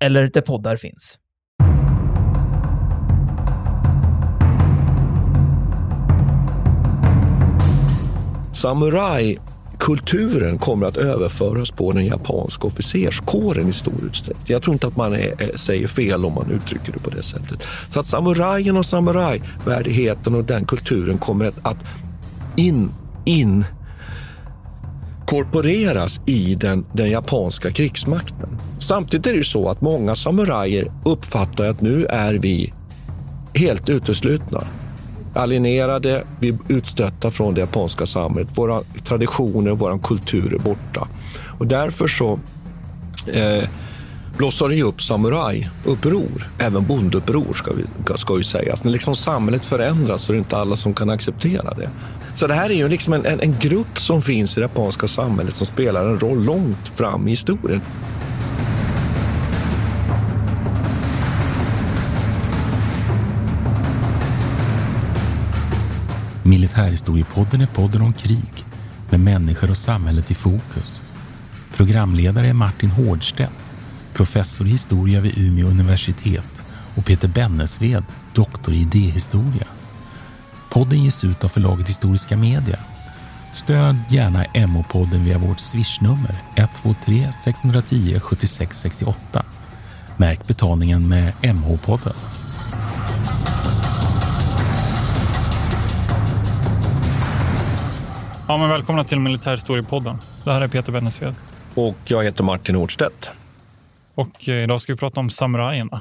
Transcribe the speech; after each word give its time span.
eller 0.00 0.30
där 0.32 0.40
poddar 0.40 0.76
finns. 0.76 1.18
Samurajkulturen 8.52 10.58
kommer 10.58 10.86
att 10.86 10.96
överföras 10.96 11.70
på 11.70 11.92
den 11.92 12.06
japanska 12.06 12.66
officerskåren 12.66 13.68
i 13.68 13.72
stor 13.72 14.04
utsträckning. 14.06 14.44
Jag 14.46 14.62
tror 14.62 14.72
inte 14.72 14.86
att 14.86 14.96
man 14.96 15.12
är, 15.12 15.42
eh, 15.42 15.48
säger 15.56 15.88
fel 15.88 16.24
om 16.24 16.34
man 16.34 16.50
uttrycker 16.50 16.92
det 16.92 16.98
på 16.98 17.10
det 17.10 17.22
sättet. 17.22 17.62
Så 17.88 18.00
att 18.00 18.06
samurajen 18.06 18.76
och 18.76 18.86
samurajvärdigheten 18.86 20.34
och 20.34 20.44
den 20.44 20.64
kulturen 20.64 21.18
kommer 21.18 21.52
att 21.62 21.78
in, 22.56 22.90
in 23.24 23.64
korporeras 25.30 26.20
i 26.26 26.54
den, 26.54 26.86
den 26.92 27.10
japanska 27.10 27.70
krigsmakten. 27.70 28.58
Samtidigt 28.78 29.26
är 29.26 29.30
det 29.30 29.36
ju 29.38 29.44
så 29.44 29.68
att 29.68 29.80
många 29.80 30.14
samurajer 30.14 30.92
uppfattar 31.04 31.64
att 31.64 31.80
nu 31.80 32.06
är 32.06 32.34
vi 32.34 32.72
helt 33.54 33.88
uteslutna. 33.88 34.64
Alienerade, 35.34 36.24
vi 36.40 36.48
är 36.48 36.56
utstötta 36.68 37.30
från 37.30 37.54
det 37.54 37.60
japanska 37.60 38.06
samhället. 38.06 38.48
Våra 38.58 38.82
traditioner 39.04 39.70
och 39.70 39.78
vår 39.78 39.98
kultur 39.98 40.54
är 40.54 40.58
borta. 40.58 41.08
Och 41.58 41.66
därför 41.66 42.06
så 42.06 42.38
eh, 43.32 43.64
blossar 44.36 44.68
det 44.68 44.82
upp 44.82 45.02
samurajuppror, 45.02 46.48
även 46.58 46.86
bondeuppror 46.86 47.54
ska, 47.54 47.72
vi, 47.72 47.84
ska 48.16 48.36
ju 48.36 48.44
sägas. 48.44 48.84
När 48.84 48.92
liksom 48.92 49.16
samhället 49.16 49.66
förändras 49.66 50.22
så 50.22 50.32
är 50.32 50.34
det 50.34 50.38
inte 50.38 50.56
alla 50.56 50.76
som 50.76 50.94
kan 50.94 51.10
acceptera 51.10 51.74
det. 51.74 51.90
Så 52.34 52.46
det 52.46 52.54
här 52.54 52.70
är 52.70 52.74
ju 52.74 52.88
liksom 52.88 53.12
en, 53.12 53.26
en, 53.26 53.40
en 53.40 53.58
grupp 53.58 53.98
som 53.98 54.22
finns 54.22 54.56
i 54.56 54.60
det 54.60 54.64
japanska 54.64 55.08
samhället 55.08 55.54
som 55.56 55.66
spelar 55.66 56.08
en 56.08 56.20
roll 56.20 56.44
långt 56.44 56.88
fram 56.88 57.28
i 57.28 57.30
historien. 57.30 57.80
Militärhistoriepodden 66.42 67.60
är 67.60 67.66
podden 67.66 68.02
om 68.02 68.12
krig 68.12 68.64
med 69.10 69.20
människor 69.20 69.70
och 69.70 69.76
samhället 69.76 70.30
i 70.30 70.34
fokus. 70.34 71.00
Programledare 71.76 72.48
är 72.48 72.52
Martin 72.52 72.90
Hårdstedt, 72.90 73.74
professor 74.14 74.66
i 74.66 74.70
historia 74.70 75.20
vid 75.20 75.38
Umeå 75.38 75.66
universitet 75.66 76.62
och 76.96 77.04
Peter 77.04 77.28
Bennesved, 77.28 78.04
doktor 78.34 78.74
i 78.74 78.80
idéhistoria. 78.80 79.66
Podden 80.70 81.04
ges 81.04 81.24
ut 81.24 81.44
av 81.44 81.48
förlaget 81.48 81.88
Historiska 81.88 82.36
Media. 82.36 82.78
Stöd 83.52 83.96
gärna 84.08 84.44
MH-podden 84.44 85.24
via 85.24 85.38
vårt 85.38 85.60
swishnummer 85.60 86.34
123 86.56 87.32
610 87.32 88.20
76 88.20 88.80
68. 88.80 89.44
Märk 90.16 90.46
betalningen 90.46 91.08
med 91.08 91.32
MH-podden. 91.42 92.14
Ja, 98.48 98.56
men 98.56 98.68
välkomna 98.68 99.04
till 99.04 99.20
Militärhistoriepodden. 99.20 100.18
Det 100.44 100.52
här 100.52 100.60
är 100.60 100.68
Peter 100.68 100.92
Bennesved. 100.92 101.34
Och 101.74 101.96
jag 102.04 102.24
heter 102.24 102.44
Martin 102.44 102.74
Nordstedt. 102.74 103.30
Och 104.14 104.48
eh, 104.48 104.62
idag 104.62 104.80
ska 104.80 104.92
vi 104.92 104.98
prata 104.98 105.20
om 105.20 105.30
samurajerna. 105.30 106.00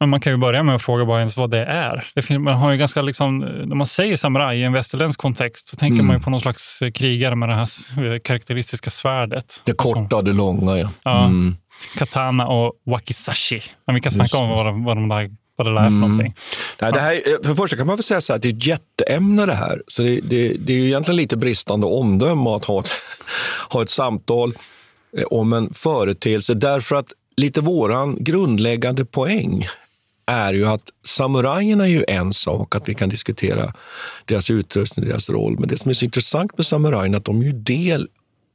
Men 0.00 0.08
man 0.08 0.20
kan 0.20 0.32
ju 0.32 0.36
börja 0.36 0.62
med 0.62 0.74
att 0.74 0.82
fråga 0.82 1.04
bara 1.04 1.18
ens 1.18 1.36
vad 1.36 1.50
det 1.50 1.64
är. 1.64 2.04
Det 2.14 2.22
finns, 2.22 2.40
man 2.40 2.54
har 2.54 2.72
ju 2.72 2.78
ganska 2.78 3.02
liksom, 3.02 3.38
när 3.38 3.76
man 3.76 3.86
säger 3.86 4.16
samuraj 4.16 4.60
i 4.60 4.62
en 4.62 4.72
västerländsk 4.72 5.20
kontext 5.20 5.68
så 5.68 5.76
tänker 5.76 5.94
mm. 5.94 6.06
man 6.06 6.16
ju 6.16 6.22
på 6.22 6.30
någon 6.30 6.40
slags 6.40 6.82
eh, 6.82 6.90
krigare 6.90 7.36
med 7.36 7.48
det 7.48 7.54
här 7.54 8.18
karaktäristiska 8.18 8.90
svärdet. 8.90 9.62
Det 9.64 9.72
korta, 9.72 10.22
det 10.22 10.32
långa 10.32 10.78
ja. 10.78 10.90
ja 11.02 11.24
mm. 11.24 11.56
Katana 11.96 12.46
och 12.46 12.72
wakizashi. 12.86 13.62
Men 13.86 13.94
vi 13.94 14.00
kan 14.00 14.12
snacka 14.12 14.36
om 14.36 14.48
vad, 14.48 14.84
vad 14.84 14.96
de 14.96 15.08
där 15.08 15.30
vad 15.56 15.66
det 15.66 15.80
är 15.80 15.82
för 15.82 15.86
mm. 15.86 16.00
någonting. 16.00 16.34
Nej, 16.80 16.92
det 16.92 17.00
här, 17.00 17.14
eh, 17.14 17.46
för 17.46 17.54
första 17.54 17.76
kan 17.76 17.86
man 17.86 17.96
väl 17.96 18.02
säga 18.02 18.20
så 18.20 18.32
att 18.32 18.42
det 18.42 18.48
är 18.48 18.52
ett 18.52 18.66
jätteämne 18.66 19.46
det 19.46 19.54
här. 19.54 19.82
Så 19.88 20.02
det, 20.02 20.20
det, 20.20 20.48
det 20.48 20.72
är 20.72 20.76
ju 20.76 20.86
egentligen 20.86 21.16
lite 21.16 21.36
bristande 21.36 21.86
omdöme 21.86 22.50
att 22.50 22.64
ha 22.64 22.80
ett, 22.80 22.90
ha 23.68 23.82
ett 23.82 23.90
samtal 23.90 24.52
eh, 25.18 25.24
om 25.24 25.52
en 25.52 25.74
företeelse. 25.74 26.54
Därför 26.54 26.96
att 26.96 27.12
lite 27.36 27.60
våran 27.60 28.16
grundläggande 28.20 29.04
poäng 29.04 29.66
är 30.30 30.52
ju 30.52 30.66
att 30.66 30.90
samurajerna 31.04 31.84
är 31.84 31.88
ju 31.88 32.04
en 32.08 32.32
sak, 32.32 32.74
att 32.74 32.88
vi 32.88 32.94
kan 32.94 33.08
diskutera 33.08 33.72
deras 34.24 34.50
utrustning, 34.50 35.08
deras 35.08 35.30
roll. 35.30 35.56
Men 35.58 35.68
det 35.68 35.78
som 35.78 35.90
är 35.90 35.94
så 35.94 36.04
intressant 36.04 36.58
med 36.58 36.66
samurajerna 36.66 37.16
är 37.16 37.18
att 37.18 37.24
de 37.24 37.42
är 37.42 37.52
del 37.52 38.08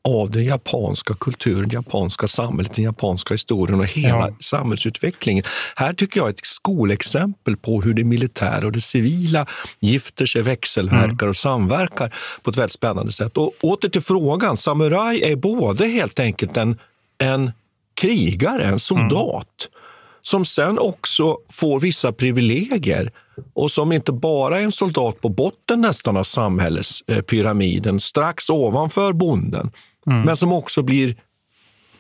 av 0.06 0.31
den 0.31 0.46
japanska 0.46 1.14
kulturen, 1.19 1.69
det 1.69 1.74
japanska 1.74 2.28
samhället, 2.28 2.74
den 2.75 2.85
japanska 2.85 3.34
historien 3.34 3.80
och 3.80 3.85
hela 3.85 4.28
ja. 4.30 4.35
samhällsutvecklingen. 4.40 5.44
Här 5.75 5.94
tycker 5.94 6.19
jag 6.19 6.28
är 6.28 6.34
ett 6.34 6.46
skolexempel 6.46 7.58
på 7.58 7.81
hur 7.81 7.94
det 7.94 8.03
militära 8.03 8.66
och 8.66 8.72
det 8.72 8.81
civila 8.81 9.46
gifter 9.80 10.25
sig, 10.25 10.41
växelverkar 10.41 11.25
mm. 11.25 11.30
och 11.30 11.35
samverkar 11.35 12.16
på 12.41 12.50
ett 12.50 12.58
väldigt 12.58 12.72
spännande 12.72 13.12
sätt. 13.12 13.38
Och 13.38 13.53
åter 13.62 13.90
till 13.90 14.02
frågan, 14.02 14.58
samuraj 14.58 15.24
är 15.24 15.35
både 15.35 15.88
helt 15.88 16.19
enkelt 16.19 16.58
en, 16.58 16.80
en 17.18 17.52
krigare, 17.94 18.64
en 18.64 18.80
soldat, 18.80 19.68
mm. 19.68 19.84
Som 20.28 20.46
sen 20.46 20.80
också 20.80 21.38
får 21.50 21.80
vissa 21.80 22.12
privilegier 22.12 23.12
och 23.53 23.72
som 23.72 23.91
inte 23.91 24.12
bara 24.12 24.59
är 24.59 24.63
en 24.63 24.72
soldat 24.72 25.22
på 25.22 25.30
botten 25.30 25.81
nästan 25.81 26.18
av 26.18 26.24
samhällspyramiden, 26.24 28.00
strax 28.00 28.50
ovanför 28.50 29.14
bonden, 29.14 29.72
mm. 30.08 30.22
men 30.22 30.38
som 30.38 30.52
också 30.52 30.84
blir 30.84 31.16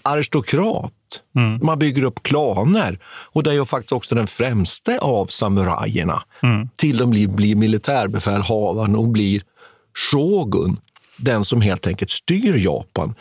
aristokrat. 0.01 0.93
Mm. 1.35 1.59
Man 1.63 1.79
bygger 1.79 2.03
upp 2.03 2.23
klaner. 2.23 2.99
Och 3.05 3.43
det 3.43 3.49
är 3.49 3.53
ju 3.53 3.65
faktiskt 3.65 3.91
också 3.91 4.15
den 4.15 4.27
främste 4.27 4.99
av 4.99 5.25
samurajerna 5.25 6.23
mm. 6.43 6.69
till 6.75 6.97
de 6.97 7.09
blir, 7.09 7.27
blir 7.27 7.55
militärbefälhavaren 7.55 8.95
och 8.95 9.07
blir 9.07 9.41
shogun, 10.11 10.79
den 11.17 11.45
som 11.45 11.61
helt 11.61 11.87
enkelt 11.87 12.11
styr 12.11 12.57
Japan. 12.57 13.15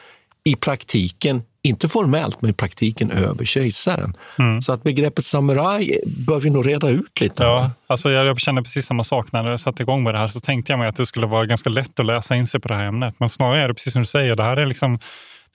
I 0.44 0.56
praktiken 0.56 1.42
inte 1.64 1.88
formellt, 1.88 2.42
men 2.42 2.50
i 2.50 2.54
praktiken 2.54 3.10
över 3.10 3.44
kejsaren. 3.44 4.16
Mm. 4.38 4.62
Så 4.62 4.72
att 4.72 4.82
begreppet 4.82 5.24
samuraj 5.24 6.00
bör 6.26 6.40
vi 6.40 6.50
nog 6.50 6.66
reda 6.66 6.88
ut 6.88 7.20
lite. 7.20 7.42
Ja, 7.42 7.70
alltså 7.86 8.10
jag, 8.10 8.26
jag 8.26 8.40
kände 8.40 8.62
precis 8.62 8.86
samma 8.86 9.04
sak 9.04 9.32
när 9.32 9.50
jag 9.50 9.60
satte 9.60 9.82
igång 9.82 10.02
med 10.02 10.14
det 10.14 10.18
här. 10.18 10.26
Så 10.26 10.40
tänkte 10.40 10.72
jag 10.72 10.78
mig 10.78 10.88
att 10.88 10.96
det 10.96 11.06
skulle 11.06 11.26
vara 11.26 11.46
ganska 11.46 11.70
lätt 11.70 12.00
att 12.00 12.06
läsa 12.06 12.36
in 12.36 12.46
sig 12.46 12.60
på 12.60 12.68
det 12.68 12.74
här 12.74 12.84
ämnet. 12.84 13.14
Men 13.18 13.28
snarare 13.28 13.62
är 13.62 13.68
det 13.68 13.74
precis 13.74 13.92
som 13.92 14.02
du 14.02 14.06
säger, 14.06 14.36
det 14.36 14.44
här 14.44 14.56
är 14.56 14.66
liksom 14.66 14.98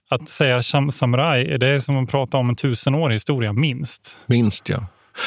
att 0.09 0.29
säga 0.29 0.63
samuraj, 0.91 1.57
det 1.57 1.67
är 1.67 1.79
som 1.79 2.03
att 2.03 2.09
prata 2.09 2.37
om 2.37 2.49
en 2.49 2.55
tusenårig 2.55 3.15
historia, 3.15 3.53
minst. 3.53 4.17
Minst, 4.25 4.69
ja. 4.69 4.83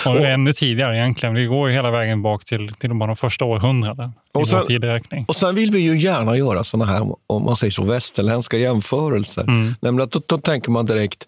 Och, 0.07 0.13
och 0.13 0.27
ännu 0.27 0.53
tidigare 0.53 0.97
egentligen. 0.97 1.35
Vi 1.35 1.45
går 1.45 1.69
ju 1.69 1.75
hela 1.75 1.91
vägen 1.91 2.23
bak 2.23 2.45
till, 2.45 2.75
till 2.75 2.95
bara 2.95 3.07
de 3.07 3.17
första 3.17 3.45
århundraden 3.45 4.13
och 4.33 4.49
sen, 4.49 5.25
och 5.29 5.37
sen 5.37 5.55
vill 5.55 5.71
vi 5.71 5.79
ju 5.79 5.99
gärna 5.99 6.37
göra 6.37 6.65
såna 6.65 6.85
här, 6.85 7.15
om 7.27 7.45
man 7.45 7.57
säger 7.57 7.71
så, 7.71 7.85
västerländska 7.85 8.57
jämförelser. 8.57 9.43
Mm. 9.43 9.75
Nämligen 9.81 10.05
att 10.05 10.13
då, 10.13 10.21
då 10.27 10.39
tänker 10.39 10.71
man 10.71 10.87
direkt, 10.87 11.27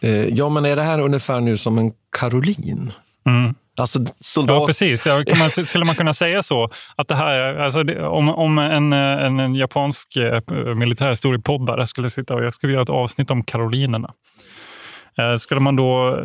eh, 0.00 0.28
ja 0.28 0.48
men 0.48 0.64
är 0.64 0.76
det 0.76 0.82
här 0.82 1.00
ungefär 1.00 1.40
nu 1.40 1.56
som 1.56 1.78
en 1.78 1.92
Karolin? 2.18 2.92
Mm. 3.26 3.54
Alltså, 3.76 3.98
soldat... 4.20 4.56
Ja, 4.56 4.66
precis. 4.66 5.06
Ja, 5.06 5.24
man, 5.38 5.66
skulle 5.66 5.84
man 5.84 5.94
kunna 5.94 6.14
säga 6.14 6.42
så? 6.42 6.70
Att 6.96 7.08
det 7.08 7.14
här, 7.14 7.56
alltså, 7.56 7.80
om, 8.08 8.28
om 8.28 8.58
en, 8.58 8.92
en, 8.92 9.40
en 9.40 9.54
japansk 9.54 10.16
eh, 10.16 10.40
militärhistoriepoddare 10.74 11.86
skulle 11.86 12.10
sitta 12.10 12.34
och 12.34 12.44
jag 12.44 12.54
skulle 12.54 12.72
göra 12.72 12.82
ett 12.82 12.90
avsnitt 12.90 13.30
om 13.30 13.44
karolinerna 13.44 14.10
skulle 15.38 15.60
man 15.60 15.76
då... 15.76 16.20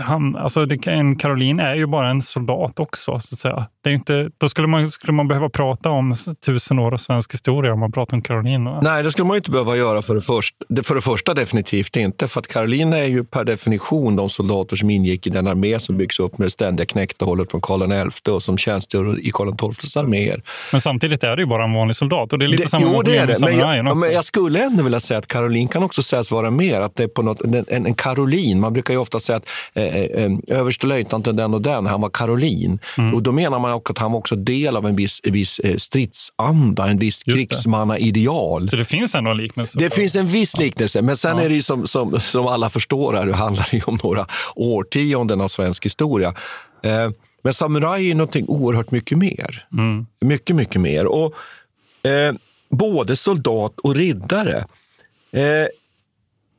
Han, 0.00 0.36
alltså 0.36 0.66
en 0.86 1.16
Karolin 1.16 1.60
är 1.60 1.74
ju 1.74 1.86
bara 1.86 2.10
en 2.10 2.22
soldat 2.22 2.80
också. 2.80 3.20
Så 3.20 3.34
att 3.34 3.38
säga. 3.38 3.66
Det 3.84 3.90
är 3.90 3.94
inte, 3.94 4.30
då 4.38 4.48
skulle 4.48 4.68
man, 4.68 4.90
skulle 4.90 5.12
man 5.12 5.28
behöva 5.28 5.48
prata 5.48 5.90
om 5.90 6.14
tusen 6.46 6.78
år 6.78 6.92
av 6.92 6.96
svensk 6.96 7.34
historia 7.34 7.72
om 7.72 7.80
man 7.80 7.92
pratar 7.92 8.16
om 8.16 8.22
Karolinerna. 8.22 8.80
Nej, 8.80 9.02
det 9.02 9.10
skulle 9.10 9.26
man 9.26 9.36
inte 9.36 9.50
behöva 9.50 9.76
göra 9.76 10.02
för 10.02 10.14
det, 10.14 10.20
först, 10.20 10.54
för 10.84 10.94
det 10.94 11.00
första 11.00 11.34
definitivt 11.34 11.96
inte. 11.96 12.28
För 12.28 12.40
att 12.40 12.46
Karolina 12.46 12.98
är 12.98 13.06
ju 13.06 13.24
per 13.24 13.44
definition 13.44 14.16
de 14.16 14.28
soldater 14.28 14.76
som 14.76 14.90
ingick 14.90 15.26
i 15.26 15.30
den 15.30 15.46
armé 15.46 15.80
som 15.80 15.96
byggs 15.96 16.20
upp 16.20 16.38
med 16.38 16.46
det 16.46 16.50
ständiga 16.50 16.86
knäktehållet 16.86 17.50
från 17.50 17.60
Karl 17.60 18.10
XI 18.10 18.30
och 18.30 18.42
som 18.42 18.58
tjänstgör 18.58 19.20
i 19.20 19.30
Karl 19.30 19.72
XIIs 19.72 19.96
arméer. 19.96 20.42
Men 20.72 20.80
samtidigt 20.80 21.24
är 21.24 21.36
det 21.36 21.42
ju 21.42 21.46
bara 21.46 21.64
en 21.64 21.72
vanlig 21.72 21.96
soldat 21.96 22.32
och 22.32 22.38
det 22.38 22.44
är 22.44 22.48
lite 22.48 22.62
det, 22.62 22.68
samma 22.68 22.92
jo, 22.92 23.02
det 23.02 23.16
är 23.16 23.26
det. 23.26 23.40
Men 23.40 23.58
jag, 23.58 23.96
men 23.96 24.12
jag, 24.12 24.24
skulle 24.24 24.64
ändå 24.64 24.84
vilja 24.84 25.00
säga 25.00 25.18
att 25.18 25.26
Karolin 25.26 25.68
kan 25.68 25.82
också 25.82 26.02
sägas 26.02 26.30
vara 26.30 26.50
mer. 26.50 26.80
Att 26.80 26.96
det 26.96 27.02
är 27.02 27.08
på 27.08 27.22
något, 27.22 27.40
en, 27.40 27.86
en 27.86 27.94
Karolin 27.94 28.31
Karolin. 28.32 28.60
Man 28.60 28.72
brukar 28.72 28.94
ju 28.94 29.00
ofta 29.00 29.20
säga 29.20 29.36
att 29.36 29.48
eh, 29.74 29.96
eh, 29.96 30.24
eh 30.24 30.30
överstelöjtnanten 30.48 31.36
den 31.36 31.54
och 31.54 31.62
den, 31.62 31.86
han 31.86 32.00
var 32.00 32.10
Karolin. 32.10 32.78
Mm. 32.98 33.14
Och 33.14 33.22
då 33.22 33.32
menar 33.32 33.58
man 33.58 33.72
också 33.72 33.92
att 33.92 33.98
han 33.98 34.12
var 34.12 34.18
också 34.18 34.36
del 34.36 34.76
av 34.76 34.86
en 34.86 34.96
viss, 34.96 35.20
en 35.24 35.32
viss 35.32 35.58
eh, 35.58 35.76
stridsanda, 35.76 36.88
en 36.88 36.98
viss 36.98 37.22
krigsmannaideal. 37.22 38.68
Så 38.68 38.76
det 38.76 38.84
finns 38.84 39.14
ändå 39.14 39.30
en 39.30 39.36
liknelse? 39.36 39.78
Det 39.78 39.94
finns 39.94 40.14
en 40.14 40.26
viss 40.26 40.58
liknelse, 40.58 41.02
men 41.02 41.16
sen 41.16 41.36
ja. 41.36 41.44
är 41.44 41.48
det 41.48 41.54
ju 41.54 41.62
som, 41.62 41.86
som, 41.86 42.20
som 42.20 42.46
alla 42.46 42.70
förstår 42.70 43.14
här, 43.14 43.26
det 43.26 43.36
handlar 43.36 43.68
ju 43.72 43.80
om 43.86 43.98
några 44.02 44.26
årtionden 44.54 45.40
av 45.40 45.48
svensk 45.48 45.84
historia. 45.84 46.34
Eh, 46.84 47.10
men 47.44 47.54
samuraj 47.54 48.10
är 48.10 48.14
någonting 48.14 48.44
oerhört 48.48 48.90
mycket 48.90 49.18
mer. 49.18 49.66
Mm. 49.72 50.06
Mycket, 50.20 50.56
mycket 50.56 50.80
mer. 50.80 51.06
Och 51.06 51.34
eh, 52.06 52.34
både 52.70 53.16
soldat 53.16 53.78
och 53.78 53.94
riddare. 53.94 54.64
Eh, 55.32 55.66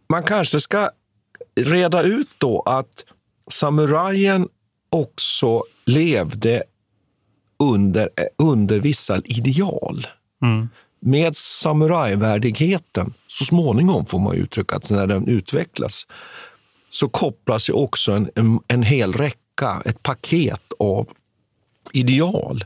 man 0.10 0.24
kanske 0.24 0.60
ska 0.60 0.90
reda 1.56 2.02
ut 2.02 2.30
då 2.38 2.62
att 2.62 3.06
samurajen 3.52 4.48
också 4.90 5.64
levde 5.86 6.64
under, 7.60 8.10
under 8.38 8.80
vissa 8.80 9.22
ideal. 9.26 10.08
Mm. 10.42 10.70
Med 11.00 11.38
samurajvärdigheten, 11.38 13.14
så 13.28 13.46
småningom 13.46 14.06
får 14.06 14.20
man 14.20 14.36
uttrycka 14.36 14.76
att 14.76 14.90
när 14.90 15.08
den 15.08 15.28
utvecklas, 15.28 16.08
så 16.90 17.10
kopplas 17.10 17.70
ju 17.70 17.74
också 17.74 18.12
en, 18.12 18.30
en, 18.36 18.60
en 18.68 18.84
hel 18.84 19.14
räcka, 19.14 19.82
ett 19.86 20.04
paket 20.04 20.74
av 20.80 21.08
ideal. 21.94 22.64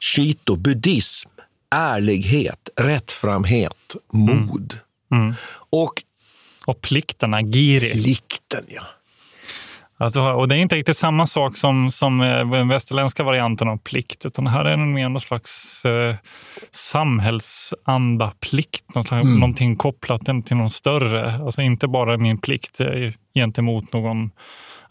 Shito, 0.00 0.56
buddhism, 0.56 1.28
ärlighet, 1.70 2.68
rättframhet, 2.76 3.96
mod. 4.12 4.78
Mm. 5.12 5.22
Mm. 5.22 5.34
Och, 5.70 6.02
och 6.68 6.80
plikten, 6.80 7.34
agiri. 7.34 7.90
Plikten, 7.90 8.64
ja. 8.68 8.82
Alltså, 10.00 10.22
och 10.22 10.48
det 10.48 10.54
är 10.54 10.58
inte 10.58 10.76
riktigt 10.76 10.96
samma 10.96 11.26
sak 11.26 11.56
som, 11.56 11.90
som 11.90 12.20
eh, 12.20 12.50
den 12.50 12.68
västerländska 12.68 13.22
varianten 13.22 13.68
av 13.68 13.76
plikt, 13.76 14.26
utan 14.26 14.46
här 14.46 14.64
är 14.64 14.76
det 14.76 14.76
mer 14.76 15.08
någon 15.08 15.20
slags 15.20 15.84
eh, 15.84 16.16
samhällsanda, 16.70 18.32
plikt, 18.40 18.94
något, 18.94 19.10
mm. 19.10 19.34
någonting 19.34 19.76
kopplat 19.76 20.24
till 20.46 20.56
någon 20.56 20.70
större. 20.70 21.44
Alltså 21.44 21.62
inte 21.62 21.88
bara 21.88 22.16
min 22.16 22.38
plikt 22.38 22.80
eh, 22.80 23.12
gentemot 23.34 23.92
någon 23.92 24.30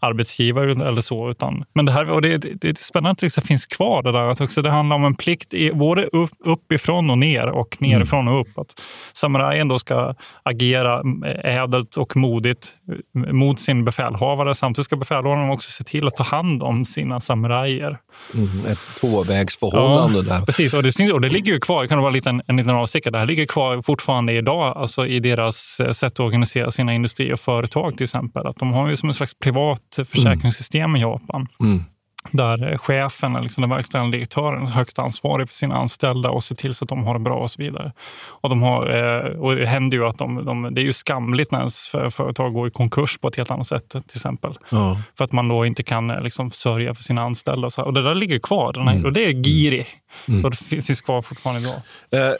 arbetsgivare 0.00 0.88
eller 0.88 1.00
så. 1.00 1.30
Utan, 1.30 1.64
men 1.74 1.84
det, 1.84 1.92
här, 1.92 2.10
och 2.10 2.22
det, 2.22 2.38
det, 2.38 2.54
det 2.54 2.68
är 2.68 2.74
spännande 2.74 3.26
att 3.26 3.34
det 3.34 3.46
finns 3.46 3.66
kvar 3.66 4.02
det 4.02 4.12
där. 4.12 4.30
Att 4.30 4.40
också 4.40 4.62
det 4.62 4.70
handlar 4.70 4.96
om 4.96 5.04
en 5.04 5.14
plikt 5.14 5.54
i, 5.54 5.72
både 5.72 6.04
upp, 6.04 6.30
uppifrån 6.44 7.10
och 7.10 7.18
ner 7.18 7.46
och 7.46 7.76
nerifrån 7.80 8.28
och 8.28 8.40
upp. 8.40 8.58
Att 8.58 8.82
samurajen 9.12 9.68
då 9.68 9.78
ska 9.78 10.14
agera 10.42 11.02
ädelt 11.44 11.96
och 11.96 12.16
modigt 12.16 12.76
mot 13.14 13.60
sin 13.60 13.84
befälhavare. 13.84 14.54
Samtidigt 14.54 14.84
ska 14.84 14.96
befälhavaren 14.96 15.50
också 15.50 15.70
se 15.70 15.84
till 15.84 16.06
att 16.06 16.16
ta 16.16 16.24
hand 16.24 16.62
om 16.62 16.84
sina 16.84 17.20
samurajer. 17.20 17.98
Mm, 18.34 18.66
ett 18.66 18.78
tvåvägsförhållande 19.00 20.18
ja, 20.18 20.22
där. 20.22 20.46
Precis, 20.46 20.74
och 20.74 20.82
det, 20.82 21.12
och 21.12 21.20
det 21.20 21.28
ligger 21.28 21.52
ju 21.52 21.60
kvar. 21.60 21.82
Det 21.82 21.88
kan 21.88 21.98
vara 21.98 22.08
en 22.08 22.14
liten, 22.14 22.42
en 22.46 22.56
liten 22.56 22.74
avstickare. 22.74 23.12
Det 23.12 23.18
här 23.18 23.26
ligger 23.26 23.46
kvar 23.46 23.82
fortfarande 23.82 24.32
idag 24.32 24.76
alltså 24.76 25.06
i 25.06 25.20
deras 25.20 25.80
sätt 25.92 26.12
att 26.12 26.20
organisera 26.20 26.70
sina 26.70 26.94
industrier 26.94 27.32
och 27.32 27.40
företag 27.40 27.96
till 27.96 28.04
exempel. 28.04 28.46
Att 28.46 28.56
de 28.56 28.72
har 28.72 28.88
ju 28.88 28.96
som 28.96 29.08
en 29.08 29.14
slags 29.14 29.38
privat 29.38 29.98
försäkringssystem 30.04 30.96
i 30.96 31.00
Japan. 31.00 31.46
Mm. 31.60 31.84
Där 32.30 32.78
chefen, 32.78 33.32
liksom 33.32 33.60
den 33.60 33.70
verkställande 33.70 34.16
direktören, 34.16 34.62
är 34.62 34.66
högst 34.66 34.98
ansvarig 34.98 35.48
för 35.48 35.54
sina 35.54 35.76
anställda 35.76 36.30
och 36.30 36.44
ser 36.44 36.54
till 36.54 36.74
så 36.74 36.84
att 36.84 36.88
de 36.88 37.04
har 37.04 37.14
det 37.14 37.20
bra 37.20 37.36
och 37.36 37.50
så 37.50 37.62
vidare. 37.62 37.92
Och, 38.26 38.48
de 38.48 38.62
har, 38.62 38.86
eh, 38.86 39.40
och 39.40 39.56
det 39.56 39.66
händer 39.66 39.98
ju 39.98 40.06
att 40.06 40.18
de, 40.18 40.44
de, 40.44 40.74
det 40.74 40.80
är 40.80 40.84
ju 40.84 40.92
skamligt 40.92 41.52
när 41.52 41.58
ens 41.58 41.88
företag 41.88 42.52
går 42.52 42.68
i 42.68 42.70
konkurs 42.70 43.18
på 43.18 43.28
ett 43.28 43.36
helt 43.36 43.50
annat 43.50 43.66
sätt 43.66 43.88
till 43.88 44.00
exempel. 44.14 44.58
Ja. 44.70 45.00
För 45.18 45.24
att 45.24 45.32
man 45.32 45.48
då 45.48 45.66
inte 45.66 45.82
kan 45.82 46.10
eh, 46.10 46.20
liksom, 46.20 46.50
sörja 46.50 46.94
för 46.94 47.02
sina 47.02 47.22
anställda. 47.22 47.66
Och, 47.66 47.72
så. 47.72 47.82
och 47.82 47.92
det 47.92 48.02
där 48.02 48.14
ligger 48.14 48.38
kvar. 48.38 48.72
Den 48.72 48.88
här, 48.88 48.94
mm. 48.94 49.04
Och 49.04 49.12
det 49.12 49.24
är 49.24 49.30
giri. 49.30 49.86
Mm. 50.28 50.44
Och 50.44 50.50
det 50.50 50.56
finns 50.56 51.00
kvar 51.00 51.22
fortfarande 51.22 51.60
idag. 51.60 52.30
Eh. 52.30 52.34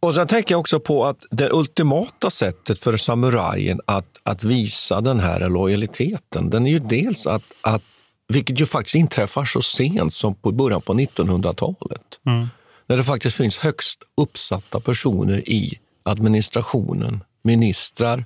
Och 0.00 0.14
sen 0.14 0.26
tänker 0.26 0.54
jag 0.54 0.60
också 0.60 0.80
på 0.80 1.04
att 1.04 1.18
det 1.30 1.50
ultimata 1.52 2.30
sättet 2.30 2.78
för 2.78 2.96
samurajen 2.96 3.80
att, 3.86 4.20
att 4.22 4.44
visa 4.44 5.00
den 5.00 5.20
här 5.20 5.48
lojaliteten, 5.48 6.50
den 6.50 6.66
är 6.66 6.70
ju 6.70 6.78
dels 6.78 7.26
att, 7.26 7.42
att 7.62 7.82
vilket 8.28 8.60
ju 8.60 8.66
faktiskt 8.66 8.94
inträffar 8.94 9.44
så 9.44 9.62
sent 9.62 10.14
som 10.14 10.34
på 10.34 10.52
början 10.52 10.80
på 10.80 10.94
1900-talet. 10.94 12.20
Mm. 12.26 12.48
När 12.86 12.96
det 12.96 13.04
faktiskt 13.04 13.36
finns 13.36 13.58
högst 13.58 14.02
uppsatta 14.16 14.80
personer 14.80 15.48
i 15.48 15.78
administrationen, 16.02 17.24
ministrar 17.42 18.24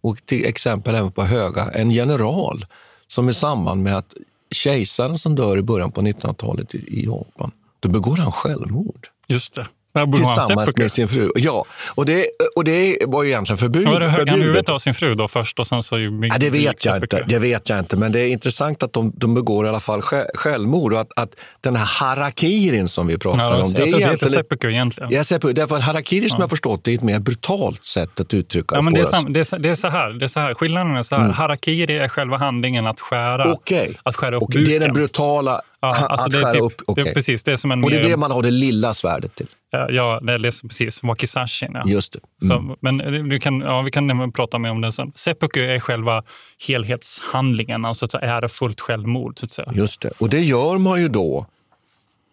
och 0.00 0.26
till 0.26 0.44
exempel 0.44 0.94
även 0.94 1.12
på 1.12 1.22
höga, 1.22 1.70
en 1.70 1.90
general 1.90 2.66
som 3.06 3.28
i 3.28 3.34
samband 3.34 3.82
med 3.82 3.96
att 3.96 4.14
kejsaren 4.50 5.18
som 5.18 5.34
dör 5.34 5.58
i 5.58 5.62
början 5.62 5.92
på 5.92 6.00
1900-talet 6.00 6.74
i 6.74 7.04
Japan, 7.04 7.50
då 7.80 7.88
begår 7.88 8.16
han 8.16 8.32
självmord. 8.32 9.08
Just 9.26 9.54
det. 9.54 9.68
Tillsammans 10.06 10.76
med 10.76 10.92
sin 10.92 11.08
fru. 11.08 11.30
Ja, 11.34 11.64
och 11.94 12.06
det, 12.06 12.26
och 12.56 12.64
det 12.64 12.98
var 13.06 13.22
ju 13.22 13.28
egentligen 13.28 13.58
förbud, 13.58 13.88
var 13.88 14.00
det 14.00 14.10
förbjudet. 14.10 14.28
Han 14.28 14.40
huvudet 14.40 14.68
av 14.68 14.78
sin 14.78 14.94
fru 14.94 15.14
då 15.14 15.28
först 15.28 15.58
och 15.58 15.66
sen 15.66 15.82
så... 15.82 15.98
Ja, 15.98 16.38
det 16.40 16.50
vet 16.50 16.84
jag 16.84 16.96
inte. 16.96 17.24
Det 17.28 17.38
vet 17.38 17.68
jag 17.68 17.78
inte, 17.78 17.96
men 17.96 18.12
det 18.12 18.20
är 18.20 18.28
intressant 18.28 18.82
att 18.82 18.92
de, 18.92 19.12
de 19.16 19.34
begår 19.34 19.66
i 19.66 19.68
alla 19.68 19.80
fall 19.80 20.02
självmord 20.34 20.92
och 20.92 21.00
att, 21.00 21.12
att 21.16 21.30
den 21.60 21.76
här 21.76 21.86
harakirin 21.86 22.88
som 22.88 23.06
vi 23.06 23.18
pratar 23.18 23.42
ja, 23.42 23.62
om. 23.62 23.72
Det 23.72 23.82
är 23.82 23.86
egentligen... 23.86 24.18
Det 24.20 24.28
seppuku 24.28 24.70
egentligen. 24.70 25.10
Ja, 25.12 25.24
seppuku. 25.24 25.52
Därför 25.52 25.76
att 25.76 25.82
harakiri 25.82 26.30
som 26.30 26.40
jag 26.40 26.50
förstått 26.50 26.84
det 26.84 26.90
är 26.90 26.94
ett 26.94 27.02
mer 27.02 27.18
brutalt 27.18 27.84
sätt 27.84 28.20
att 28.20 28.34
uttrycka 28.34 28.76
ja, 28.76 28.82
men 28.82 28.94
det. 28.94 29.00
Är 29.00 29.04
sam, 29.04 29.32
det, 29.32 29.40
är, 29.40 29.58
det, 29.58 29.68
är 29.68 29.74
så 29.74 29.88
här, 29.88 30.10
det 30.10 30.26
är 30.26 30.28
så 30.28 30.40
här. 30.40 30.54
Skillnaden 30.54 30.96
är 30.96 31.02
så 31.02 31.16
här. 31.16 31.22
Mm. 31.22 31.34
Harakiri 31.34 31.98
är 31.98 32.08
själva 32.08 32.36
handlingen 32.36 32.86
att 32.86 33.00
skära, 33.00 33.52
okay. 33.52 33.94
att 34.02 34.16
skära 34.16 34.36
upp 34.36 34.42
okay. 34.42 34.60
buken. 34.60 34.72
Det 34.72 34.84
är 34.84 34.86
den 34.86 34.94
brutala 34.94 35.62
Ja, 35.80 36.06
alltså 36.06 36.26
att 36.26 36.32
det 36.32 36.38
skära 36.38 36.52
typ, 36.52 36.62
upp? 36.62 36.82
Okay. 36.86 37.04
Det, 37.04 37.14
precis, 37.14 37.42
det 37.42 37.52
är 37.52 37.56
som 37.56 37.70
en 37.70 37.84
och 37.84 37.90
det 37.90 37.96
är 37.96 38.02
det 38.02 38.16
man 38.16 38.30
har 38.30 38.42
det 38.42 38.50
lilla 38.50 38.94
svärdet 38.94 39.34
till? 39.34 39.46
Ja, 39.70 40.20
det 40.22 40.32
är 40.32 40.68
precis. 40.68 41.02
Wakisashin. 41.02 41.70
Ja. 41.74 41.82
Just 41.86 42.12
det. 42.12 42.46
Mm. 42.46 42.68
Så, 42.68 42.76
men 42.80 42.98
du 43.28 43.40
kan, 43.40 43.60
ja, 43.60 43.82
vi 43.82 43.90
kan 43.90 44.32
prata 44.32 44.58
mer 44.58 44.70
om 44.70 44.80
det 44.80 44.92
sen. 44.92 45.12
Seppuku 45.14 45.60
är 45.60 45.80
själva 45.80 46.22
helhetshandlingen, 46.66 47.84
alltså 47.84 48.04
ett 48.04 48.14
ärofullt 48.14 48.80
självmord. 48.80 49.38
Så 49.38 49.44
att 49.44 49.52
säga. 49.52 49.72
Just 49.74 50.00
det. 50.00 50.10
Och 50.18 50.28
det 50.28 50.40
gör 50.40 50.78
man 50.78 51.02
ju 51.02 51.08
då. 51.08 51.46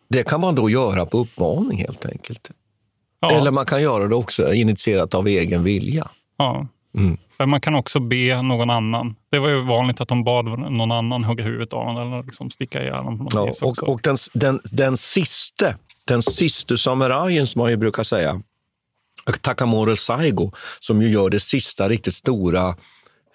Det 0.09 0.23
kan 0.23 0.41
man 0.41 0.55
då 0.55 0.69
göra 0.69 1.05
på 1.05 1.17
uppmaning 1.17 1.77
helt 1.77 2.05
enkelt. 2.05 2.51
Ja. 3.19 3.31
Eller 3.31 3.51
man 3.51 3.65
kan 3.65 3.81
göra 3.81 4.07
det 4.07 4.15
också 4.15 4.53
initierat 4.53 5.13
av 5.13 5.27
egen 5.27 5.63
vilja. 5.63 6.07
Ja. 6.37 6.67
Mm. 6.97 7.17
Man 7.45 7.61
kan 7.61 7.75
också 7.75 7.99
be 7.99 8.41
någon 8.41 8.69
annan. 8.69 9.15
Det 9.29 9.39
var 9.39 9.49
ju 9.49 9.61
vanligt 9.61 10.01
att 10.01 10.07
de 10.07 10.23
bad 10.23 10.45
någon 10.71 10.91
annan 10.91 11.23
hugga 11.23 11.43
huvudet 11.43 11.73
av 11.73 11.85
honom 11.85 12.13
eller 12.13 12.23
liksom 12.23 12.51
sticka 12.51 12.81
ihjäl 12.81 13.03
honom. 13.03 13.27
Ja, 13.33 13.53
och, 13.61 13.83
och 13.83 13.99
den, 14.03 14.17
den, 14.33 14.59
den 14.71 14.97
siste, 14.97 15.77
den 16.05 16.21
siste 16.21 16.77
samurajen 16.77 17.47
som 17.47 17.59
man 17.59 17.71
ju 17.71 17.77
brukar 17.77 18.03
säga, 18.03 18.41
Takamori 19.41 19.95
Saigo, 19.95 20.51
som 20.79 21.01
ju 21.01 21.09
gör 21.09 21.29
det 21.29 21.39
sista 21.39 21.89
riktigt 21.89 22.13
stora 22.13 22.75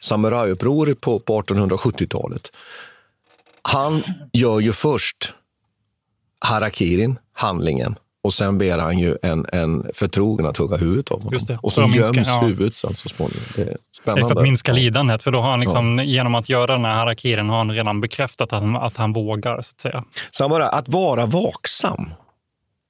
samurajupproret 0.01 1.01
på, 1.01 1.19
på 1.19 1.43
1870-talet. 1.43 2.53
Han 3.63 4.03
gör 4.33 4.61
ju 4.61 4.73
först 4.73 5.35
harakirin, 6.39 7.19
handlingen, 7.33 7.97
och 8.23 8.35
sen 8.35 8.59
ber 8.59 8.79
han 8.79 8.99
ju 8.99 9.17
en, 9.23 9.47
en 9.53 9.87
förtrogen 9.95 10.47
att 10.47 10.57
hugga 10.57 10.77
huvudet 10.77 11.11
av 11.11 11.23
honom. 11.23 11.59
Och 11.63 11.73
så 11.73 11.81
göms 11.81 11.95
minska, 11.95 12.33
ja. 12.33 12.41
huvudet 12.41 12.75
sen 12.75 12.95
så 12.95 13.09
småningom. 13.09 13.43
Det 13.57 13.63
är 13.63 13.77
spännande. 14.03 14.29
För 14.29 14.41
att 14.41 14.43
minska 14.43 14.73
lidandet. 14.73 15.23
För 15.23 15.31
då 15.31 15.41
har 15.41 15.51
han 15.51 15.61
liksom, 15.61 15.99
ja. 15.99 16.05
genom 16.05 16.35
att 16.35 16.49
göra 16.49 16.73
den 16.73 16.85
här 16.85 16.95
harakiren 16.95 17.49
har 17.49 17.59
han 17.59 17.71
redan 17.71 18.01
bekräftat 18.01 18.53
att 18.53 18.63
han, 18.63 18.77
att 18.77 18.97
han 18.97 19.13
vågar. 19.13 19.63
Så 19.63 19.73
att 19.75 19.81
säga. 19.81 20.05
Samma 20.31 20.65
att 20.65 20.89
vara 20.89 21.27
vaksam. 21.27 22.11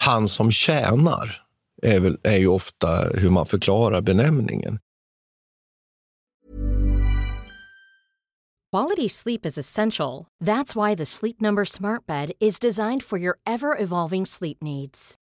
Han 0.05 0.29
som 0.29 0.51
tjänar 0.51 1.43
är, 1.83 2.01
väl, 2.01 2.19
är 2.23 2.37
ju 2.37 2.49
ofta 2.49 3.05
hur 3.15 3.31
man 3.31 3.47
förklarar 3.47 4.01
benämningen. 4.01 4.79
Quality 8.73 9.09
sleep 9.09 9.47
is 9.47 9.59
essential. 9.59 10.27
That's 10.45 10.77
why 10.77 10.95
the 10.95 11.07
Sleep 11.07 11.41
Number 11.41 11.65
smart 11.65 12.07
bed 12.07 12.31
is 12.39 12.61
designed 12.61 13.03
for 13.03 13.19
your 13.19 13.37
ever 13.45 13.77
evolving 13.77 14.27
sleep 14.27 14.63
needs. 14.63 15.17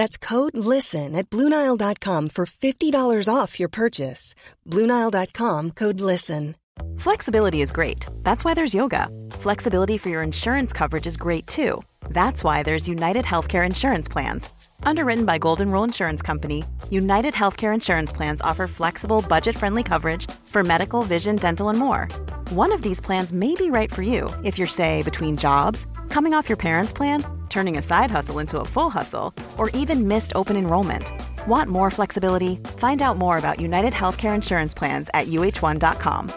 That's 0.00 0.16
code 0.16 0.56
LISTEN 0.56 1.14
at 1.14 1.28
Bluenile.com 1.28 2.30
for 2.30 2.46
$50 2.46 3.28
off 3.28 3.60
your 3.60 3.68
purchase. 3.68 4.34
Bluenile.com 4.66 5.72
code 5.72 6.00
LISTEN. 6.00 6.56
Flexibility 6.96 7.60
is 7.60 7.70
great. 7.70 8.06
That's 8.22 8.42
why 8.42 8.54
there's 8.54 8.72
yoga. 8.72 9.08
Flexibility 9.32 9.98
for 9.98 10.08
your 10.08 10.22
insurance 10.22 10.72
coverage 10.72 11.06
is 11.06 11.18
great 11.18 11.46
too. 11.46 11.82
That's 12.08 12.42
why 12.42 12.62
there's 12.62 12.88
United 12.88 13.26
Healthcare 13.26 13.66
Insurance 13.66 14.08
Plans. 14.08 14.48
Underwritten 14.84 15.26
by 15.26 15.36
Golden 15.36 15.70
Rule 15.70 15.84
Insurance 15.84 16.22
Company, 16.22 16.64
United 16.88 17.34
Healthcare 17.34 17.74
Insurance 17.74 18.10
Plans 18.10 18.40
offer 18.40 18.66
flexible, 18.66 19.22
budget 19.28 19.54
friendly 19.54 19.82
coverage 19.82 20.24
for 20.46 20.62
medical, 20.62 21.02
vision, 21.02 21.36
dental, 21.36 21.68
and 21.68 21.78
more. 21.78 22.08
One 22.54 22.72
of 22.72 22.80
these 22.80 23.02
plans 23.02 23.34
may 23.34 23.54
be 23.54 23.70
right 23.70 23.92
for 23.92 24.00
you 24.02 24.30
if 24.44 24.56
you're, 24.56 24.66
say, 24.66 25.02
between 25.02 25.36
jobs, 25.36 25.86
coming 26.08 26.32
off 26.32 26.48
your 26.48 26.56
parents' 26.56 26.94
plan, 26.94 27.22
turning 27.50 27.78
a 27.78 27.82
side 27.82 28.10
hustle 28.10 28.40
into 28.40 28.60
a 28.60 28.64
full 28.64 28.90
hustle, 28.90 29.34
or 29.58 29.82
even 29.82 30.08
missed 30.08 30.32
open 30.34 30.56
enrollment. 30.56 31.12
Want 31.48 31.68
more 31.68 31.90
flexibility? 31.90 32.58
Find 32.78 33.02
out 33.02 33.16
more 33.16 33.38
about 33.38 33.60
United 33.60 33.92
Healthcare 33.92 34.34
Insurance 34.34 34.78
Plans 34.78 35.10
at 35.14 35.26
uh1.com. 35.26 36.30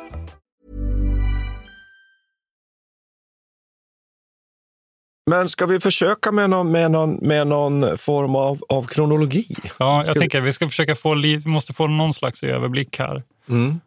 Men 5.29 5.50
ska 5.50 5.65
vi 5.65 5.79
försöka 5.79 6.32
med 6.32 6.50
någon, 6.50 6.72
med 6.72 6.91
någon, 6.91 7.13
med 7.22 7.48
någon 7.48 7.98
form 7.98 8.36
av, 8.36 8.63
av 8.70 8.84
kronologi? 8.84 9.55
Ja, 9.79 9.98
jag 9.98 10.05
ska 10.05 10.20
tänker 10.20 10.38
att 10.38 10.43
vi 10.43 10.53
ska 10.53 10.67
försöka 10.67 10.96
få, 10.96 11.15
vi 11.15 11.41
måste 11.46 11.74
få 11.74 11.88
någon 11.88 12.13
slags 12.13 12.43
överblick 12.43 13.00
här. 13.00 13.24
Mm. 13.50 13.79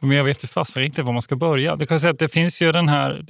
Men 0.00 0.16
jag 0.16 0.24
vet 0.24 0.44
inte 0.44 0.80
riktigt 0.80 1.04
var 1.04 1.12
man 1.12 1.22
ska 1.22 1.36
börja. 1.36 1.76
Det, 1.76 1.86
kan 1.86 2.00
säga 2.00 2.10
att 2.10 2.18
det 2.18 2.28
finns 2.28 2.62
ju 2.62 2.72
den 2.72 2.88
här, 2.88 3.24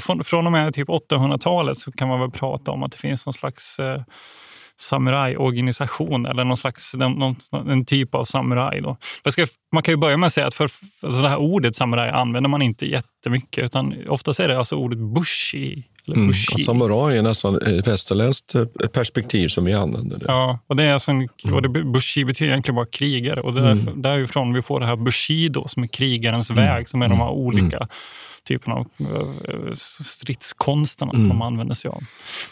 från, 0.00 0.24
från 0.24 0.46
och 0.46 0.52
med 0.52 0.74
typ 0.74 0.88
800-talet 0.88 1.78
så 1.78 1.92
kan 1.92 2.08
man 2.08 2.20
väl 2.20 2.30
prata 2.30 2.70
om 2.70 2.82
att 2.82 2.92
det 2.92 2.98
finns 2.98 3.26
någon 3.26 3.34
slags 3.34 3.78
eh, 3.78 4.02
samurajorganisation 4.76 6.26
eller 6.26 6.44
någon 6.44 6.56
slags 6.56 6.94
någon, 6.94 7.36
en 7.52 7.84
typ 7.84 8.14
av 8.14 8.24
samuraj. 8.24 8.80
Då. 8.80 8.96
Ska, 9.30 9.46
man 9.72 9.82
kan 9.82 9.92
ju 9.92 9.96
börja 9.96 10.16
med 10.16 10.26
att 10.26 10.32
säga 10.32 10.46
att 10.46 10.54
för, 10.54 10.70
alltså 11.02 11.22
det 11.22 11.28
här 11.28 11.36
ordet 11.36 11.76
samuraj 11.76 12.10
använder 12.10 12.50
man 12.50 12.62
inte 12.62 12.86
jättemycket 12.86 13.64
utan 13.64 14.08
oftast 14.08 14.40
är 14.40 14.48
det 14.48 14.58
alltså 14.58 14.76
ordet 14.76 14.98
bushi. 14.98 15.82
Eller 16.06 16.16
Mm. 16.16 16.28
bushi. 16.28 16.54
och 16.54 16.60
Samuraj 16.60 17.18
är 17.18 17.22
nästan 17.22 17.62
ett 17.62 17.86
västerländskt 17.88 18.54
eh, 18.54 18.64
perspektiv 18.92 19.48
som 19.48 19.64
vi 19.64 19.72
använder. 19.72 20.18
Det. 20.18 20.24
Ja, 20.28 20.58
och, 20.66 20.76
det 20.76 20.82
är 20.84 20.92
alltså 20.92 21.10
en, 21.10 21.28
och 21.54 21.62
det, 21.62 21.68
bushi 21.68 22.24
betyder 22.24 22.50
egentligen 22.52 22.76
bara 22.76 22.86
krigare. 22.86 23.40
Och 23.40 23.54
det 23.54 23.60
är 23.60 23.72
Mm. 23.72 24.02
därifrån 24.02 24.52
vi 24.52 24.62
får 24.62 24.80
det 24.80 24.86
här 24.86 24.96
bushido 24.96 25.68
som 25.68 25.82
är 25.82 25.86
krigarens 25.86 26.50
Mm. 26.50 26.64
väg, 26.64 26.88
som 26.88 27.02
är 27.02 27.08
de 27.08 27.18
här 27.18 27.26
Mm. 27.26 27.38
olika 27.38 27.88
typerna 28.44 28.74
av 28.76 28.86
eh, 29.00 29.72
stridskonsterna 30.04 31.10
Mm. 31.10 31.20
som 31.20 31.28
de 31.28 31.42
använder 31.42 31.74
sig 31.74 31.88
av. 31.88 32.02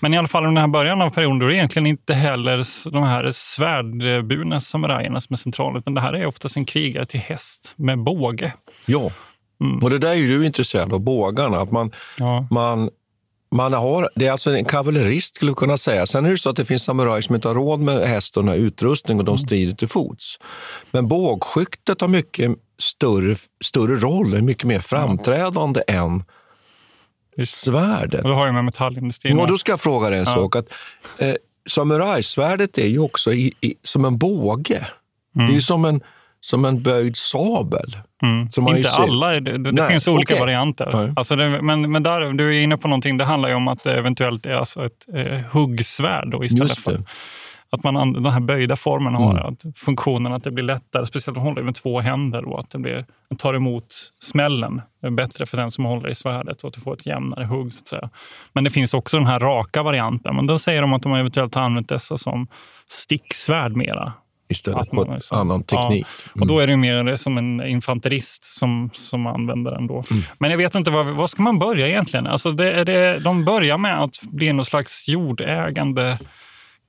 Men 0.00 0.14
i 0.14 0.18
alla 0.18 0.28
fall 0.28 0.44
under 0.46 0.62
den 0.62 0.70
här 0.70 0.72
början 0.80 1.02
av 1.02 1.10
perioden, 1.10 1.38
då 1.38 1.44
är 1.46 1.48
det 1.50 1.56
egentligen 1.56 1.86
inte 1.86 2.14
heller 2.14 2.90
de 2.90 3.02
här 3.02 3.30
svärdburna 3.32 4.60
samurajerna 4.60 5.20
som 5.20 5.34
är 5.34 5.36
centrala, 5.38 5.78
utan 5.78 5.94
det 5.94 6.00
här 6.00 6.12
är 6.12 6.26
oftast 6.26 6.56
en 6.56 6.64
krigare 6.64 7.06
till 7.06 7.20
häst 7.20 7.72
med 7.76 7.98
båge. 8.04 8.52
Ja, 8.86 9.10
och 9.82 9.90
det 9.90 9.98
där 9.98 10.08
är 10.10 10.14
ju 10.14 10.38
du 10.38 10.46
intresserad 10.46 10.92
av, 10.92 11.00
bågarna. 11.00 11.56
Att 11.56 11.70
man, 11.72 11.90
Ja. 12.18 12.46
man, 12.50 12.90
man 13.54 13.72
har, 13.72 14.10
det 14.14 14.26
är 14.26 14.32
alltså 14.32 14.50
en 14.56 14.64
kavallerist 14.64 15.36
skulle 15.36 15.50
vi 15.50 15.54
kunna 15.54 15.78
säga. 15.78 16.06
Sen 16.06 16.26
är 16.26 16.30
det 16.30 16.38
så 16.38 16.50
att 16.50 16.56
det 16.56 16.64
finns 16.64 16.82
samurajer 16.82 17.22
som 17.22 17.34
inte 17.34 17.48
har 17.48 17.54
råd 17.54 17.80
med 17.80 18.08
häst 18.08 18.36
och 18.36 18.44
utrustningen 18.54 19.20
och 19.20 19.24
de 19.24 19.38
strider 19.38 19.74
till 19.74 19.88
fots. 19.88 20.38
Men 20.90 21.08
bågskyttet 21.08 22.00
har 22.00 22.08
mycket 22.08 22.50
större, 22.78 23.36
större 23.64 23.96
roll, 23.96 24.34
är 24.34 24.40
mycket 24.40 24.64
mer 24.64 24.78
framträdande 24.80 25.82
än 25.88 26.24
svärdet. 27.46 28.22
Och 28.24 28.28
det 28.30 28.34
har 28.36 28.46
ju 28.46 28.52
med 28.52 28.64
metallindustrin 28.64 29.38
Ja, 29.38 29.46
då 29.46 29.58
ska 29.58 29.72
jag 29.72 29.80
fråga 29.80 30.10
dig 30.10 30.18
en 30.18 30.24
Ja. 30.28 30.34
sak. 30.34 30.56
Att, 30.56 30.66
eh, 31.18 31.34
samurajsvärdet 31.68 32.78
är 32.78 32.86
ju 32.86 32.98
också 32.98 33.32
i, 33.32 33.54
i, 33.60 33.74
som 33.82 34.04
en 34.04 34.18
båge. 34.18 34.86
Det 35.34 35.42
är 35.42 35.54
ju 35.54 35.60
som 35.62 35.84
en, 35.84 36.00
som 36.44 36.64
en 36.64 36.82
böjd 36.82 37.16
sabel. 37.16 37.96
Mm. 38.22 38.48
Inte 38.76 38.90
alla, 38.90 39.26
det, 39.40 39.58
det, 39.58 39.72
Nej, 39.72 39.88
finns 39.88 40.08
olika 40.08 40.34
okej. 40.34 40.40
varianter. 40.40 40.90
Nej. 40.92 41.12
Alltså 41.16 41.36
det, 41.36 41.62
men 41.62 41.92
men 41.92 42.02
där, 42.02 42.32
du 42.32 42.56
är 42.58 42.62
inne 42.62 42.76
på 42.76 42.88
någonting, 42.88 43.16
det 43.18 43.24
handlar 43.24 43.48
ju 43.48 43.54
om 43.54 43.68
att 43.68 43.82
det 43.82 43.98
eventuellt 43.98 44.46
är 44.46 44.54
alltså 44.54 44.86
ett 44.86 45.06
eh, 45.14 45.40
huggsvärd 45.52 46.30
då, 46.30 46.44
istället 46.44 46.68
Just 46.68 46.84
för 46.84 46.92
det. 46.92 47.02
att 47.70 47.84
man, 47.84 47.96
an- 47.96 48.12
den 48.12 48.32
här 48.32 48.40
böjda 48.40 48.76
formen 48.76 49.14
har 49.14 49.30
Mm. 49.30 49.46
att 49.46 49.78
funktionen 49.78 50.32
att 50.32 50.44
det 50.44 50.50
blir 50.50 50.64
lättare, 50.64 51.06
speciellt 51.06 51.36
om 51.38 51.44
man 51.44 51.52
håller 51.52 51.62
med 51.62 51.74
två 51.74 52.00
händer, 52.00 52.42
då, 52.42 52.56
att 52.56 52.70
det 52.70 52.78
blir, 52.78 53.04
man 53.30 53.36
tar 53.36 53.54
emot 53.54 53.86
smällen. 54.22 54.80
Bättre 55.10 55.46
för 55.46 55.56
den 55.56 55.70
som 55.70 55.84
håller 55.84 56.08
i 56.08 56.14
svärdet 56.14 56.62
och 56.62 56.68
att 56.68 56.74
du 56.74 56.80
får 56.80 56.94
ett 56.94 57.06
jämnare 57.06 57.44
hugg. 57.44 57.72
Så 57.72 57.80
att 57.82 57.86
säga. 57.88 58.10
Men 58.52 58.64
det 58.64 58.70
finns 58.70 58.94
också 58.94 59.16
den 59.18 59.26
här 59.26 59.40
raka 59.40 59.82
varianten. 59.82 60.36
Men 60.36 60.46
då 60.46 60.58
säger 60.58 60.80
de 60.82 60.92
att 60.92 61.02
de 61.02 61.14
eventuellt 61.14 61.54
har 61.54 61.62
använt 61.62 61.88
dessa 61.88 62.18
som 62.18 62.46
sticksvärd 62.88 63.76
mera. 63.76 64.12
Istället 64.54 64.90
på 64.90 65.02
ett 65.02 65.08
liksom- 65.14 65.38
annan 65.38 65.62
teknik. 65.62 66.06
Ja, 66.34 66.40
och 66.40 66.46
då 66.46 66.58
är 66.58 66.66
det 66.66 66.76
mer 66.76 67.16
som 67.16 67.38
en 67.38 67.66
infanterist 67.66 68.44
som, 68.44 68.90
som 68.92 69.26
använder 69.26 69.70
den. 69.70 69.86
Då. 69.86 70.04
Men 70.38 70.50
jag 70.50 70.58
vet 70.58 70.74
inte, 70.74 70.90
vad, 70.90 71.06
vad 71.06 71.30
ska 71.30 71.42
man 71.42 71.58
börja 71.58 71.88
egentligen? 71.88 72.26
Alltså 72.26 72.50
det, 72.50 72.72
är 72.72 72.84
det, 72.84 73.18
de 73.18 73.44
börjar 73.44 73.78
med 73.78 74.02
att 74.02 74.22
bli 74.22 74.52
någon 74.52 74.64
slags 74.64 75.08
jordägande 75.08 76.18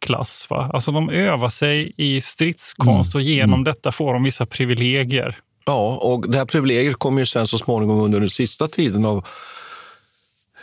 klass. 0.05 0.48
Va? 0.50 0.72
Alltså 0.74 0.91
de 0.91 1.10
övar 1.10 1.50
sig 1.50 1.93
i 1.98 2.22
stridskonst 2.22 3.15
och 3.15 3.22
genom 3.22 3.63
detta 3.63 3.91
får 3.91 4.13
de 4.13 4.24
vissa 4.24 4.45
privilegier. 4.45 5.38
Ja, 5.65 5.95
och 5.95 6.29
det 6.29 6.38
här 6.38 6.45
privilegiet 6.45 6.95
kommer 6.95 7.19
ju 7.19 7.25
sen 7.25 7.48
så 7.48 7.57
småningom 7.57 8.00
under 8.00 8.19
den 8.19 8.29
sista 8.29 8.67
tiden 8.67 9.05
av 9.05 9.25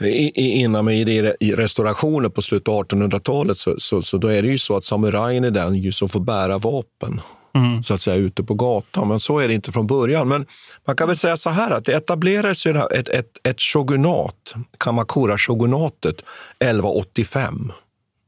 innan 0.05 0.85
med 0.85 1.09
i, 1.09 1.53
restaurationen 1.55 2.31
på 2.31 2.43
slutet 2.43 2.69
av 2.69 2.87
1800-talet 2.87 3.59
så, 3.59 3.75
så, 3.79 4.03
så 4.03 4.17
då 4.17 4.29
är 4.29 4.43
det 4.43 4.49
ju 4.49 4.59
så 4.59 4.77
att 4.77 4.85
samurajen 4.85 5.45
är 5.45 5.51
den 5.51 5.75
ju 5.75 5.93
som 5.93 6.09
får 6.09 6.21
bära 6.21 6.59
vapen 6.59 7.21
Mm. 7.55 7.83
så 7.83 7.95
att 7.95 8.01
säga 8.01 8.17
ute 8.17 8.45
på 8.45 8.55
gatan. 8.55 9.09
Men 9.09 9.21
så 9.21 9.39
är 9.39 9.49
det 9.49 9.55
inte 9.55 9.73
från 9.73 9.87
början. 9.87 10.29
Men 10.29 10.47
man 10.87 10.97
kan 10.97 11.07
väl 11.07 11.17
säga 11.17 11.37
så 11.37 11.51
här 11.51 11.71
att 11.71 11.85
det 11.85 11.93
etablerades 11.93 12.67
ju 12.67 12.77
ett, 12.77 13.09
ett, 13.09 13.27
ett 13.43 13.61
shogunat, 13.61 14.55
Kamakura-shogunatet 14.79 16.23
1185. 16.59 17.73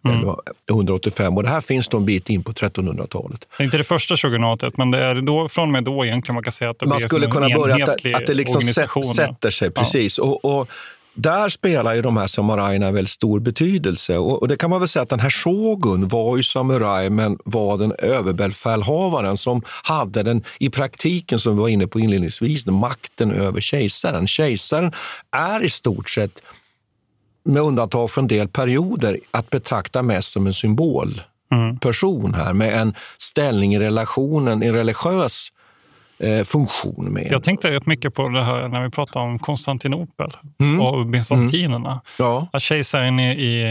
Mm. 0.09 0.19
1185 0.19 1.37
och 1.37 1.43
det 1.43 1.49
här 1.49 1.61
finns 1.61 1.88
då 1.88 1.97
en 1.97 2.07
bit 2.07 2.31
in 2.31 2.45
på 2.45 2.52
1300-talet. 2.52 3.49
Det 3.57 3.62
är 3.62 3.64
inte 3.64 3.76
det 3.76 3.85
första 3.85 4.16
shogunatet, 4.16 4.76
men 4.76 4.90
det 4.90 4.99
är 4.99 5.14
då, 5.14 5.49
från 5.49 5.69
och 5.69 5.73
med 5.73 5.85
då 5.85 6.04
egentligen 6.04 6.35
man 6.35 6.45
kan 6.45 6.52
säga 6.52 6.71
att 6.71 6.78
det 6.78 6.87
man 6.87 7.00
skulle 7.00 7.26
kunna 7.26 7.49
börja 7.49 7.85
att 7.85 7.90
att 7.90 8.26
det 8.26 8.35
liksom 8.35 8.61
sätter 8.61 9.50
sig. 9.50 9.71
precis. 9.71 10.19
Och, 10.19 10.45
och 10.45 10.69
där 11.14 11.49
spelar 11.49 11.94
ju 11.94 12.02
de 12.02 12.16
här 12.16 12.26
samurajerna 12.26 12.87
en 12.87 12.94
väldigt 12.94 13.11
stor 13.11 13.40
betydelse. 13.40 14.18
Och, 14.18 14.42
och 14.42 14.49
det 14.49 14.56
kan 14.56 14.71
man 14.71 14.80
väl 14.80 14.88
säga 14.88 15.02
att 15.02 15.09
den 15.09 15.21
här 15.21 15.30
shogun 15.30 16.09
var 16.09 16.37
ju 16.37 16.42
samuraj 16.42 17.11
men 17.11 17.38
var 17.44 17.78
den 17.78 17.92
överbefälhavaren 17.99 19.37
som 19.37 19.62
hade 19.83 20.23
den, 20.23 20.44
i 20.59 20.71
praktiken, 20.71 21.40
som 21.40 21.56
vi 21.56 21.61
var 21.61 21.68
inne 21.68 21.87
på 21.87 22.00
inledningsvis, 22.00 22.66
makten 22.66 23.33
över 23.33 23.61
kejsaren. 23.61 24.26
Kejsaren 24.26 24.92
är 25.37 25.62
i 25.62 25.71
stort 25.71 26.11
sett, 26.11 26.42
med 27.44 27.62
undantag 27.62 28.11
för 28.11 28.21
en 28.21 28.28
del 28.28 28.49
perioder, 28.49 29.21
att 29.30 29.50
betrakta 29.50 30.02
mest 30.02 30.33
som 30.33 30.47
en 30.47 30.54
symbolperson 30.54 32.35
här 32.35 32.52
med 32.52 32.80
en 32.80 32.94
ställning 33.18 33.75
i 33.75 33.78
relationen, 33.78 34.62
en 34.62 34.75
religiös 34.75 35.49
eh, 36.25 36.45
funktion 36.45 37.04
med. 37.12 37.28
Jag 37.31 37.43
tänkte 37.43 37.71
rätt 37.71 37.87
mycket 37.87 38.14
på 38.14 38.28
det 38.28 38.45
här 38.45 38.69
när 38.69 38.83
vi 38.85 38.90
pratade 38.90 39.25
om 39.25 39.38
Konstantinopel 39.38 40.31
Mm. 40.61 40.81
och 40.81 41.07
bysantinerna. 41.07 42.00
Ja. 42.19 42.49
Att 42.52 42.62
kejsaren 42.62 43.21
i, 43.21 43.33
i, 43.33 43.64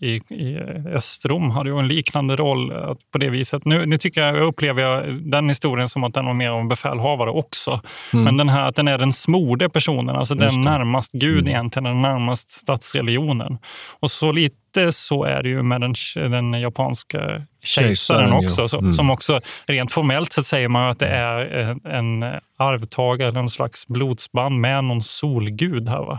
i, 0.00 0.34
i 0.34 0.58
Östrom 0.94 1.50
hade 1.50 1.70
ju 1.70 1.78
en 1.78 1.88
liknande 1.88 2.36
roll 2.36 2.72
att 2.72 2.98
på 3.12 3.18
det 3.18 3.30
viset. 3.30 3.64
Nu, 3.64 3.86
nu 3.86 3.98
tycker 3.98 4.24
jag, 4.24 4.36
jag 4.36 4.42
upplever 4.46 4.82
jag 4.82 5.14
den 5.30 5.48
historien 5.48 5.88
som 5.88 6.04
att 6.04 6.14
den 6.14 6.26
var 6.26 6.34
mer 6.34 6.50
av 6.50 6.60
en 6.60 6.68
befälhavare 6.68 7.30
också. 7.30 7.80
Men 8.12 8.36
den 8.36 8.48
här 8.48 8.62
att 8.68 8.76
den 8.76 8.88
är 8.88 8.98
den 8.98 9.12
smorde 9.12 9.68
personen, 9.68 10.16
alltså 10.16 10.34
den 10.34 10.48
Mm. 10.48 10.62
Det. 10.64 10.70
närmast 10.70 11.12
Gud 11.12 11.48
egentligen, 11.48 11.84
den 11.84 12.02
närmast 12.02 12.50
statsreligionen. 12.50 13.58
Och 14.00 14.10
så 14.10 14.32
lite 14.32 14.56
så 14.92 15.24
är 15.24 15.42
det 15.42 15.48
ju 15.48 15.62
med 15.62 15.80
den, 15.80 15.94
den 16.14 16.60
japanska 16.60 17.42
kejsaren, 17.62 18.28
ja. 18.28 18.44
också. 18.44 18.68
Så, 18.68 18.78
Mm. 18.78 18.92
Som 18.92 19.10
också, 19.10 19.40
rent 19.66 19.92
formellt 19.92 20.32
så 20.32 20.42
säger 20.42 20.68
man 20.68 20.90
att 20.90 20.98
det 20.98 21.08
är 21.08 21.40
en, 21.40 21.80
en 21.86 22.40
arvtagare, 22.56 23.32
någon 23.32 23.50
slags 23.50 23.86
blodsband 23.86 24.60
med 24.60 24.84
någon 24.84 25.02
solgud 25.02 25.88
här. 25.88 26.04
Va? 26.04 26.18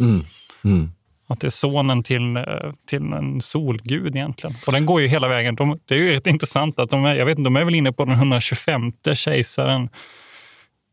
Mm. 0.00 0.20
Mm. 0.64 0.92
Att 1.28 1.40
det 1.40 1.46
är 1.46 1.50
sonen 1.50 2.02
till, 2.02 2.36
eh, 2.36 2.44
till 2.88 3.12
en 3.12 3.40
solgud 3.40 4.16
egentligen. 4.16 4.56
Och 4.66 4.72
den 4.72 4.86
går 4.86 5.00
ju 5.00 5.06
hela 5.06 5.28
vägen. 5.28 5.54
De, 5.54 5.78
det 5.84 5.94
är 5.94 5.98
ju 5.98 6.12
rätt 6.12 6.26
intressant 6.26 6.78
att 6.78 6.90
de 6.90 7.04
är, 7.04 7.14
jag 7.14 7.26
vet 7.26 7.38
inte, 7.38 7.46
de 7.46 7.56
är 7.56 7.64
väl 7.64 7.74
inne 7.74 7.92
på 7.92 8.04
den 8.04 8.14
125 8.14 8.92
kejsaren 9.14 9.88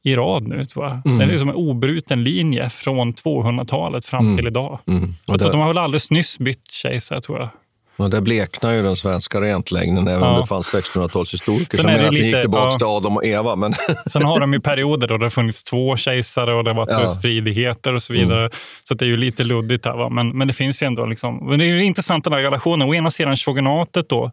i 0.08 0.16
rad 0.16 0.48
nu, 0.48 0.66
tror 0.66 0.86
jag. 0.86 1.06
Mm. 1.06 1.28
Det 1.28 1.34
är 1.34 1.38
som 1.38 1.50
en 1.50 1.56
obruten 1.56 2.24
linje 2.24 2.70
från 2.70 3.14
200-talet 3.14 4.06
fram 4.06 4.26
mm. 4.26 4.38
till 4.38 4.48
idag. 4.48 4.80
Mm. 4.88 5.14
Och 5.26 5.38
det... 5.38 5.52
De 5.52 5.60
har 5.60 5.68
väl 5.68 5.78
alldeles 5.78 6.12
nyss 6.12 6.40
bytt 6.40 6.72
kejsare, 6.72 7.22
tror 7.22 7.40
jag. 7.40 7.50
Och 7.98 8.10
där 8.10 8.22
bleknar 8.22 8.74
ju 8.74 8.84
den 8.84 8.96
svenska 8.96 9.42
rentlängden, 9.42 10.08
även 10.08 10.22
ja. 10.22 10.34
om 10.34 10.42
det 10.42 10.48
fanns 10.48 10.74
1600-talshistoriker 10.74 11.76
som 11.78 11.86
menar 11.86 12.04
att 12.04 12.12
det 12.12 12.18
gick 12.18 12.42
tillbaka 12.42 12.70
ja. 12.72 12.78
till 12.78 12.88
Adam 12.88 13.18
och 13.18 13.26
Eva. 13.26 13.56
Men... 13.56 13.74
Sen 14.08 14.24
har 14.24 14.40
de 14.40 14.54
ju 14.54 14.60
perioder 14.60 15.08
då 15.08 15.18
det 15.18 15.26
har 15.26 15.30
funnits 15.30 15.64
två 15.64 15.98
kejsare 15.98 16.54
och 16.54 16.64
det 16.64 16.70
har 16.70 16.76
varit 16.76 16.90
ja. 16.90 17.08
stridigheter 17.08 17.94
och 17.94 18.04
så 18.04 18.14
vidare. 18.14 18.40
Mm. 18.40 18.52
Så 18.84 18.94
det 18.94 19.06
är 19.06 19.08
ju 19.08 19.18
lite 19.18 19.44
luddigt 19.44 19.86
här. 19.86 19.98
Va? 19.98 20.10
Men, 20.10 20.30
men 20.30 20.48
det 20.48 20.54
finns 20.54 20.82
ju 20.82 20.88
ändå... 20.88 21.06
Liksom, 21.06 21.50
men 21.50 21.60
det 21.60 21.66
är 21.66 21.68
ju 21.68 21.84
intressant 21.84 22.24
den 22.24 22.34
här 22.34 22.42
relationen. 22.42 22.90
Å 22.90 22.94
ena 22.94 23.12
sidan 23.12 23.36
shogunatet 23.36 24.10
då, 24.10 24.32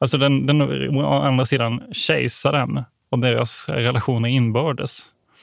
alltså 0.00 0.18
den, 0.18 0.46
den, 0.46 0.62
å 0.96 1.22
andra 1.22 1.44
sidan 1.44 1.82
kejsaren 1.92 2.84
och 3.12 3.18
deras 3.18 3.68
relationer 3.68 4.28
inbördes. 4.28 5.02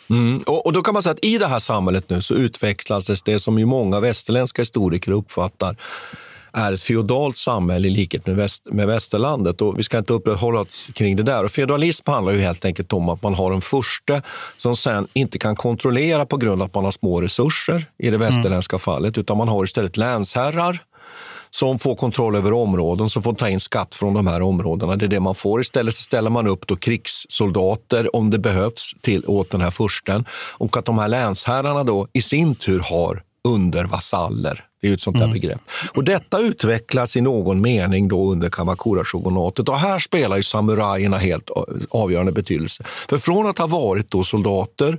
Mm. 0.09 0.39
Och, 0.45 0.65
och, 0.65 0.73
då 0.73 0.81
kan 0.81 0.93
man 0.93 1.03
säga 1.03 1.13
att 1.13 1.25
i 1.25 1.38
det 1.38 1.47
här 1.47 1.59
samhället 1.59 2.09
nu 2.09 2.21
så 2.21 2.33
utvecklas 2.33 3.23
det 3.23 3.39
som 3.39 3.59
ju 3.59 3.65
många 3.65 3.99
västerländska 3.99 4.61
historiker 4.61 5.11
uppfattar 5.11 5.75
är 6.53 6.71
ett 6.71 6.83
feodalt 6.83 7.38
samhälle 7.38 7.88
i 7.88 7.91
likhet 7.91 8.27
med, 8.27 8.35
väst, 8.35 8.65
med 8.65 8.88
västerlandet. 8.88 9.61
Och 9.61 9.79
vi 9.79 9.83
ska 9.83 9.97
inte 9.97 10.13
uppehålla 10.13 10.61
oss 10.61 10.88
kring 10.93 11.15
det 11.15 11.23
där. 11.23 11.43
Och 11.43 11.51
feodalism 11.51 12.11
handlar 12.11 12.33
ju 12.33 12.41
helt 12.41 12.65
enkelt 12.65 12.93
om 12.93 13.09
att 13.09 13.23
man 13.23 13.33
har 13.33 13.51
en 13.51 13.61
furste 13.61 14.21
som 14.57 14.75
sen 14.75 15.07
inte 15.13 15.39
kan 15.39 15.55
kontrollera 15.55 16.25
på 16.25 16.38
grund 16.38 16.61
av 16.61 16.65
att 16.65 16.73
man 16.73 16.83
har 16.83 16.91
små 16.91 17.21
resurser 17.21 17.85
i 17.97 18.09
det 18.09 18.17
västerländska 18.17 18.75
mm. 18.75 18.79
fallet, 18.79 19.17
utan 19.17 19.38
man 19.38 19.47
har 19.47 19.63
istället 19.63 19.97
länsherrar 19.97 20.79
som 21.51 21.79
får 21.79 21.96
kontroll 21.96 22.36
över 22.36 22.53
områden, 22.53 23.10
som 23.10 23.24
får 23.24 23.34
ta 23.34 23.50
in 23.50 23.60
skatt 23.60 23.96
från 23.96 24.13
de 24.13 24.27
här 24.27 24.41
områdena. 24.41 24.96
Det 24.96 25.06
är 25.06 25.10
det 25.10 25.20
man 25.20 25.36
får. 25.36 25.62
Istället 25.62 25.96
så 25.96 26.03
ställer 26.03 26.29
man 26.29 26.48
upp 26.48 26.68
då 26.68 26.75
krigssoldater 26.75 28.15
om 28.15 28.29
det 28.29 28.39
behövs 28.39 28.94
till, 29.01 29.25
åt 29.27 29.50
den 29.50 29.62
här 29.62 29.72
fursten. 29.72 30.25
Och 30.58 30.77
att 30.77 30.86
de 30.86 30.98
här 30.98 31.08
länsherrarna 31.08 31.84
då 31.84 32.08
i 32.13 32.22
sin 32.22 32.56
tur 32.56 32.79
har 32.79 33.24
undervasaller. 33.44 34.65
Det 34.82 34.89
är 34.89 34.94
ett 34.94 35.01
sånt 35.01 35.18
där 35.18 35.24
mm. 35.24 35.34
begrepp. 35.34 35.62
Och 35.94 36.03
detta 36.03 36.39
utvecklas 36.39 37.15
i 37.15 37.22
någon 37.22 37.62
mening 37.62 38.08
då 38.08 38.32
under 38.32 38.50
Kamakura-shogunatet. 38.50 39.70
Och 39.70 39.79
här 39.79 40.00
spelar 40.00 40.38
ju 40.38 40.44
samurajerna 40.44 41.18
helt 41.18 41.50
avgörande 41.89 42.32
betydelse. 42.32 42.84
För 43.10 43.18
från 43.18 43.48
att 43.48 43.58
ha 43.58 43.68
varit 43.68 44.12
då 44.12 44.24
soldater 44.24 44.98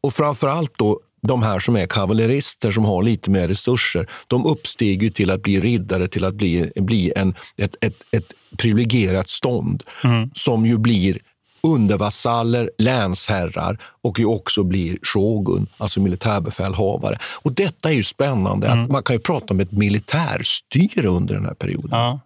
och 0.00 0.14
framför 0.14 0.48
allt 0.48 0.72
då 0.76 1.00
de 1.28 1.42
här 1.42 1.58
som 1.58 1.76
är 1.76 1.86
kavallerister 1.86 2.70
som 2.70 2.84
har 2.84 3.02
lite 3.02 3.30
mer 3.30 3.48
resurser, 3.48 4.06
de 4.26 4.46
uppstiger 4.46 5.10
till 5.10 5.30
att 5.30 5.42
bli 5.42 5.60
riddare, 5.60 6.08
till 6.08 6.24
att 6.24 6.34
bli, 6.34 6.70
bli 6.76 7.12
en, 7.16 7.34
ett, 7.56 7.76
ett, 7.80 8.02
ett 8.10 8.32
privilegierat 8.56 9.28
stånd 9.28 9.82
mm. 10.04 10.30
som 10.34 10.66
ju 10.66 10.78
blir 10.78 11.18
undervasaller, 11.62 12.70
länsherrar 12.78 13.78
och 14.02 14.18
ju 14.18 14.24
också 14.24 14.62
blir 14.62 14.98
shogun, 15.02 15.66
alltså 15.78 16.00
militärbefälhavare. 16.00 17.18
Och 17.42 17.52
detta 17.52 17.90
är 17.90 17.94
ju 17.94 18.02
spännande. 18.02 18.68
Mm. 18.68 18.84
att 18.84 18.90
Man 18.90 19.02
kan 19.02 19.16
ju 19.16 19.20
prata 19.20 19.54
om 19.54 19.60
ett 19.60 19.72
militärstyre 19.72 21.08
under 21.08 21.34
den 21.34 21.44
här 21.44 21.54
perioden. 21.54 21.90
Ja. 21.90 22.20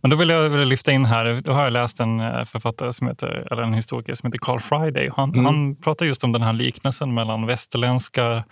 Men 0.00 0.10
då 0.10 0.16
vill 0.16 0.28
jag 0.28 0.66
lyfta 0.66 0.92
in 0.92 1.04
här, 1.04 1.40
då 1.44 1.52
har 1.52 1.64
jag 1.64 1.72
läst 1.72 2.00
en 2.00 2.20
eh, 2.20 2.44
författare 2.44 2.92
som 2.92 3.06
heter, 3.06 3.52
eller 3.52 3.62
en 3.62 3.74
historiker 3.74 4.14
som 4.14 4.26
heter 4.26 4.38
Carl 4.38 4.60
Friday. 4.60 5.10
Han, 5.16 5.32
mm. 5.32 5.44
han 5.44 5.76
pratar 5.76 6.06
just 6.06 6.24
om 6.24 6.32
den 6.32 6.42
här 6.42 6.52
liknelsen 6.52 7.14
mellan 7.14 7.46
västerländska 7.46 8.44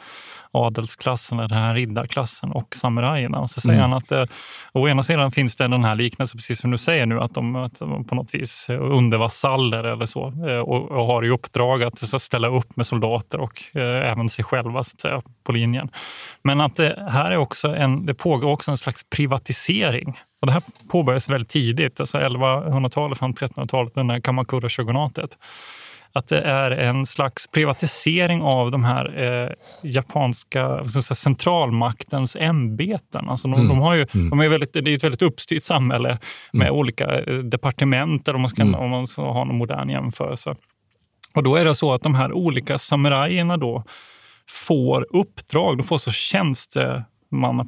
adelsklassen, 0.56 1.38
den 1.38 1.50
här 1.50 1.74
riddarklassen 1.74 2.52
och 2.52 2.74
samurajerna. 2.74 3.38
Och 3.38 3.50
så 3.50 3.60
säger 3.60 3.78
mm. 3.78 3.90
han 3.90 4.02
att 4.02 4.12
eh, 4.12 4.24
å 4.72 4.88
ena 4.88 5.02
sidan 5.02 5.32
finns 5.32 5.56
det 5.56 5.68
den 5.68 5.84
här 5.84 5.94
liknelsen, 5.94 6.38
precis 6.38 6.60
som 6.60 6.70
du 6.70 6.78
säger 6.78 7.06
nu, 7.06 7.20
att 7.20 7.34
de, 7.34 7.56
att 7.56 7.78
de 7.78 8.04
på 8.04 8.14
något 8.14 8.34
vis 8.34 8.66
undervasaller 8.68 9.84
eller 9.84 10.06
så 10.06 10.48
eh, 10.48 10.58
och, 10.58 10.90
och, 10.90 11.06
har 11.06 11.24
i 11.24 11.28
uppdrag 11.28 11.82
att 11.82 11.98
så, 11.98 12.18
ställa 12.18 12.48
upp 12.48 12.76
med 12.76 12.86
soldater 12.86 13.40
och 13.40 13.76
eh, 13.76 14.10
även 14.10 14.28
sig 14.28 14.44
själva 14.44 14.82
så 14.82 14.94
att 14.94 15.00
säga, 15.00 15.22
på 15.44 15.52
linjen. 15.52 15.88
Men 16.44 16.60
att 16.60 16.76
det 16.76 17.08
här 17.10 17.30
är 17.30 17.36
också 17.36 17.68
en, 17.68 18.06
det 18.06 18.14
pågår 18.14 18.50
också 18.50 18.70
en 18.70 18.78
slags 18.78 19.10
privatisering 19.10 20.16
och 20.46 20.52
det 20.52 20.52
här 20.52 20.62
påbörjades 20.88 21.30
väldigt 21.30 21.48
tidigt, 21.50 22.00
alltså 22.00 22.18
1100-talet 22.18 23.18
fram 23.18 23.34
till 23.34 23.46
1300-talet, 23.46 23.94
den 23.94 24.10
här 24.10 24.20
Kamakura-shogunatet 24.20 25.30
att 26.12 26.28
det 26.28 26.40
är 26.40 26.70
en 26.70 27.06
slags 27.06 27.46
privatisering 27.46 28.42
av 28.42 28.70
de 28.70 28.84
här 28.84 29.22
eh, 29.22 29.50
japanska 29.82 30.84
säga, 30.88 31.02
centralmaktens 31.02 32.36
ämbeten. 32.36 33.28
Alltså 33.28 33.48
de, 33.48 33.54
mm. 33.54 33.68
de, 33.68 33.78
har 33.78 33.94
ju, 33.94 34.06
mm. 34.14 34.30
de 34.30 34.40
är 34.40 34.48
väldigt, 34.48 34.72
det 34.72 34.90
är 34.90 34.96
ett 34.96 35.04
väldigt 35.04 35.22
uppstyrt 35.22 35.62
samhälle 35.62 36.18
med 36.52 36.66
mm. 36.66 36.78
olika 36.78 37.20
eh, 37.20 37.38
departement 37.38 38.28
om 38.28 38.40
man 38.40 38.50
ska, 38.50 38.62
mm. 38.62 38.74
om 38.74 38.90
man 38.90 39.06
ska 39.06 39.22
ha 39.22 39.42
en 39.42 39.56
modern 39.56 39.90
jämförelse. 39.90 40.56
Och 41.34 41.42
då 41.42 41.56
är 41.56 41.64
det 41.64 41.74
så 41.74 41.94
att 41.94 42.02
de 42.02 42.14
här 42.14 42.32
olika 42.32 42.78
samurajerna 42.78 43.56
då 43.56 43.84
får 44.50 45.06
uppdrag, 45.16 45.78
de 45.78 45.84
får 45.84 45.98
så 45.98 46.10
tjänste 46.10 47.04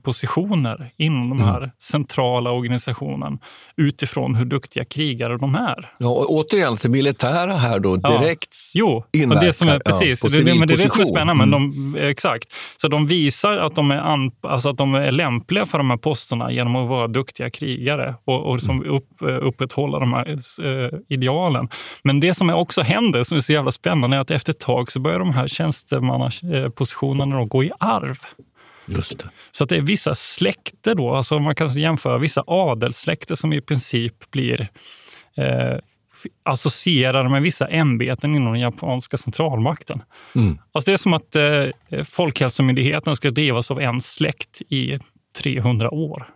positioner 0.02 0.90
inom 0.96 1.30
den 1.30 1.40
här 1.40 1.58
mm. 1.58 1.70
centrala 1.78 2.50
organisationen 2.50 3.38
utifrån 3.76 4.34
hur 4.34 4.44
duktiga 4.44 4.84
krigare 4.84 5.38
de 5.38 5.54
är. 5.54 5.92
Ja, 5.98 6.08
och 6.08 6.30
återigen 6.30 6.76
till 6.76 6.90
militära 6.90 7.52
här 7.52 7.78
då, 7.78 7.96
direkt 7.96 8.54
ja. 8.74 9.04
Jo, 9.12 9.30
och 9.30 9.40
det 9.40 9.52
som 9.52 9.68
är, 9.68 9.78
precis, 9.78 10.24
ja, 10.24 10.30
det, 10.44 10.54
men 10.58 10.68
det 10.68 10.74
är 10.74 10.78
det 10.78 10.90
som 10.90 11.00
är 11.00 11.04
spännande. 11.04 11.34
Men 11.34 11.50
de, 11.50 11.72
mm. 11.72 12.10
exakt. 12.10 12.52
Så 12.76 12.88
de 12.88 13.06
visar 13.06 13.52
att 13.52 13.74
de, 13.74 13.90
är 13.90 13.96
an, 13.96 14.30
alltså 14.42 14.68
att 14.68 14.76
de 14.76 14.94
är 14.94 15.12
lämpliga 15.12 15.66
för 15.66 15.78
de 15.78 15.90
här 15.90 15.96
posterna 15.96 16.52
genom 16.52 16.76
att 16.76 16.88
vara 16.88 17.08
duktiga 17.08 17.50
krigare 17.50 18.14
och, 18.24 18.50
och 18.50 18.62
som 18.62 18.76
mm. 18.76 18.94
upp, 18.94 19.08
upprätthålla 19.20 19.98
de 19.98 20.12
här 20.12 20.38
uh, 20.64 20.88
idealen. 21.08 21.68
Men 22.02 22.20
det 22.20 22.34
som 22.34 22.50
också 22.50 22.82
händer, 22.82 23.24
som 23.24 23.36
är 23.36 23.40
så 23.40 23.52
jävla 23.52 23.72
spännande, 23.72 24.16
är 24.16 24.20
att 24.20 24.30
efter 24.30 24.52
ett 24.52 24.60
tag 24.60 24.92
så 24.92 25.00
börjar 25.00 25.18
de 25.18 25.32
här 25.32 25.48
tjänstemannapositionerna 25.48 27.44
gå 27.44 27.64
i 27.64 27.70
arv. 27.80 28.18
Just 28.88 29.18
det. 29.18 29.30
Så 29.50 29.64
att 29.64 29.70
det 29.70 29.76
är 29.76 29.80
vissa 29.80 30.14
släkter 30.14 30.94
då, 30.94 31.14
alltså 31.14 31.38
man 31.38 31.54
kan 31.54 31.68
jämföra 31.68 32.18
vissa 32.18 32.44
adelssläkter 32.46 33.34
som 33.34 33.52
i 33.52 33.60
princip 33.60 34.30
blir 34.30 34.68
eh, 35.36 35.78
associerade 36.42 37.28
med 37.28 37.42
vissa 37.42 37.66
ämbeten 37.66 38.34
inom 38.34 38.52
den 38.52 38.60
japanska 38.60 39.16
centralmakten. 39.16 40.02
Mm. 40.34 40.58
Alltså 40.72 40.90
det 40.90 40.94
är 40.94 40.96
som 40.96 41.12
att 41.12 41.36
eh, 41.36 42.04
Folkhälsomyndigheten 42.04 43.16
ska 43.16 43.30
drivas 43.30 43.70
av 43.70 43.80
en 43.80 44.00
släkt 44.00 44.62
i 44.68 44.98
300 45.42 45.90
år. 45.90 46.28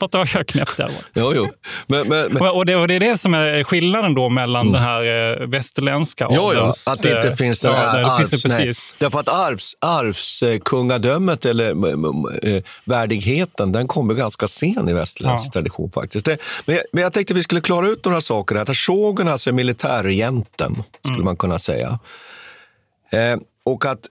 Fattar 0.00 0.18
vad 0.18 0.28
jag 0.34 0.46
knäppt 0.46 0.76
det 0.76 0.82
var? 0.82 0.92
Jo, 1.14 1.32
jo. 1.34 1.48
Men, 1.86 2.08
men, 2.08 2.32
men. 2.32 2.50
Och, 2.50 2.66
det, 2.66 2.76
och 2.76 2.88
det 2.88 2.94
är 2.94 3.00
det 3.00 3.18
som 3.18 3.34
är 3.34 3.64
skillnaden 3.64 4.14
då 4.14 4.28
mellan 4.28 4.60
mm. 4.60 4.72
den 4.72 4.82
här 4.82 5.40
eh, 5.40 5.46
västerländska 5.46 6.28
jo, 6.30 6.50
adels... 6.50 6.88
att 6.88 7.02
det 7.02 7.16
inte 7.16 7.28
eh, 7.28 7.34
finns 7.34 7.60
den 7.60 7.74
här 7.74 8.00
ja, 8.00 8.12
arvs... 8.12 8.44
Nej. 8.44 8.72
Därför 8.98 9.20
att 9.20 9.28
arvs, 9.28 9.76
arvskungadömet 9.80 11.46
eller 11.46 11.70
äh, 11.70 12.62
värdigheten, 12.84 13.72
den 13.72 13.88
kommer 13.88 14.14
ganska 14.14 14.48
sen 14.48 14.88
i 14.88 14.92
västerländsk 14.92 15.46
ja. 15.46 15.52
tradition 15.52 15.90
faktiskt. 15.90 16.26
Det, 16.26 16.38
men, 16.64 16.76
jag, 16.76 16.84
men 16.92 17.02
jag 17.02 17.12
tänkte 17.12 17.34
att 17.34 17.38
vi 17.38 17.42
skulle 17.42 17.60
klara 17.60 17.88
ut 17.88 18.04
några 18.04 18.20
saker 18.20 18.54
här. 18.54 18.74
Shogun 18.74 19.28
alltså 19.28 19.50
är 19.50 19.54
militärregenten, 19.54 20.82
skulle 21.00 21.14
mm. 21.14 21.24
man 21.24 21.36
kunna 21.36 21.58
säga. 21.58 21.98
Eh, 23.12 23.36
och 23.70 23.84
att 23.84 24.06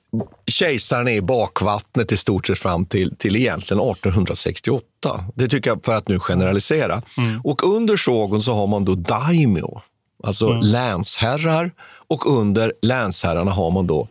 kejsaren 0.48 1.08
är 1.08 1.12
i 1.12 1.22
bakvattnet 1.22 2.12
i 2.12 2.18
stort 2.18 2.48
sett 2.48 2.60
fram 2.60 2.86
till, 2.86 3.16
till 3.16 3.36
egentligen 3.36 3.84
1868. 3.84 5.26
Det 5.36 5.48
tycker 5.48 5.70
jag 5.70 5.86
för 5.86 5.96
att 5.96 6.08
nu 6.08 6.20
generalisera. 6.20 7.02
Mm. 7.18 7.42
Och 7.44 7.76
under 7.76 7.98
shogun 7.98 8.42
så 8.42 8.54
har 8.54 8.68
man 8.68 8.86
då 8.86 8.96
daimyo, 8.96 9.82
alltså 10.24 10.48
mm. 10.48 10.62
länsherrar. 10.62 11.72
Och 12.08 12.40
under 12.40 12.74
länsherrarna 12.82 13.52
har 13.52 13.72
man 13.72 13.88
då 13.88 14.08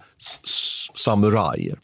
samurajer. 0.94 1.78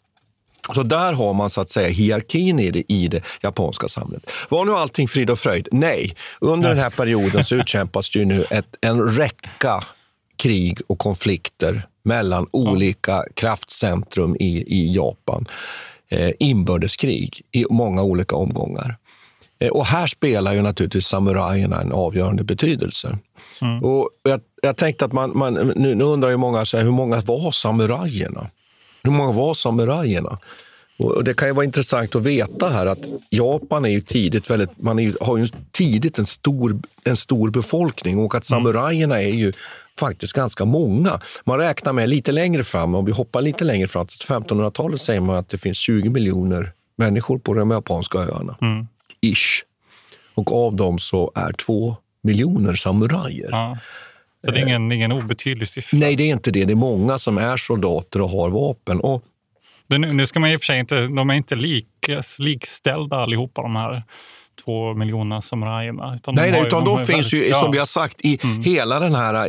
Så 0.75 0.83
där 0.83 1.13
har 1.13 1.33
man 1.33 1.51
så 1.51 1.61
att 1.61 1.71
säga 1.71 1.89
hierarkin 1.89 2.59
i 2.59 2.71
det, 2.71 2.93
i 2.93 3.09
det 3.09 3.23
japanska 3.43 3.89
samhället. 3.89 4.31
Var 4.49 4.65
nu 4.65 4.73
allting 4.73 5.09
frid 5.09 5.31
och 5.31 5.39
fröjd? 5.39 5.69
Nej. 5.73 6.17
Under 6.41 6.69
den 6.69 6.79
här 6.79 6.91
perioden 6.91 7.45
så 7.45 7.55
utkämpas 7.61 8.17
ju 8.17 8.25
nu 8.25 8.45
ett, 8.51 8.67
en 8.81 9.03
räcka 9.03 9.85
krig 10.37 10.79
och 10.87 10.99
konflikter 10.99 11.87
mellan 12.05 12.47
olika 12.51 13.25
kraftcentrum 13.35 14.37
i, 14.41 14.65
i 14.67 14.95
Japan. 14.95 15.49
Eh, 16.09 16.31
inbördeskrig 16.39 17.43
i 17.53 17.65
många 17.71 18.03
olika 18.03 18.37
omgångar. 18.37 18.97
Eh, 19.59 19.69
och 19.69 19.87
här 19.87 20.07
spelar 20.07 20.53
ju 20.53 20.63
naturligtvis 20.63 21.07
samurajerna 21.07 21.81
en 21.81 21.93
avgörande 21.93 22.45
betydelse. 22.45 23.19
Mm. 23.61 23.85
Och 23.85 24.11
jag, 24.23 24.41
jag, 24.63 24.77
tänkte 24.77 25.05
att 25.05 25.13
man, 25.13 25.39
man 25.39 25.55
nu, 25.55 25.95
nu, 25.95 26.05
undrar 26.05 26.31
ju 26.31 26.37
många 26.37 26.65
så 26.65 26.77
här, 26.77 26.85
hur 26.85 26.91
många 26.91 27.21
var 27.21 27.53
samurajerna? 27.53 28.51
Hur 29.03 29.11
många 29.11 29.33
var 29.33 29.55
samurajerna? 29.55 30.39
Och 30.99 31.25
det 31.25 31.35
kan 31.35 31.49
ju 31.49 31.55
vara 31.55 31.65
intressant 31.65 32.15
att 32.15 32.23
veta 32.23 32.69
här 32.69 32.87
att 32.87 33.07
Japan 33.31 33.85
är 33.85 33.89
ju 33.89 34.01
tidigt 34.01 34.51
väldigt, 34.51 34.71
man 34.83 34.99
är, 34.99 35.15
har 35.21 35.37
ju 35.37 35.49
tidigt 35.73 36.19
en 36.19 36.27
stor, 36.27 36.81
en 37.05 37.17
stor 37.17 37.51
befolkning 37.51 38.19
och 38.19 38.35
att 38.35 38.51
mm. 38.51 38.63
samurajerna 38.63 39.23
är 39.23 39.33
ju 39.33 39.53
faktiskt 39.99 40.33
ganska 40.33 40.65
många. 40.65 41.21
Man 41.45 41.59
räknar 41.59 41.93
med 41.93 42.09
lite 42.09 42.33
längre 42.33 42.65
fram, 42.65 42.95
om 42.95 43.05
vi 43.05 43.13
hoppar 43.13 43.43
lite 43.43 43.65
längre 43.65 43.89
fram 43.89 44.07
till 44.07 44.19
1500-talet 44.19 45.01
säger 45.01 45.21
man 45.21 45.37
att 45.37 45.49
det 45.49 45.59
finns 45.59 45.79
20 45.79 46.11
miljoner 46.11 46.73
människor 46.97 47.39
på 47.39 47.55
de 47.55 47.71
japanska 47.71 48.19
öarna. 48.19 48.57
Mm. 48.61 48.87
Ish. 49.21 49.63
Och 50.35 50.67
av 50.67 50.77
dem 50.77 50.99
så 50.99 51.33
är 51.35 51.53
två 51.53 51.97
miljoner 52.23 52.75
samurajer. 52.75 53.49
Ja. 53.51 53.79
Så 54.45 54.51
det 54.51 54.59
är 54.61 54.63
ingen, 54.63 54.93
ingen 54.93 55.13
obetydlig 55.13 55.69
siffra. 55.69 55.99
Nej, 55.99 56.17
det 56.17 56.23
är 56.23 56.33
inte 56.33 56.51
det. 56.51 56.65
Det 56.65 56.73
är 56.73 56.75
många 56.75 57.19
som 57.19 57.39
är 57.39 57.57
soldater 57.57 58.21
och 58.21 58.31
har 58.31 58.51
vapen. 58.51 59.01
Och 59.01 59.25
det, 59.87 59.99
nu 59.99 60.27
ska 60.27 60.41
man 60.41 60.51
i 60.51 60.57
och 60.57 60.61
för 60.61 60.67
sig 60.67 60.79
inte, 60.79 61.07
de 61.07 61.31
är 61.31 61.35
inte 61.35 61.57
lik, 61.57 61.87
likställda 62.39 63.17
allihopa 63.17 63.63
de 63.63 63.77
här 63.77 64.03
två 64.65 64.95
miljoner 64.95 65.41
samurajerna. 65.41 66.15
Utan 66.15 66.35
nej, 66.35 66.51
nej, 66.51 66.67
utan 66.67 66.85
de, 66.85 66.97
de 66.97 67.07
finns 67.07 67.35
ju, 67.35 67.55
som 67.55 67.73
vi 67.73 67.79
har 67.79 67.87
sagt, 67.87 68.17
i 68.21 68.39
mm. 68.43 68.63
hela 68.63 69.01
den 69.01 69.15
här 69.15 69.49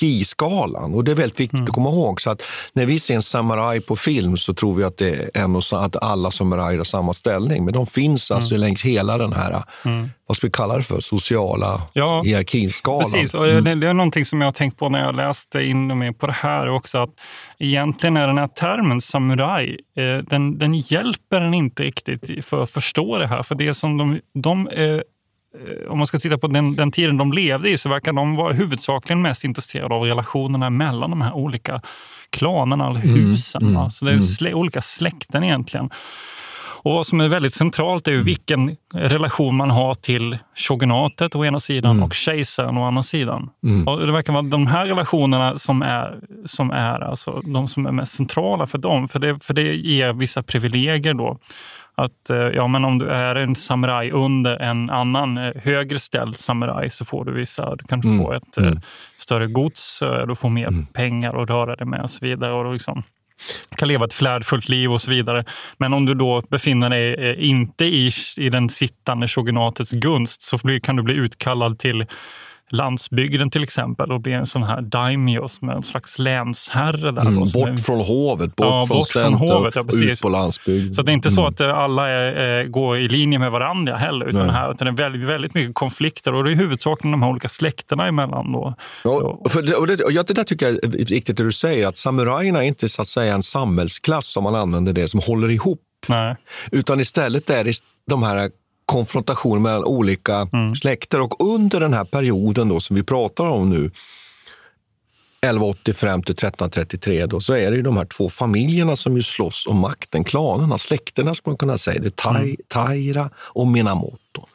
hierarkiskalan. 0.00 0.94
Och 0.94 1.04
det 1.04 1.10
är 1.10 1.16
väldigt 1.16 1.40
viktigt 1.40 1.58
mm. 1.58 1.64
att 1.64 1.74
komma 1.74 1.90
ihåg. 1.90 2.20
Så 2.20 2.30
att 2.30 2.42
när 2.72 2.86
vi 2.86 2.98
ser 2.98 3.14
en 3.14 3.22
samuraj 3.22 3.80
på 3.80 3.96
film 3.96 4.36
så 4.36 4.54
tror 4.54 4.74
vi 4.74 4.84
att, 4.84 4.96
det 4.96 5.10
är 5.10 5.42
en 5.44 5.56
och, 5.56 5.62
att 5.72 6.02
alla 6.02 6.30
samurajer 6.30 6.78
har 6.78 6.84
samma 6.84 7.14
ställning. 7.14 7.64
Men 7.64 7.74
de 7.74 7.86
finns 7.86 8.30
alltså 8.30 8.54
mm. 8.54 8.60
längs 8.60 8.82
hela 8.84 9.18
den 9.18 9.32
här, 9.32 9.62
mm. 9.84 10.10
vad 10.26 10.36
ska 10.36 10.46
vi 10.46 10.50
kalla 10.50 10.76
det 10.76 10.82
för, 10.82 11.00
sociala 11.00 11.82
ja, 11.92 12.22
hierarkiskalan. 12.22 13.00
Precis, 13.00 13.34
och 13.34 13.46
mm. 13.48 13.64
det, 13.64 13.74
det, 13.74 13.86
är 13.86 13.94
någonting 13.94 14.24
som 14.24 14.40
jag 14.40 14.46
har 14.46 14.52
tänkt 14.52 14.78
på 14.78 14.88
när 14.88 15.00
jag 15.00 15.14
läste 15.14 15.62
in 15.62 15.98
mig 15.98 16.12
på 16.12 16.26
det 16.26 16.32
här 16.32 16.68
också. 16.68 16.98
Att 16.98 17.10
egentligen 17.58 18.16
är 18.16 18.26
den 18.26 18.38
här 18.38 18.48
termen 18.48 19.00
samuraj, 19.00 19.78
eh, 19.96 20.24
den, 20.24 20.58
den 20.58 20.74
hjälper 20.74 21.40
en 21.40 21.54
inte 21.54 21.82
riktigt 21.82 22.44
för 22.44 22.62
att 22.62 22.70
förstå 22.70 23.18
det 23.18 23.26
här. 23.26 23.42
För 23.42 23.54
det 23.54 23.74
som 23.74 23.98
de, 23.98 24.20
de 24.34 24.68
eh, 24.68 25.00
om 25.88 25.98
man 25.98 26.06
ska 26.06 26.18
titta 26.18 26.38
på 26.38 26.46
den, 26.46 26.76
den 26.76 26.90
tiden 26.90 27.16
de 27.16 27.32
levde 27.32 27.70
i 27.70 27.78
så 27.78 27.88
verkar 27.88 28.12
de 28.12 28.36
vara 28.36 28.52
huvudsakligen 28.52 29.22
mest 29.22 29.44
intresserade 29.44 29.94
av 29.94 30.02
relationerna 30.02 30.70
mellan 30.70 31.10
de 31.10 31.20
här 31.20 31.32
olika 31.32 31.82
klanerna 32.30 32.86
eller 32.90 33.04
mm, 33.04 33.14
husen. 33.14 33.62
Mm, 33.62 33.76
mm, 33.76 33.90
så 33.90 34.04
det 34.04 34.10
är 34.10 34.12
mm. 34.12 34.24
slä, 34.24 34.54
olika 34.54 34.80
släkten 34.80 35.44
egentligen. 35.44 35.90
Och 36.84 36.92
vad 36.92 37.06
som 37.06 37.20
är 37.20 37.28
väldigt 37.28 37.54
centralt 37.54 38.08
är 38.08 38.12
ju 38.12 38.22
vilken 38.22 38.76
relation 38.94 39.56
man 39.56 39.70
har 39.70 39.94
till 39.94 40.38
shogunatet 40.68 41.34
å 41.34 41.44
ena 41.44 41.60
sidan 41.60 41.90
mm. 41.90 42.04
och 42.04 42.14
kejsaren 42.14 42.78
å 42.78 42.84
andra 42.84 43.02
sidan. 43.02 43.50
Mm. 43.66 43.88
Och 43.88 44.06
det 44.06 44.12
verkar 44.12 44.32
vara 44.32 44.42
de 44.42 44.66
här 44.66 44.86
relationerna 44.86 45.58
som 45.58 45.82
är, 45.82 46.18
som 46.44 46.70
är 46.70 47.00
alltså 47.00 47.40
de 47.44 47.68
som 47.68 47.86
är 47.86 47.92
mest 47.92 48.12
centrala 48.12 48.66
för 48.66 48.78
dem. 48.78 49.08
För 49.08 49.18
det, 49.18 49.44
för 49.44 49.54
det 49.54 49.74
ger 49.74 50.12
vissa 50.12 50.42
privilegier 50.42 51.14
då. 51.14 51.38
Att 51.96 52.30
eh, 52.30 52.36
ja, 52.36 52.68
men 52.68 52.84
om 52.84 52.98
du 52.98 53.08
är 53.08 53.34
en 53.34 53.54
samuraj 53.54 54.10
under 54.10 54.56
en 54.56 54.90
annan 54.90 55.38
eh, 55.38 55.52
högre 55.62 55.98
ställd 55.98 56.38
samuraj 56.38 56.90
så 56.90 57.04
får 57.04 57.24
du 57.24 57.32
vissa, 57.32 57.76
du 57.76 57.84
kanske 57.84 58.08
mm. 58.08 58.22
får 58.22 58.34
ett 58.34 58.58
mm. 58.58 58.80
större 59.16 59.46
gods, 59.46 60.02
du 60.28 60.34
får 60.34 60.50
mer 60.50 60.68
mm. 60.68 60.86
pengar 60.86 61.42
att 61.42 61.50
röra 61.50 61.76
dig 61.76 61.86
med 61.86 62.02
och 62.02 62.10
så 62.10 62.26
vidare. 62.26 62.52
Och 62.52 62.72
liksom, 62.72 63.02
kan 63.76 63.88
leva 63.88 64.04
ett 64.04 64.12
flärdfullt 64.12 64.68
liv 64.68 64.92
och 64.92 65.00
så 65.00 65.10
vidare. 65.10 65.44
Men 65.78 65.92
om 65.92 66.06
du 66.06 66.14
då 66.14 66.42
befinner 66.48 66.90
dig 66.90 67.36
inte 67.36 67.84
i, 67.84 68.10
i 68.36 68.48
den 68.48 68.68
sittande 68.68 69.28
shogunatets 69.28 69.92
gunst 69.92 70.42
så 70.42 70.58
kan 70.82 70.96
du 70.96 71.02
bli 71.02 71.14
utkallad 71.14 71.78
till 71.78 72.06
landsbygden 72.74 73.50
till 73.50 73.62
exempel 73.62 74.12
och 74.12 74.20
bli 74.20 74.32
en 74.32 74.46
sån 74.46 74.62
här 74.62 74.80
daimyo 74.80 75.48
som 75.48 75.68
är 75.68 75.72
en 75.72 75.82
slags 75.82 76.18
länsherre. 76.18 77.12
Där 77.12 77.20
mm, 77.20 77.40
bort 77.40 77.68
är, 77.68 77.76
från 77.76 78.00
hovet, 78.00 78.56
bort 78.56 78.66
ja, 78.66 78.86
från 78.86 78.98
bort 78.98 79.08
centrum, 79.08 79.38
från 79.38 79.48
hovet, 79.48 79.74
ja, 79.74 79.82
ut 80.00 80.22
på 80.22 80.28
landsbygden. 80.28 80.94
Så 80.94 81.02
det 81.02 81.12
är 81.12 81.14
inte 81.14 81.28
mm. 81.28 81.36
så 81.36 81.46
att 81.46 81.60
eh, 81.60 81.78
alla 81.78 82.08
är, 82.08 82.60
eh, 82.60 82.66
går 82.66 82.98
i 82.98 83.08
linje 83.08 83.38
med 83.38 83.50
varandra 83.50 83.96
heller, 83.96 84.26
utan, 84.26 84.50
här, 84.50 84.70
utan 84.70 84.86
det 84.86 85.02
är 85.02 85.10
väldigt, 85.10 85.28
väldigt 85.28 85.54
mycket 85.54 85.74
konflikter 85.74 86.34
och 86.34 86.44
det 86.44 86.52
är 86.52 86.56
huvudsakligen 86.56 87.12
de 87.12 87.22
här 87.22 87.30
olika 87.30 87.48
släkterna 87.48 88.06
emellan. 88.06 88.52
Då. 88.52 88.74
Ja, 89.04 89.40
för 89.48 89.62
det, 89.62 89.74
och 89.74 89.86
det, 89.86 90.04
och 90.04 90.12
det 90.12 90.34
där 90.34 90.44
tycker 90.44 90.66
jag 90.66 90.84
är 90.84 90.88
viktigt 90.88 91.36
det 91.36 91.44
du 91.44 91.52
säger, 91.52 91.86
att 91.86 91.96
samurajerna 91.96 92.64
är 92.64 92.68
inte 92.68 92.88
så 92.88 93.02
att 93.02 93.08
säga 93.08 93.34
en 93.34 93.42
samhällsklass, 93.42 94.36
om 94.36 94.44
man 94.44 94.54
använder 94.54 94.92
det, 94.92 95.08
som 95.08 95.20
håller 95.20 95.50
ihop. 95.50 95.80
Nej. 96.08 96.36
Utan 96.70 97.00
istället 97.00 97.50
är 97.50 97.64
det 97.64 97.72
de 98.10 98.22
här 98.22 98.50
konfrontation 98.86 99.62
mellan 99.62 99.84
olika 99.84 100.48
mm. 100.52 100.74
släkter. 100.74 101.20
Och 101.20 101.44
under 101.44 101.80
den 101.80 101.94
här 101.94 102.04
perioden 102.04 102.68
då, 102.68 102.80
som 102.80 102.96
vi 102.96 103.02
pratar 103.02 103.44
om 103.44 103.70
nu, 103.70 103.90
1185 105.44 106.22
till 106.22 106.32
1333, 106.32 107.26
då, 107.26 107.40
så 107.40 107.52
är 107.52 107.70
det 107.70 107.76
ju 107.76 107.82
de 107.82 107.96
här 107.96 108.04
två 108.04 108.30
familjerna 108.30 108.96
som 108.96 109.16
ju 109.16 109.22
slåss 109.22 109.66
om 109.66 109.76
makten, 109.76 110.24
klanerna, 110.24 110.78
släkterna 110.78 111.34
skulle 111.34 111.52
man 111.52 111.58
kunna 111.58 111.78
säga. 111.78 112.00
Det 112.00 112.16
tai, 112.16 112.42
mm. 112.42 112.56
Taira 112.68 113.30
och 113.36 113.66
Minamoto. 113.66 114.46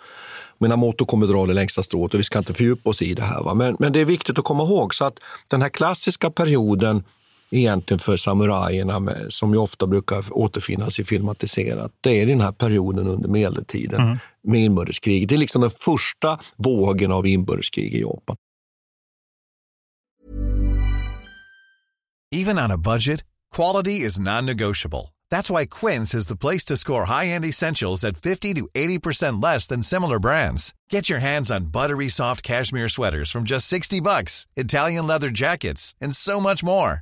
Minamoto 0.57 1.05
kommer 1.05 1.27
dra 1.27 1.45
det 1.45 1.53
längsta 1.53 1.83
strået 1.83 2.13
och 2.13 2.19
vi 2.19 2.23
ska 2.23 2.39
inte 2.39 2.53
fördjupa 2.53 2.89
oss 2.89 3.01
i 3.01 3.13
det 3.13 3.23
här. 3.23 3.43
Va? 3.43 3.53
Men, 3.53 3.75
men 3.79 3.93
det 3.93 3.99
är 3.99 4.05
viktigt 4.05 4.39
att 4.39 4.45
komma 4.45 4.63
ihåg 4.63 4.95
så 4.95 5.05
att 5.05 5.19
den 5.47 5.61
här 5.61 5.69
klassiska 5.69 6.29
perioden 6.29 7.03
egentligen 7.51 7.99
för 7.99 8.17
samurajerna 8.17 8.99
med, 8.99 9.25
som 9.29 9.53
ju 9.53 9.59
ofta 9.59 9.87
brukar 9.87 10.25
återfinnas 10.31 10.99
i 10.99 11.03
filmatiserat. 11.03 11.91
Det 12.01 12.21
är 12.21 12.25
den 12.25 12.41
här 12.41 12.51
perioden 12.51 13.07
under 13.07 13.29
medeltiden 13.29 14.01
mm. 14.01 14.17
med 14.43 14.61
inbördeskrig. 14.61 15.27
Det 15.27 15.35
är 15.35 15.39
liksom 15.39 15.61
den 15.61 15.71
första 15.71 16.39
vågen 16.57 17.11
av 17.11 17.27
inbördeskrig 17.27 17.93
i 17.95 18.01
Japan. 18.01 18.35
Even 22.31 22.59
on 22.59 22.71
a 22.71 22.77
budget, 22.77 23.23
quality 23.55 24.05
is 24.05 24.19
non-negotiable. 24.19 25.13
That's 25.31 25.49
why 25.49 25.65
Quince 25.65 26.13
is 26.13 26.27
the 26.27 26.35
place 26.35 26.65
to 26.65 26.77
score 26.77 27.05
high-end 27.05 27.45
essentials 27.45 28.03
at 28.03 28.17
50 28.17 28.53
to 28.55 28.67
80% 28.75 29.43
less 29.43 29.67
than 29.67 29.83
similar 29.83 30.19
brands. 30.19 30.73
Get 30.89 31.09
your 31.09 31.19
hands 31.19 31.51
on 31.51 31.71
buttery 31.71 32.09
soft 32.09 32.43
cashmere 32.43 32.89
sweaters 32.89 33.31
from 33.31 33.43
just 33.43 33.67
60 33.67 33.99
bucks, 34.01 34.47
Italian 34.55 35.07
leather 35.07 35.29
jackets, 35.29 35.95
and 36.01 36.15
so 36.15 36.39
much 36.39 36.63
more. 36.63 37.01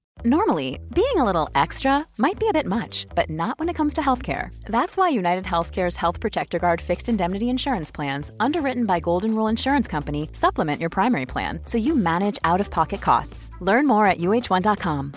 Normally, 0.23 0.77
being 0.93 1.17
a 1.17 1.23
little 1.23 1.49
extra 1.55 2.05
might 2.17 2.39
be 2.39 2.47
a 2.47 2.53
bit 2.53 2.67
much, 2.67 3.07
but 3.15 3.27
not 3.27 3.57
when 3.57 3.69
it 3.69 3.75
comes 3.75 3.93
to 3.93 4.01
healthcare. 4.01 4.53
That's 4.65 4.95
why 4.95 5.09
United 5.09 5.45
Healthcare's 5.45 5.97
Health 5.97 6.19
Protector 6.19 6.59
Guard 6.59 6.79
fixed 6.81 7.09
indemnity 7.09 7.49
insurance 7.49 7.91
plans, 7.91 8.31
underwritten 8.39 8.85
by 8.85 8.99
Golden 8.99 9.33
Rule 9.33 9.49
Insurance 9.49 9.87
Company, 9.87 10.29
supplement 10.33 10.79
your 10.79 10.91
primary 10.91 11.25
plan 11.25 11.59
so 11.65 11.79
you 11.79 11.95
manage 11.95 12.37
out 12.43 12.61
of 12.61 12.69
pocket 12.69 13.01
costs. 13.01 13.49
Learn 13.61 13.87
more 13.87 14.05
at 14.05 14.19
uh1.com. 14.19 15.13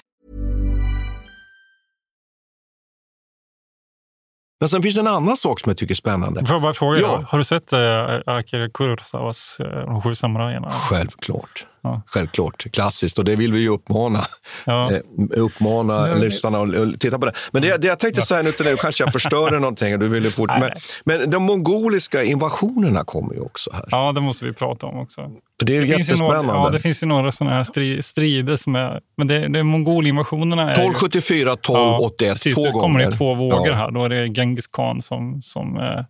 Men 4.61 4.69
sen 4.69 4.83
finns 4.83 4.95
det 4.95 5.01
en 5.01 5.07
annan 5.07 5.37
sak 5.37 5.61
som 5.61 5.71
jag 5.71 5.77
tycker 5.77 5.95
är 5.95 5.97
spännande. 5.97 6.45
Får 6.45 6.55
jag 6.55 6.63
bara 6.63 6.75
fråga, 6.75 6.99
ja. 6.99 7.25
har 7.29 7.39
du 7.39 7.45
sett 7.45 7.73
äh, 7.73 7.81
Akira 8.27 8.69
Kurosawas 8.69 9.61
äh, 9.61 9.67
De 9.67 10.03
sju 10.03 10.15
samurajerna? 10.15 10.71
Självklart. 10.71 11.67
Ja. 11.85 12.03
Självklart, 12.07 12.73
klassiskt 12.73 13.19
och 13.19 13.25
det 13.25 13.37
vill 13.37 13.53
vi 13.53 13.61
ju 13.61 13.69
uppmana, 13.69 14.21
ja. 14.65 14.93
eh, 14.93 14.99
uppmana 15.37 16.09
ja. 16.09 16.15
lyssnarna 16.15 16.59
att 16.61 17.01
titta 17.01 17.19
på 17.19 17.27
det. 17.27 17.33
Men 17.51 17.63
det, 17.63 17.77
det 17.77 17.87
jag 17.87 17.99
tänkte 17.99 18.23
säga 18.23 18.43
nu 18.43 18.53
till 18.53 18.65
dig, 18.65 18.77
kanske 18.77 19.05
jag 19.05 19.13
förstörde 19.13 19.59
någonting, 19.61 19.99
du 19.99 20.09
ville 20.09 20.31
fort, 20.31 20.51
men, 20.61 20.71
men 21.05 21.31
de 21.31 21.43
mongoliska 21.43 22.23
invasionerna 22.23 23.05
kommer 23.05 23.35
ju 23.35 23.41
också 23.41 23.71
här. 23.73 23.85
Ja, 23.91 24.13
det 24.13 24.21
måste 24.21 24.45
vi 24.45 24.53
prata 24.53 24.87
om 24.87 24.99
också. 24.99 25.31
Det 25.65 25.77
är 25.77 25.81
det 25.81 25.87
jättespännande. 25.87 26.43
Några, 26.43 26.59
ja, 26.59 26.71
det 26.71 26.79
finns 26.79 27.03
ju 27.03 27.07
några 27.07 27.33
sådana 27.33 27.57
här 27.57 28.03
strider 28.03 28.57
som 28.57 28.75
är... 28.75 29.01
Men 29.17 29.27
det, 29.27 29.49
det 29.49 29.63
mongolinvasionerna 29.63 30.73
1274, 30.73 31.53
1281, 31.53 32.29
ja, 32.29 32.33
precis, 32.33 32.55
två 32.55 32.63
gånger. 32.63 32.73
Det 32.73 32.81
kommer 32.81 33.01
det 33.01 33.13
två 33.13 33.35
vågor 33.35 33.73
här. 33.73 33.91
Då 33.91 34.05
är 34.05 34.09
det 34.09 34.29
Genghis 34.29 34.67
khan 34.67 35.03
som, 35.03 35.43
som 35.43 35.77
eh, 35.77 36.05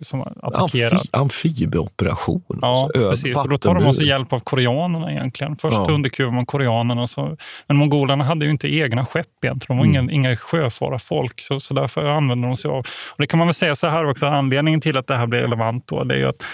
som 0.00 0.22
attackerar. 0.22 0.92
Amfi 0.92 1.08
amfibieoperation. 1.10 2.42
Ja, 2.48 2.82
alltså, 2.94 3.10
precis. 3.10 3.36
Och 3.36 3.48
då 3.48 3.58
tar 3.58 3.74
de 3.74 3.86
också 3.86 4.02
hjälp 4.02 4.32
av 4.32 4.38
koreanerna 4.38 5.12
egentligen. 5.12 5.56
Först 5.56 5.76
ja. 5.76 5.94
underkuvar 5.94 6.32
man 6.32 6.46
koreanerna. 6.46 7.06
Så, 7.06 7.36
men 7.66 7.76
mongolerna 7.76 8.24
hade 8.24 8.44
ju 8.44 8.50
inte 8.50 8.74
egna 8.74 9.04
skepp 9.04 9.44
egentligen. 9.44 9.76
De 9.76 9.88
var 9.88 9.96
mm. 9.96 10.10
inga, 10.10 10.28
inga 10.28 10.36
sjöfararfolk. 10.36 11.40
Så, 11.40 11.60
så 11.60 11.74
därför 11.74 12.04
använde 12.04 12.46
de 12.48 12.56
sig 12.56 12.70
av... 12.70 12.78
Och 13.10 13.18
det 13.18 13.26
kan 13.26 13.38
man 13.38 13.46
väl 13.46 13.54
säga 13.54 13.76
så 13.76 13.86
här 13.86 14.10
också, 14.10 14.26
anledningen 14.26 14.80
till 14.80 14.98
att 14.98 15.06
det 15.06 15.16
här 15.16 15.26
blir 15.26 15.40
relevant 15.40 15.88
då, 15.88 16.04
det 16.04 16.14
är 16.14 16.18
ju 16.18 16.28
att 16.28 16.44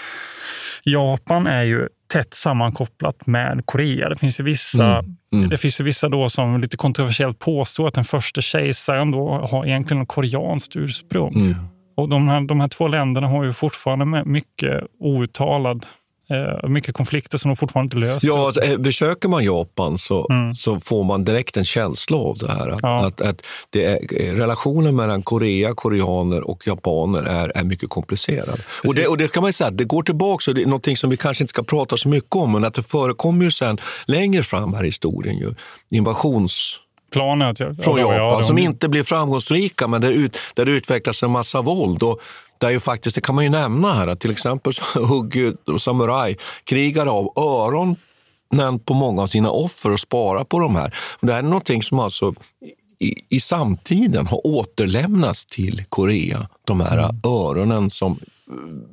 Japan 0.83 1.47
är 1.47 1.63
ju 1.63 1.87
tätt 2.13 2.33
sammankopplat 2.33 3.27
med 3.27 3.61
Korea. 3.65 4.09
Det 4.09 4.15
finns 4.15 4.39
ju 4.39 4.43
vissa, 4.43 4.97
mm. 4.99 5.17
Mm. 5.33 5.49
Det 5.49 5.57
finns 5.57 5.79
ju 5.79 5.83
vissa 5.83 6.09
då 6.09 6.29
som 6.29 6.61
lite 6.61 6.77
kontroversiellt 6.77 7.39
påstår 7.39 7.87
att 7.87 7.93
den 7.93 8.03
första 8.03 8.41
kejsaren 8.41 9.11
då 9.11 9.47
har 9.51 9.65
egentligen 9.65 10.05
koreanskt 10.05 10.75
ursprung. 10.75 11.35
Mm. 11.35 11.55
Och 11.99 12.09
de 12.09 12.27
här, 12.27 12.41
de 12.41 12.59
här 12.59 12.67
två 12.67 12.87
länderna 12.87 13.27
har 13.27 13.43
ju 13.43 13.53
fortfarande 13.53 14.23
mycket 14.25 14.83
outtalad 14.99 15.85
Eh, 16.31 16.69
mycket 16.69 16.95
konflikter 16.95 17.37
som 17.37 17.49
de 17.49 17.55
fortfarande 17.55 17.85
inte 17.85 18.07
löst. 18.07 18.23
Ja, 18.25 18.47
alltså, 18.47 18.61
eh, 18.61 18.77
besöker 18.77 19.29
man 19.29 19.43
Japan 19.43 19.97
så, 19.97 20.27
mm. 20.29 20.55
så 20.55 20.79
får 20.79 21.03
man 21.03 21.23
direkt 21.23 21.57
en 21.57 21.65
känsla 21.65 22.17
av 22.17 22.37
det 22.37 22.51
här. 22.51 22.69
Att, 22.69 22.79
ja. 22.81 23.05
att, 23.05 23.21
att 23.21 23.41
det 23.69 23.85
är, 23.85 23.99
eh, 24.21 24.33
relationen 24.35 24.95
mellan 24.95 25.23
Korea, 25.23 25.73
koreaner 25.73 26.49
och 26.49 26.67
japaner 26.67 27.23
är, 27.23 27.51
är 27.57 27.63
mycket 27.63 27.89
komplicerad. 27.89 28.61
Och 28.87 28.95
det, 28.95 29.07
och 29.07 29.17
det 29.17 29.31
kan 29.31 29.43
man 29.43 29.53
säga, 29.53 29.71
det 29.71 29.83
går 29.83 30.03
tillbaka, 30.03 30.51
och 30.51 30.55
det 30.55 30.61
är 30.61 30.65
någonting 30.65 30.97
som 30.97 31.09
vi 31.09 31.17
kanske 31.17 31.43
inte 31.43 31.49
ska 31.49 31.63
prata 31.63 31.97
så 31.97 32.09
mycket 32.09 32.35
om, 32.35 32.51
men 32.51 32.63
att 32.63 32.73
det 32.73 32.83
förekommer 32.83 33.45
ju 33.45 33.51
sen 33.51 33.77
längre 34.05 34.43
fram 34.43 34.73
här 34.73 34.83
i 34.83 34.87
historien 34.87 35.37
ju, 35.37 35.53
invasions 35.89 36.79
planet 37.11 37.57
från 37.57 37.99
Japan 37.99 38.15
ja, 38.15 38.43
som 38.43 38.57
inte 38.57 38.89
blir 38.89 39.03
framgångsrika, 39.03 39.87
men 39.87 40.01
där, 40.01 40.11
ut, 40.11 40.37
där 40.53 40.65
det 40.65 40.71
utvecklas 40.71 41.23
en 41.23 41.31
massa 41.31 41.61
våld. 41.61 42.03
Och 42.03 42.21
där 42.57 42.69
ju 42.69 42.79
faktiskt, 42.79 43.15
det 43.15 43.21
kan 43.21 43.35
man 43.35 43.43
ju 43.43 43.49
nämna 43.49 43.93
här, 43.93 44.07
att 44.07 44.19
till 44.19 44.31
exempel 44.31 44.73
så 44.73 45.05
hugger 45.05 45.77
samurajkrigare 45.77 47.09
av 47.09 47.33
öron 47.35 47.95
på 48.85 48.93
många 48.93 49.21
av 49.21 49.27
sina 49.27 49.51
offer 49.51 49.91
och 49.91 49.99
sparar 49.99 50.43
på 50.43 50.59
de 50.59 50.75
här. 50.75 50.95
det 51.21 51.31
här 51.31 51.39
är 51.39 51.43
någonting 51.43 51.83
som 51.83 51.99
alltså 51.99 52.33
i, 52.99 53.15
i 53.29 53.39
samtiden 53.39 54.27
har 54.27 54.47
återlämnats 54.47 55.45
till 55.45 55.83
Korea. 55.89 56.47
De 56.65 56.81
här 56.81 57.09
öronen 57.23 57.89
som 57.89 58.19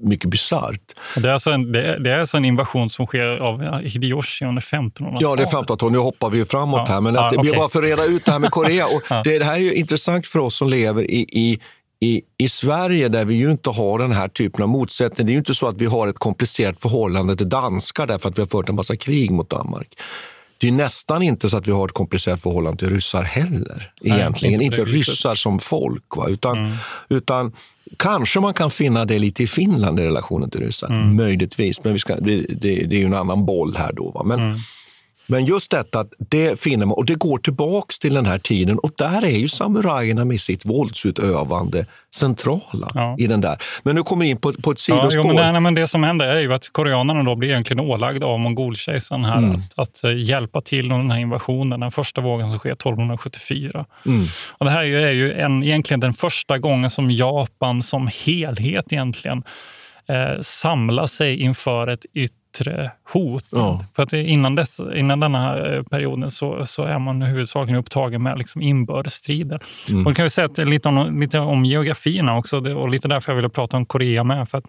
mycket 0.00 0.30
bisarrt. 0.30 0.94
Det 1.16 1.28
är, 1.28 1.32
alltså 1.32 1.50
en, 1.50 1.72
det, 1.72 1.98
det 1.98 2.10
är 2.10 2.18
alltså 2.18 2.36
en 2.36 2.44
invasion 2.44 2.90
som 2.90 3.06
sker 3.06 3.38
av 3.38 3.80
Hideyoshi 3.80 4.44
under 4.44 4.62
1500-talet? 4.62 5.22
Ja, 5.22 5.36
det 5.36 5.42
är 5.42 5.46
1500-talet. 5.46 5.92
Nu 5.92 5.98
hoppar 5.98 6.30
vi 6.30 6.44
framåt 6.44 6.82
ja. 6.86 6.94
här, 6.94 7.00
men 7.00 7.16
att, 7.16 7.32
ja, 7.32 7.40
okay. 7.40 7.56
bara 7.56 7.68
för 7.68 7.78
att 7.78 7.88
reda 7.88 8.04
ut 8.04 8.24
det 8.24 8.32
här 8.32 8.38
med 8.38 8.50
Korea. 8.50 8.86
Och 8.86 9.02
ja. 9.10 9.22
det, 9.24 9.38
det, 9.38 9.44
här 9.44 9.54
är 9.54 9.58
ju 9.58 9.74
intressant 9.74 10.26
för 10.26 10.38
oss 10.38 10.56
som 10.56 10.68
lever 10.68 11.10
i, 11.10 11.20
i 11.20 11.60
i, 12.00 12.22
I 12.38 12.48
Sverige 12.48 13.08
där 13.08 13.24
vi 13.24 13.34
ju 13.34 13.50
inte 13.50 13.70
har 13.70 13.98
den 13.98 14.12
här 14.12 14.28
typen 14.28 14.62
av 14.62 14.68
motsättning, 14.68 15.26
det 15.26 15.30
är 15.30 15.32
ju 15.32 15.38
inte 15.38 15.54
så 15.54 15.68
att 15.68 15.80
vi 15.80 15.86
har 15.86 16.08
ett 16.08 16.18
komplicerat 16.18 16.80
förhållande 16.80 17.36
till 17.36 17.48
danskar 17.48 18.06
därför 18.06 18.28
att 18.28 18.38
vi 18.38 18.42
har 18.42 18.48
fört 18.48 18.68
en 18.68 18.74
massa 18.74 18.96
krig 18.96 19.30
mot 19.30 19.50
Danmark. 19.50 19.98
Det 20.58 20.68
är 20.68 20.72
nästan 20.72 21.22
inte 21.22 21.48
så 21.48 21.56
att 21.56 21.68
vi 21.68 21.72
har 21.72 21.88
ett 21.88 21.94
komplicerat 21.94 22.42
förhållande 22.42 22.78
till 22.78 22.88
ryssar 22.88 23.22
heller. 23.22 23.92
Egentligen. 24.00 24.58
Nej, 24.58 24.66
inte, 24.66 24.80
inte 24.80 24.92
ryssar 24.92 25.34
som 25.34 25.58
folk. 25.58 26.16
Va? 26.16 26.28
Utan, 26.28 26.58
mm. 26.58 26.72
utan 27.08 27.52
Kanske 27.96 28.40
man 28.40 28.54
kan 28.54 28.70
finna 28.70 29.04
det 29.04 29.18
lite 29.18 29.42
i 29.42 29.46
Finland 29.46 30.00
i 30.00 30.02
relationen 30.02 30.50
till 30.50 30.60
ryssar. 30.60 30.88
Mm. 30.88 31.16
Möjligtvis, 31.16 31.84
men 31.84 31.92
vi 31.92 31.98
ska, 31.98 32.16
det, 32.16 32.36
det, 32.36 32.86
det, 32.86 32.96
är 32.96 32.98
ju 32.98 33.06
en 33.06 33.14
annan 33.14 33.46
boll 33.46 33.76
här. 33.76 33.92
då. 33.92 34.10
Va? 34.10 34.22
Men, 34.24 34.40
mm. 34.40 34.56
Men 35.26 35.44
just 35.44 35.70
detta, 35.70 36.04
det 36.30 36.60
finner 36.60 36.86
man, 36.86 36.96
och 36.96 37.04
det 37.04 37.14
går 37.14 37.38
tillbaks 37.38 37.98
till 37.98 38.14
den 38.14 38.26
här 38.26 38.38
tiden 38.38 38.78
och 38.78 38.90
där 38.98 39.24
är 39.24 39.38
ju 39.38 39.48
samurajerna 39.48 40.24
med 40.24 40.40
sitt 40.40 40.64
våldsutövande 40.64 41.86
centrala 42.14 42.90
ja. 42.94 43.16
i 43.18 43.26
den 43.26 43.40
där. 43.40 43.56
Men 43.82 43.94
nu 43.94 44.02
kommer 44.02 44.24
vi 44.24 44.30
in 44.30 44.36
på, 44.36 44.52
på 44.52 44.70
ett 44.70 44.78
sidospår. 44.78 45.12
Ja, 45.14 45.22
jo, 45.24 45.34
men, 45.34 45.54
det, 45.54 45.60
men 45.60 45.74
det 45.74 45.86
som 45.86 46.02
händer 46.02 46.26
är 46.26 46.40
ju 46.40 46.54
att 46.54 46.72
koreanerna 46.72 47.22
då 47.22 47.36
blir 47.36 47.48
egentligen 47.48 47.80
ålagda 47.80 48.26
av 48.26 48.40
mongolkejsaren 48.40 49.24
här 49.24 49.38
mm. 49.38 49.50
att, 49.50 49.78
att, 49.78 50.04
eh, 50.04 50.16
hjälpa 50.16 50.60
till 50.60 50.88
med 50.88 50.98
den 50.98 51.10
här 51.10 51.20
invasionen, 51.20 51.80
den 51.80 51.90
första 51.90 52.20
vågen 52.20 52.50
som 52.50 52.58
sker 52.58 52.72
1274. 52.72 53.84
Mm. 54.06 54.24
Och 54.58 54.64
det 54.64 54.70
här 54.70 54.82
är 54.82 55.12
ju 55.12 55.32
en, 55.32 55.62
egentligen 55.62 56.00
den 56.00 56.14
första 56.14 56.58
gången 56.58 56.90
som 56.90 57.10
Japan 57.10 57.82
som 57.82 58.10
helhet 58.26 58.92
egentligen 58.92 59.42
eh, 60.08 60.40
samlar 60.40 61.06
sig 61.06 61.36
inför 61.40 61.86
ett 61.86 62.04
yttre 62.14 62.45
yttre 62.56 62.90
hot. 63.12 63.44
Ja. 63.50 63.84
För 63.96 64.02
att 64.02 64.12
innan, 64.12 64.54
dess, 64.54 64.80
innan 64.94 65.20
den 65.20 65.34
här 65.34 65.74
eh, 65.74 65.82
perioden 65.82 66.30
så, 66.30 66.66
så 66.66 66.82
är 66.82 66.98
man 66.98 67.22
huvudsakligen 67.22 67.80
upptagen 67.80 68.22
med 68.22 68.38
liksom 68.38 68.62
inbördesstrider. 68.62 69.60
Mm. 69.88 70.06
Och 70.06 70.16
kan 70.16 70.22
vi 70.22 70.30
säga 70.30 70.48
lite, 70.56 70.88
om, 70.88 71.20
lite 71.20 71.38
om 71.38 71.64
geografierna 71.64 72.36
också 72.36 72.74
och 72.74 72.88
lite 72.88 73.08
därför 73.08 73.32
jag 73.32 73.36
ville 73.36 73.48
prata 73.48 73.76
om 73.76 73.86
Korea 73.86 74.24
med. 74.24 74.48
För 74.48 74.58
att 74.58 74.64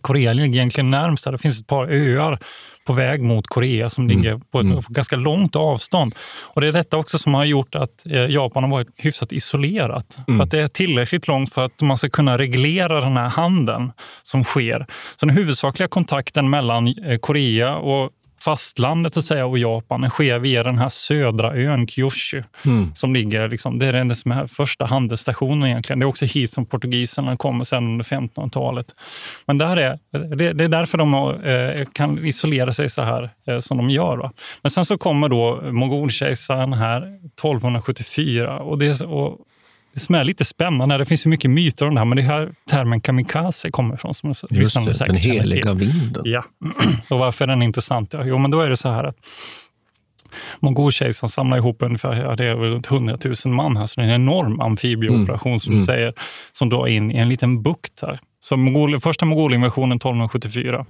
Korea 0.00 0.32
ligger 0.32 0.54
egentligen 0.54 0.90
närmst. 0.90 1.24
Det 1.24 1.38
finns 1.38 1.60
ett 1.60 1.66
par 1.66 1.86
öar 1.86 2.38
på 2.88 2.92
väg 2.92 3.22
mot 3.22 3.46
Korea 3.46 3.90
som 3.90 4.04
mm. 4.04 4.16
ligger 4.16 4.38
på 4.38 4.60
ett 4.60 4.66
mm. 4.66 4.82
ganska 4.88 5.16
långt 5.16 5.56
avstånd. 5.56 6.14
Och 6.42 6.60
Det 6.60 6.68
är 6.68 6.72
detta 6.72 6.96
också 6.96 7.18
som 7.18 7.34
har 7.34 7.44
gjort 7.44 7.74
att 7.74 8.06
eh, 8.06 8.26
Japan 8.26 8.62
har 8.62 8.70
varit 8.70 8.88
hyfsat 8.96 9.32
isolerat. 9.32 10.18
Mm. 10.28 10.38
För 10.38 10.44
att 10.44 10.50
det 10.50 10.60
är 10.60 10.68
tillräckligt 10.68 11.28
långt 11.28 11.52
för 11.52 11.64
att 11.64 11.82
man 11.82 11.98
ska 11.98 12.08
kunna 12.08 12.38
reglera 12.38 13.00
den 13.00 13.16
här 13.16 13.28
handeln 13.28 13.92
som 14.22 14.44
sker. 14.44 14.86
Så 15.16 15.26
den 15.26 15.36
huvudsakliga 15.36 15.88
kontakten 15.88 16.50
mellan 16.50 16.88
eh, 16.88 17.18
Korea 17.18 17.76
och 17.76 18.10
fastlandet 18.40 19.14
så 19.14 19.20
att 19.20 19.24
säga, 19.24 19.46
och 19.46 19.58
Japan 19.58 20.10
sker 20.10 20.38
via 20.38 20.62
den 20.62 20.78
här 20.78 20.88
södra 20.88 21.54
ön 21.54 21.86
Kyushu. 21.86 22.42
Mm. 22.64 22.94
Som 22.94 23.14
ligger, 23.14 23.48
liksom, 23.48 23.78
det 23.78 23.86
är 23.86 23.92
den 23.92 24.14
som 24.14 24.32
är 24.32 24.46
första 24.46 24.84
handelsstationen 24.84 25.68
egentligen. 25.68 25.98
Det 25.98 26.04
är 26.04 26.08
också 26.08 26.24
hit 26.24 26.52
som 26.52 26.66
portugiserna 26.66 27.36
kommer 27.36 27.64
sen 27.64 27.84
under 27.84 28.04
1500-talet. 28.04 28.86
Men 29.46 29.58
där 29.58 29.76
är, 29.76 29.98
det, 30.36 30.52
det, 30.52 30.64
är 30.64 30.68
därför 30.68 30.98
de 30.98 31.14
eh, 31.44 31.86
kan 31.92 32.26
isolera 32.26 32.72
sig 32.72 32.90
så 32.90 33.02
här 33.02 33.30
eh, 33.46 33.58
som 33.58 33.76
de 33.76 33.90
gör. 33.90 34.16
Va? 34.16 34.32
Men 34.62 34.70
sen 34.70 34.84
så 34.84 34.98
kommer 34.98 35.28
då 35.28 35.60
mogolkejsaren 35.72 36.72
här 36.72 36.98
1274 36.98 38.58
och, 38.58 38.78
det, 38.78 39.00
och 39.00 39.38
det 39.94 40.00
som 40.00 40.14
är 40.14 40.24
lite 40.24 40.44
spännande, 40.44 40.98
det 40.98 41.04
finns 41.04 41.26
ju 41.26 41.30
mycket 41.30 41.50
myter 41.50 41.86
om 41.86 41.94
det 41.94 42.00
här, 42.00 42.04
men 42.04 42.16
det 42.16 42.22
är 42.22 42.26
här 42.26 42.52
termen 42.70 43.00
kamikaze 43.00 43.70
kommer 43.70 43.94
ifrån. 43.94 44.14
Som 44.14 44.32
Just 44.50 44.74
det, 44.74 45.06
den 45.06 45.16
heliga 45.16 45.72
vinden. 45.72 46.22
Ja, 46.24 46.44
och 47.10 47.18
varför 47.18 47.44
är 47.44 47.48
den 47.48 47.62
intressant? 47.62 48.12
Ja, 48.12 48.24
jo, 48.24 48.38
men 48.38 48.50
då 48.50 48.60
är 48.60 48.70
det 48.70 48.76
så 48.76 48.88
här 48.88 49.04
att 49.04 49.16
Mongolkejsaren 50.60 51.28
samlar 51.28 51.56
ihop 51.56 51.82
ungefär 51.82 52.14
ja, 52.14 52.36
det 52.36 52.44
är 52.44 52.54
runt 52.54 52.92
100 52.92 53.18
000 53.44 53.54
man 53.54 53.76
här, 53.76 53.86
så 53.86 54.00
det 54.00 54.06
är 54.06 54.10
en 54.10 54.22
enorm 54.22 54.60
amfibieoperation 54.60 55.52
mm. 55.52 55.60
som 55.60 55.72
mm. 55.72 55.84
säger, 55.84 56.12
som 56.52 56.68
drar 56.68 56.86
in 56.86 57.10
i 57.10 57.16
en 57.16 57.28
liten 57.28 57.62
bukt 57.62 58.02
här. 58.02 58.20
Så 58.40 58.56
Mongol, 58.56 59.00
första 59.00 59.24
mongolinvasionen 59.24 59.96
1274 59.96 60.78
Eh, 60.78 60.84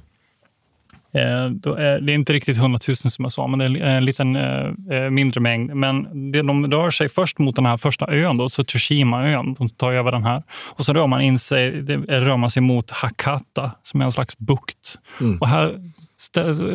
då 1.50 1.74
är 1.74 2.00
det 2.00 2.12
är 2.12 2.14
inte 2.14 2.32
riktigt 2.32 2.56
100 2.56 2.80
000 2.88 2.96
som 2.96 3.24
jag 3.24 3.32
sa, 3.32 3.46
men 3.46 3.58
det 3.58 3.80
är 3.80 3.96
en 3.96 4.04
liten 4.04 4.36
eh, 4.36 4.70
eh, 4.90 5.10
mindre 5.10 5.40
mängd. 5.40 5.74
Men 5.74 6.02
de 6.46 6.70
rör 6.70 6.90
sig 6.90 7.08
först 7.08 7.38
mot 7.38 7.56
den 7.56 7.66
här 7.66 7.76
första 7.76 8.06
ön, 8.06 8.36
då, 8.36 8.48
så 8.48 8.64
Tsushima-ön. 8.64 9.54
De 9.54 9.68
tar 9.68 9.92
över 9.92 10.12
den 10.12 10.24
här. 10.24 10.42
Och 10.74 10.84
så 10.84 10.92
rör 10.92 11.06
man, 11.06 11.20
in 11.20 11.38
sig, 11.38 11.70
rör 12.08 12.36
man 12.36 12.50
sig 12.50 12.62
mot 12.62 12.90
Hakata, 12.90 13.72
som 13.82 14.00
är 14.00 14.04
en 14.04 14.12
slags 14.12 14.38
bukt. 14.38 14.98
Mm. 15.20 15.38
Och 15.38 15.48
här 15.48 15.78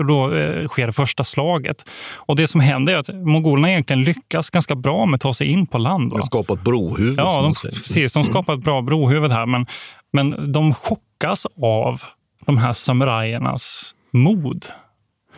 då 0.07 0.29
sker 0.67 0.87
det 0.87 0.93
första 0.93 1.23
slaget. 1.23 1.89
Och 2.15 2.35
Det 2.35 2.47
som 2.47 2.61
händer 2.61 2.93
är 2.93 2.97
att 2.97 3.09
mongolerna 3.15 3.69
egentligen 3.69 4.03
lyckas 4.03 4.49
ganska 4.49 4.75
bra 4.75 5.05
med 5.05 5.15
att 5.15 5.21
ta 5.21 5.33
sig 5.33 5.47
in 5.47 5.67
på 5.67 5.77
land. 5.77 6.11
De 6.11 6.21
skapar 6.21 6.53
ett 6.53 6.63
brohuvud. 6.63 7.15
Ja, 7.17 7.41
de, 7.41 7.53
precis. 7.53 8.13
De 8.13 8.23
skapar 8.23 8.53
ett 8.53 8.63
bra 8.63 8.81
brohuvud 8.81 9.31
här. 9.31 9.45
Men, 9.45 9.65
men 10.13 10.51
de 10.51 10.73
chockas 10.73 11.45
av 11.61 12.01
de 12.45 12.57
här 12.57 12.73
samurajernas 12.73 13.95
mod. 14.13 14.65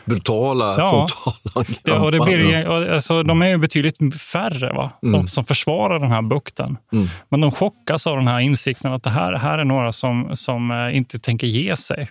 Brutala, 0.05 0.75
ja. 0.77 1.07
frontala 1.09 1.65
ja, 1.83 1.99
och 1.99 2.11
det 2.11 2.19
blir, 2.19 2.65
alltså, 2.65 3.23
De 3.23 3.41
är 3.41 3.47
ju 3.47 3.57
betydligt 3.57 4.21
färre 4.21 4.73
va? 4.73 4.91
Som, 4.99 5.13
mm. 5.13 5.27
som 5.27 5.43
försvarar 5.43 5.99
den 5.99 6.11
här 6.11 6.21
bukten. 6.21 6.77
Mm. 6.93 7.07
Men 7.29 7.41
de 7.41 7.51
chockas 7.51 8.07
av 8.07 8.17
den 8.17 8.27
här 8.27 8.39
insikten 8.39 8.93
att 8.93 9.03
det 9.03 9.09
här, 9.09 9.33
här 9.33 9.57
är 9.57 9.63
några 9.63 9.91
som, 9.91 10.29
som 10.33 10.71
uh, 10.71 10.97
inte 10.97 11.19
tänker 11.19 11.47
ge 11.47 11.75
sig. 11.75 12.09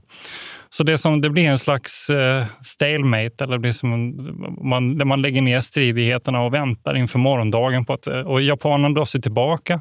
Så 0.68 0.84
det, 0.84 0.98
som, 0.98 1.20
det 1.20 1.30
blir 1.30 1.44
en 1.44 1.58
slags 1.58 2.10
uh, 2.10 2.44
stalemate, 2.60 3.44
eller 3.44 3.52
det 3.52 3.58
blir 3.58 3.72
som 3.72 3.90
man, 4.68 5.08
man 5.08 5.22
lägger 5.22 5.42
ner 5.42 5.60
stridigheterna 5.60 6.40
och 6.40 6.54
väntar 6.54 6.96
inför 6.96 7.18
morgondagen. 7.18 7.84
på 7.84 7.92
att, 7.92 8.06
uh, 8.08 8.14
och 8.14 8.42
Japanerna 8.42 8.94
drar 8.94 9.04
sig 9.04 9.22
tillbaka 9.22 9.80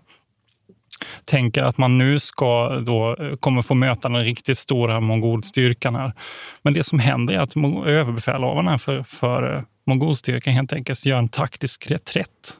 tänker 1.25 1.63
att 1.63 1.77
man 1.77 1.97
nu 1.97 2.19
ska 2.19 2.69
då, 2.69 3.15
eh, 3.19 3.35
kommer 3.35 3.61
få 3.61 3.73
möta 3.73 4.09
den 4.09 4.23
riktigt 4.23 4.57
stora 4.57 4.99
mongolstyrkan 4.99 5.95
här. 5.95 6.13
Men 6.61 6.73
det 6.73 6.83
som 6.83 6.99
händer 6.99 7.33
är 7.33 7.39
att 7.39 7.57
överbefälhavarna 7.87 8.77
för, 8.79 9.03
för 9.03 9.55
eh, 9.55 9.63
mongolstyrkan 9.87 10.53
helt 10.53 10.73
enkelt 10.73 11.05
gör 11.05 11.17
en 11.17 11.29
taktisk 11.29 11.91
reträtt. 11.91 12.57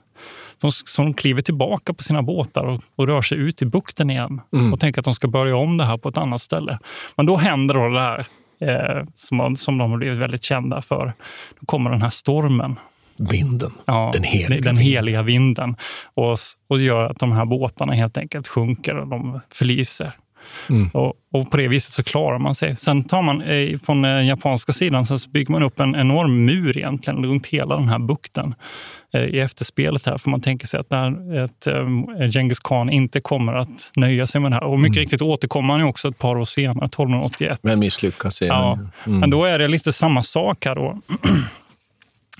De, 0.61 0.71
som 0.71 1.13
kliver 1.13 1.41
tillbaka 1.41 1.93
på 1.93 2.03
sina 2.03 2.21
båtar 2.21 2.63
och, 2.63 2.81
och 2.95 3.07
rör 3.07 3.21
sig 3.21 3.37
ut 3.37 3.61
i 3.61 3.65
bukten 3.65 4.09
igen 4.09 4.41
mm. 4.53 4.73
och 4.73 4.79
tänker 4.79 5.01
att 5.01 5.05
de 5.05 5.13
ska 5.13 5.27
börja 5.27 5.55
om 5.55 5.77
det 5.77 5.85
här 5.85 5.97
på 5.97 6.09
ett 6.09 6.17
annat 6.17 6.41
ställe. 6.41 6.79
Men 7.15 7.25
då 7.25 7.37
händer 7.37 7.73
då 7.73 7.89
det 7.89 7.99
här 7.99 8.25
eh, 8.61 9.05
som, 9.15 9.55
som 9.55 9.77
de 9.77 9.91
har 9.91 9.97
blivit 9.97 10.19
väldigt 10.19 10.43
kända 10.43 10.81
för. 10.81 11.13
Då 11.59 11.65
kommer 11.65 11.89
den 11.89 12.01
här 12.01 12.09
stormen 12.09 12.75
vinden. 13.17 13.71
Ja, 13.85 14.09
den 14.13 14.23
heliga, 14.23 14.61
den 14.61 14.77
heliga 14.77 15.21
vinden. 15.21 15.75
Och, 16.13 16.37
och 16.67 16.81
gör 16.81 17.05
att 17.05 17.19
de 17.19 17.31
här 17.31 17.45
båtarna 17.45 17.93
helt 17.93 18.17
enkelt 18.17 18.47
sjunker 18.47 18.95
och 18.95 19.07
de 19.07 19.39
förliser. 19.49 20.11
Mm. 20.69 20.89
Och, 20.93 21.13
och, 21.33 21.51
på 21.51 21.57
det 21.57 21.67
viset 21.67 21.93
så 21.93 22.03
klarar 22.03 22.39
man 22.39 22.55
sig. 22.55 22.75
Sen 22.75 23.03
tar 23.03 23.21
man 23.21 23.41
eh, 23.41 23.77
från 23.77 24.01
den 24.01 24.27
japanska 24.27 24.73
sidan 24.73 25.05
så 25.05 25.29
bygger 25.29 25.51
man 25.51 25.63
upp 25.63 25.79
en 25.79 25.95
enorm 25.95 26.45
mur 26.45 26.77
egentligen 26.77 27.25
runt 27.25 27.47
hela 27.47 27.75
den 27.75 27.89
här 27.89 27.99
bukten 27.99 28.55
eh, 29.13 29.21
i 29.21 29.39
efterspelet 29.39 30.05
här. 30.05 30.17
För 30.17 30.29
man 30.29 30.41
tänker 30.41 30.67
sig 30.67 30.79
att, 30.79 30.89
där, 30.89 31.39
att 31.43 31.67
eh, 31.67 32.29
Genghis 32.31 32.59
khan 32.59 32.89
inte 32.89 33.21
kommer 33.21 33.53
att 33.53 33.91
nöja 33.95 34.27
sig 34.27 34.41
med 34.41 34.51
det 34.51 34.55
här. 34.55 34.63
Och 34.63 34.79
mycket 34.79 34.97
mm. 34.97 35.01
riktigt 35.01 35.21
återkommer 35.21 35.73
han 35.73 35.81
ju 35.81 35.87
också 35.87 36.07
ett 36.07 36.17
par 36.17 36.37
år 36.37 36.45
senare, 36.45 36.85
1281. 36.85 37.59
Men 37.63 37.79
misslyckas 37.79 38.41
ja. 38.41 38.79
Mm. 39.05 39.19
Men 39.19 39.29
då 39.29 39.45
är 39.45 39.59
det 39.59 39.67
lite 39.67 39.93
samma 39.93 40.23
sak 40.23 40.65
här 40.65 40.75
då. 40.75 40.99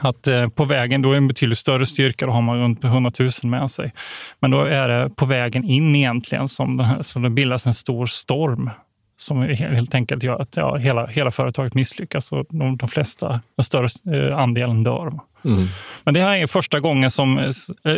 att 0.04 0.28
eh, 0.28 0.48
på 0.50 0.66
vägen, 0.66 1.02
då 1.02 1.10
är 1.10 1.14
det 1.14 1.18
en 1.18 1.28
betydligt 1.28 1.58
större 1.58 1.86
styrka, 1.86 2.26
då 2.26 2.32
har 2.32 2.42
man 2.42 2.60
runt 2.60 2.84
100 2.84 3.12
000 3.20 3.30
med 3.44 3.72
sig. 3.72 3.94
Men 4.40 4.52
då 4.52 4.62
är 4.62 4.88
det 4.88 5.10
på 5.10 5.26
vägen 5.26 5.64
in 5.64 5.96
egentligen 5.96 6.48
som, 6.48 6.78
det, 6.78 6.84
här, 6.84 7.02
som 7.02 7.22
det 7.22 7.30
bildas 7.30 7.66
en 7.66 7.74
stor 7.74 8.06
storm 8.06 8.70
som 9.18 9.42
helt 9.42 9.96
enkelt 9.96 10.24
gör 10.24 10.42
att 10.42 10.58
ja, 10.58 10.76
hela, 10.76 11.06
hela 11.06 11.32
företaget 11.32 11.74
misslyckas 11.74 12.32
och 12.32 12.46
de, 12.50 12.78
de 12.78 12.90
flesta, 12.90 13.42
den 13.58 13.64
större 13.64 13.88
eh, 14.16 14.38
andelen 14.38 14.84
dör. 14.84 15.12
Mm. 15.46 15.68
Men 16.04 16.14
det 16.14 16.22
här 16.22 16.38
är 16.38 16.48
första 16.48 16.80
gången 16.80 17.12
som, 17.12 17.38
eh, 17.38 17.96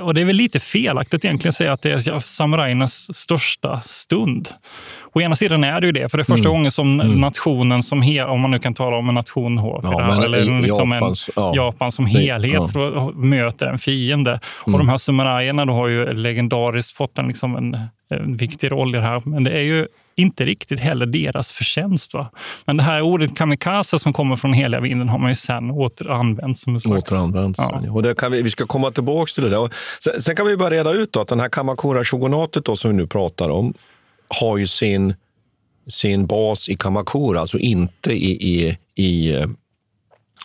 och 0.00 0.14
det 0.14 0.20
är 0.20 0.24
väl 0.24 0.36
lite 0.36 0.60
felaktigt 0.60 1.24
egentligen 1.24 1.48
att 1.48 1.54
säga 1.54 1.72
att 1.72 1.82
det 1.82 1.90
är 1.90 2.20
samurajernas 2.20 3.16
största 3.16 3.80
stund. 3.80 4.48
Å 5.16 5.20
ena 5.20 5.36
sidan 5.36 5.64
är 5.64 5.80
det 5.80 5.86
ju 5.86 5.92
det, 5.92 6.08
för 6.08 6.18
det 6.18 6.22
är 6.22 6.24
första 6.24 6.48
mm. 6.48 6.52
gången 6.52 6.70
som 6.70 7.00
mm. 7.00 7.20
nationen 7.20 7.82
som 7.82 8.02
helhet, 8.02 8.28
om 8.28 8.40
man 8.40 8.50
nu 8.50 8.58
kan 8.58 8.74
tala 8.74 8.96
om 8.96 9.08
en 9.08 9.14
nation, 9.14 9.58
H, 9.58 9.80
ja, 9.82 10.00
här, 10.00 10.24
eller 10.24 10.60
liksom 10.60 10.92
Japans, 10.92 11.30
en, 11.36 11.42
ja. 11.42 11.52
Japan 11.56 11.92
som 11.92 12.06
helhet 12.06 12.70
ja. 12.74 13.12
möter 13.14 13.66
en 13.66 13.78
fiende. 13.78 14.40
Och 14.60 14.68
mm. 14.68 14.78
de 14.78 14.88
här 14.88 14.96
samurajerna 14.96 15.64
har 15.64 15.88
ju 15.88 16.12
legendariskt 16.12 16.96
fått 16.96 17.18
en, 17.18 17.28
liksom 17.28 17.56
en, 17.56 17.78
en 18.10 18.36
viktig 18.36 18.70
roll 18.70 18.94
i 18.94 18.98
det 18.98 19.04
här. 19.04 19.22
Men 19.24 19.44
det 19.44 19.50
är 19.50 19.62
ju 19.62 19.86
inte 20.16 20.44
riktigt 20.44 20.80
heller 20.80 21.06
deras 21.06 21.52
förtjänst. 21.52 22.14
Va? 22.14 22.30
Men 22.64 22.76
det 22.76 22.82
här 22.82 23.02
ordet 23.02 23.36
kamikaze 23.36 23.98
som 23.98 24.12
kommer 24.12 24.36
från 24.36 24.52
heliga 24.52 24.80
vinden 24.80 25.08
har 25.08 25.18
man 25.18 25.30
ju 25.30 25.34
sen 25.34 25.70
återanvänt 25.70 26.58
som 26.58 26.74
en 26.74 26.80
slags... 26.80 27.12
Återanvänt. 27.12 27.56
Ja. 27.58 27.92
Och 27.92 28.02
det 28.02 28.14
kan 28.14 28.32
vi, 28.32 28.42
vi 28.42 28.50
ska 28.50 28.66
komma 28.66 28.90
tillbaka 28.90 29.30
till 29.34 29.42
det 29.42 29.50
där. 29.50 29.70
Sen, 30.04 30.22
sen, 30.22 30.36
kan 30.36 30.46
vi 30.46 30.56
bara 30.56 30.70
reda 30.70 30.92
ut 30.92 31.16
att 31.16 31.28
den 31.28 31.40
här 31.40 31.48
Kamakura-shogunatet 31.48 32.78
som 32.78 32.90
vi 32.90 32.96
nu 32.96 33.06
pratar 33.06 33.48
om 33.48 33.74
har 34.28 34.56
ju 34.56 34.66
sin, 34.66 35.14
sin 35.88 36.26
bas 36.26 36.68
i 36.68 36.76
Kamakura, 36.76 37.40
alltså 37.40 37.58
inte 37.58 38.12
i, 38.12 38.30
i, 38.54 38.78
i 38.94 39.34
eh, 39.34 39.48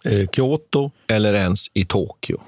eh 0.03 0.27
Kyoto 0.35 0.91
eller 1.07 1.33
ens 1.33 1.67
i 1.73 1.85
Tokyo, 1.85 2.41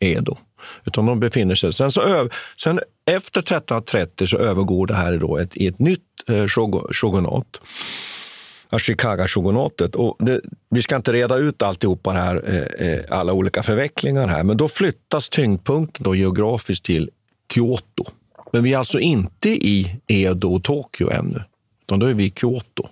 Edo. 0.00 0.36
Utan 0.84 1.06
de 1.06 1.20
befinner 1.20 1.54
sig... 1.54 1.72
Sen, 1.72 1.92
så, 1.92 2.28
sen 2.56 2.80
efter 3.06 3.40
1330 3.40 4.26
så 4.26 4.38
övergår 4.38 4.86
det 4.86 4.94
här 4.94 5.16
då 5.16 5.38
ett, 5.38 5.56
i 5.56 5.66
ett 5.66 5.78
nytt 5.78 6.00
eh, 6.26 6.46
shogunat. 6.92 7.60
Ashikaga-shogunatet. 8.70 9.94
vi 10.70 10.82
ska 10.82 10.96
inte 10.96 11.12
reda 11.12 11.36
ut 11.36 11.62
alltihopa 11.62 12.10
här, 12.10 12.42
eh, 12.46 12.88
eh, 12.88 13.04
alla 13.08 13.32
olika 13.32 13.62
förvecklingar 13.62 14.28
här, 14.28 14.42
men 14.42 14.56
då 14.56 14.68
flyttas 14.68 15.28
tyngdpunkten 15.28 16.04
då 16.04 16.14
geografiskt 16.14 16.84
till 16.84 17.10
Kyoto. 17.54 18.04
Men 18.52 18.62
vi 18.62 18.72
är 18.72 18.78
alltså 18.78 19.00
inte 19.00 19.48
i 19.48 20.00
Edo 20.06 20.54
och 20.54 20.64
Tokyo 20.64 21.10
ännu, 21.10 21.42
utan 21.82 21.98
då 21.98 22.06
är 22.06 22.14
vi 22.14 22.24
i 22.24 22.32
Kyoto. 22.36 22.88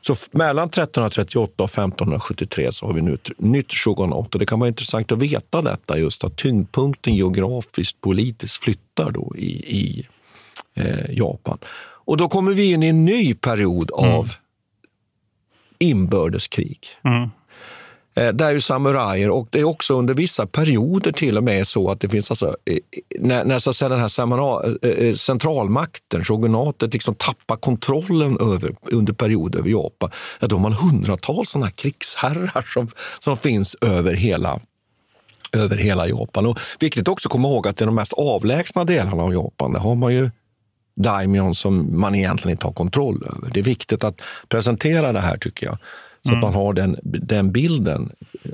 Så 0.00 0.16
mellan 0.30 0.68
1338 0.68 1.62
och 1.62 1.70
1573 1.70 2.72
så 2.72 2.86
har 2.86 2.92
vi 2.92 3.02
nu 3.02 3.14
ett 3.14 3.30
nytt 3.38 3.72
shogunat. 3.72 4.32
Det 4.32 4.46
kan 4.46 4.60
vara 4.60 4.68
intressant 4.68 5.12
att 5.12 5.18
veta 5.18 5.62
detta, 5.62 5.98
just 5.98 6.24
att 6.24 6.36
tyngdpunkten 6.36 7.14
geografiskt, 7.14 8.00
politiskt 8.00 8.64
flyttar 8.64 9.10
då 9.10 9.32
i, 9.36 9.50
i 9.76 10.06
eh, 10.74 11.10
Japan. 11.10 11.58
Och 12.10 12.16
då 12.16 12.28
kommer 12.28 12.52
vi 12.52 12.72
in 12.72 12.82
i 12.82 12.86
en 12.86 13.04
ny 13.04 13.34
period 13.34 13.90
av 13.90 14.24
mm. 14.24 14.28
inbördeskrig. 15.78 16.78
Mm. 17.04 17.30
Eh, 18.14 18.28
det 18.28 18.44
är 18.44 18.50
ju 18.50 18.60
samurajer 18.60 19.30
och 19.30 19.48
det 19.50 19.60
är 19.60 19.64
också 19.64 19.94
under 19.94 20.14
vissa 20.14 20.46
perioder 20.46 21.12
till 21.12 21.36
och 21.36 21.44
med 21.44 21.68
så 21.68 21.90
att 21.90 22.00
det 22.00 22.08
finns 22.08 22.30
alltså, 22.30 22.56
eh, 22.64 22.78
när, 23.18 23.44
när 23.44 23.58
så 23.58 23.70
att 23.70 23.76
säga, 23.76 23.88
den 23.88 24.00
här 24.00 24.86
eh, 24.86 25.14
centralmakten, 25.14 26.24
shogunatet, 26.24 26.92
liksom 26.92 27.14
tappar 27.14 27.56
kontrollen 27.56 28.38
över, 28.40 28.74
under 28.82 29.12
perioder 29.12 29.58
över 29.58 29.70
Japan, 29.70 30.10
ja, 30.40 30.46
då 30.46 30.56
har 30.56 30.62
man 30.62 30.72
hundratals 30.72 31.50
sådana 31.50 31.70
krigsherrar 31.70 32.66
som, 32.74 32.88
som 33.18 33.36
finns 33.36 33.76
över 33.80 34.14
hela 34.14 34.60
över 35.52 35.76
hela 35.76 36.08
Japan. 36.08 36.46
Och 36.46 36.58
viktigt 36.80 37.08
också 37.08 37.28
att 37.28 37.32
komma 37.32 37.48
ihåg 37.48 37.68
att 37.68 37.80
i 37.80 37.84
de 37.84 37.94
mest 37.94 38.12
avlägsna 38.12 38.84
delarna 38.84 39.22
av 39.22 39.32
Japan, 39.32 39.72
där 39.72 39.80
har 39.80 39.94
man 39.94 40.14
ju 40.14 40.30
daimion 40.96 41.54
som 41.54 42.00
man 42.00 42.14
egentligen 42.14 42.52
inte 42.52 42.66
har 42.66 42.72
kontroll 42.72 43.22
över. 43.26 43.50
Det 43.54 43.60
är 43.60 43.64
viktigt 43.64 44.04
att 44.04 44.20
presentera 44.48 45.12
det 45.12 45.20
här 45.20 45.36
tycker 45.36 45.66
jag. 45.66 45.78
Så 46.22 46.28
mm. 46.28 46.38
att 46.38 46.42
man 46.42 46.54
har 46.54 46.72
den, 46.72 46.96
den 47.02 47.52
bilden 47.52 48.12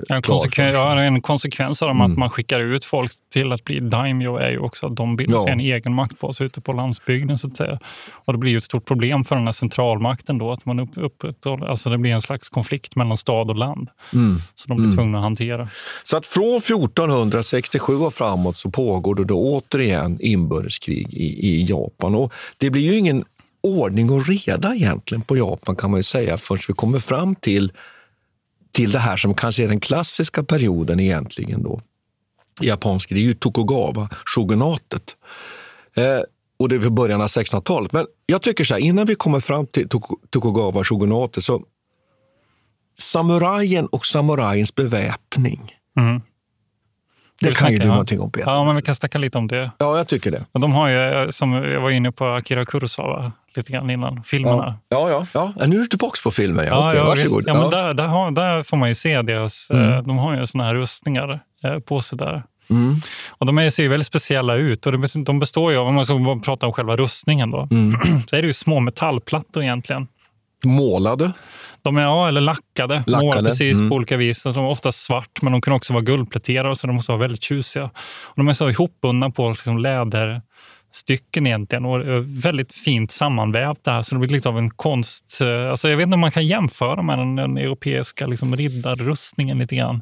en, 0.09 0.21
konsekven, 0.21 0.73
ja, 0.73 1.01
en 1.01 1.21
konsekvens 1.21 1.81
av 1.81 1.89
mm. 1.89 2.01
att 2.01 2.17
man 2.17 2.29
skickar 2.29 2.59
ut 2.59 2.85
folk 2.85 3.11
till 3.33 3.51
att 3.51 3.63
bli 3.63 3.79
daimyo 3.79 4.37
är 4.37 4.49
ju 4.49 4.59
också 4.59 4.87
att 4.87 4.95
de 4.95 5.15
bildar 5.15 5.39
sig 5.39 5.51
en 5.51 5.59
egen 5.59 5.93
maktbas 5.93 6.41
ute 6.41 6.61
på 6.61 6.73
landsbygden. 6.73 7.37
så 7.37 7.47
att 7.47 7.57
säga. 7.57 7.79
Och 8.11 8.33
det 8.33 8.39
blir 8.39 8.51
ju 8.51 8.57
ett 8.57 8.63
stort 8.63 8.85
problem 8.85 9.23
för 9.23 9.35
den 9.35 9.45
här 9.45 9.51
centralmakten 9.51 10.37
då, 10.37 10.51
att 10.51 10.65
man 10.65 10.79
upp, 10.79 10.97
upp, 10.97 11.45
alltså 11.45 11.89
det 11.89 11.97
blir 11.97 12.11
en 12.11 12.21
slags 12.21 12.49
konflikt 12.49 12.95
mellan 12.95 13.17
stad 13.17 13.49
och 13.49 13.55
land 13.55 13.89
mm. 14.13 14.41
som 14.55 14.69
de 14.69 14.75
blir 14.75 14.85
mm. 14.85 14.97
tvungna 14.97 15.17
att 15.17 15.23
hantera. 15.23 15.69
Så 16.03 16.17
att 16.17 16.25
från 16.25 16.57
1467 16.57 17.95
och 17.95 18.13
framåt 18.13 18.57
så 18.57 18.71
pågår 18.71 19.15
det 19.15 19.25
då 19.25 19.39
återigen 19.39 20.17
inbördeskrig 20.21 21.13
i, 21.13 21.47
i 21.47 21.65
Japan. 21.65 22.15
Och 22.15 22.33
det 22.57 22.69
blir 22.69 22.81
ju 22.81 22.97
ingen 22.97 23.25
ordning 23.61 24.09
och 24.09 24.27
reda 24.27 24.75
egentligen 24.75 25.21
på 25.21 25.37
Japan 25.37 25.75
kan 25.75 25.91
man 25.91 25.99
ju 25.99 26.03
säga 26.03 26.37
förrän 26.37 26.61
vi 26.67 26.73
kommer 26.73 26.99
fram 26.99 27.35
till, 27.35 27.71
till 28.71 28.91
det 28.91 28.99
här 28.99 29.17
som 29.17 29.33
kanske 29.33 29.63
är 29.63 29.67
den 29.67 29.79
klassiska 29.79 30.43
perioden 30.43 30.99
egentligen 30.99 31.63
då. 31.63 31.81
Japansk, 32.61 33.09
det 33.09 33.15
är 33.15 33.19
ju 33.19 33.33
Tokugawa-shogunatet. 33.33 35.15
Eh, 35.95 36.21
och 36.59 36.69
det 36.69 36.75
är 36.75 36.79
vid 36.79 36.91
början 36.91 37.21
av 37.21 37.27
1600-talet. 37.27 37.91
Men 37.91 38.05
jag 38.25 38.41
tycker 38.41 38.63
så 38.63 38.73
här, 38.73 38.81
innan 38.81 39.05
vi 39.05 39.15
kommer 39.15 39.39
fram 39.39 39.67
till 39.67 39.87
Tokugawa-shogunatet 40.29 41.41
så 41.41 41.63
samurajen 42.99 43.87
och 43.87 44.05
samurajens 44.05 44.75
beväpning. 44.75 45.75
Mm. 45.97 46.21
Det 47.39 47.57
kan 47.57 47.71
ju 47.71 47.77
du 47.77 47.85
ja. 47.85 47.91
någonting 47.91 48.19
om 48.19 48.31
Peter. 48.31 48.51
Ja, 48.51 48.63
men 48.63 48.75
vi 48.75 48.81
kan 48.81 48.95
snacka 48.95 49.17
lite 49.17 49.37
om 49.37 49.47
det. 49.47 49.71
Ja, 49.77 49.97
jag 49.97 50.07
tycker 50.07 50.31
det. 50.31 50.45
de 50.51 50.71
har 50.71 50.89
ju, 50.89 51.31
som 51.31 51.53
jag 51.53 51.81
var 51.81 51.89
inne 51.89 52.11
på, 52.11 52.25
Akira 52.25 52.65
Kurosawa 52.65 53.31
lite 53.57 53.71
grann 53.71 53.89
innan, 53.89 54.23
filmerna. 54.23 54.79
Ja, 54.89 55.09
ja, 55.09 55.27
ja. 55.33 55.53
ja. 55.57 55.65
Nu 55.65 55.75
är 55.75 55.79
du 55.79 55.87
tillbaka 55.87 56.17
på 56.23 56.31
filmen. 56.31 56.65
Ja, 56.65 56.71
ja, 56.71 56.87
Okej, 56.87 56.99
ja, 56.99 57.05
varsågod. 57.05 57.43
Ja, 57.47 57.53
men 57.53 57.69
där, 57.69 57.93
där, 57.93 58.07
har, 58.07 58.31
där 58.31 58.63
får 58.63 58.77
man 58.77 58.89
ju 58.89 58.95
se 58.95 59.21
deras... 59.21 59.67
Mm. 59.69 59.93
Eh, 59.93 60.01
de 60.01 60.17
har 60.17 60.37
ju 60.37 60.47
såna 60.47 60.63
här 60.63 60.75
rustningar 60.75 61.39
eh, 61.63 61.79
på 61.79 62.01
sig 62.01 62.17
där. 62.17 62.43
Mm. 62.69 62.95
Och 63.29 63.45
de 63.45 63.71
ser 63.71 63.83
ju 63.83 63.89
väldigt 63.89 64.07
speciella 64.07 64.55
ut. 64.55 64.85
Och 64.85 64.99
de 65.23 65.39
består 65.39 65.71
ju 65.71 65.77
av, 65.77 65.87
om 65.87 65.95
man 65.95 66.05
ska 66.05 66.39
prata 66.45 66.65
om 66.65 66.73
själva 66.73 66.95
rustningen, 66.95 67.51
då, 67.51 67.67
mm. 67.71 67.91
så 68.29 68.35
är 68.35 68.41
det 68.41 68.47
ju 68.47 68.53
små 68.53 68.79
metallplattor 68.79 69.63
egentligen. 69.63 70.07
Målade? 70.65 71.31
De 71.81 71.97
är 71.97 72.01
ja, 72.01 72.27
eller 72.27 72.41
lackade, 72.41 73.03
lackade. 73.07 73.25
målade 73.25 73.49
precis 73.49 73.77
mm. 73.77 73.89
på 73.89 73.95
olika 73.95 74.17
vis. 74.17 74.43
De 74.43 74.57
är 74.57 74.69
ofta 74.69 74.91
svart, 74.91 75.41
men 75.41 75.51
de 75.51 75.61
kan 75.61 75.73
också 75.73 75.93
vara 75.93 76.03
guldpläterade, 76.03 76.75
så 76.75 76.87
de 76.87 76.95
måste 76.95 77.11
vara 77.11 77.21
väldigt 77.21 77.43
tjusiga. 77.43 77.83
Och 78.23 78.33
de 78.35 78.47
är 78.47 78.53
så 78.53 78.69
ihopbundna 78.69 79.29
på 79.29 79.49
liksom 79.49 79.77
läder 79.77 80.41
stycken 80.97 81.47
egentligen 81.47 81.85
och 81.85 82.23
väldigt 82.45 82.73
fint 82.73 83.11
sammanvävt 83.11 83.83
det 83.83 83.91
här. 83.91 84.01
Så 84.01 84.15
det 84.15 84.19
blir 84.19 84.29
lite 84.29 84.49
av 84.49 84.57
en 84.57 84.69
konst... 84.69 85.39
Eh, 85.41 85.69
alltså 85.69 85.89
jag 85.89 85.97
vet 85.97 86.03
inte 86.03 86.13
om 86.13 86.19
man 86.19 86.31
kan 86.31 86.47
jämföra 86.47 87.01
med 87.01 87.19
den, 87.19 87.35
den 87.35 87.57
europeiska 87.57 88.27
liksom 88.27 88.55
riddarrustningen 88.55 89.57
lite 89.57 89.75
grann. 89.75 90.01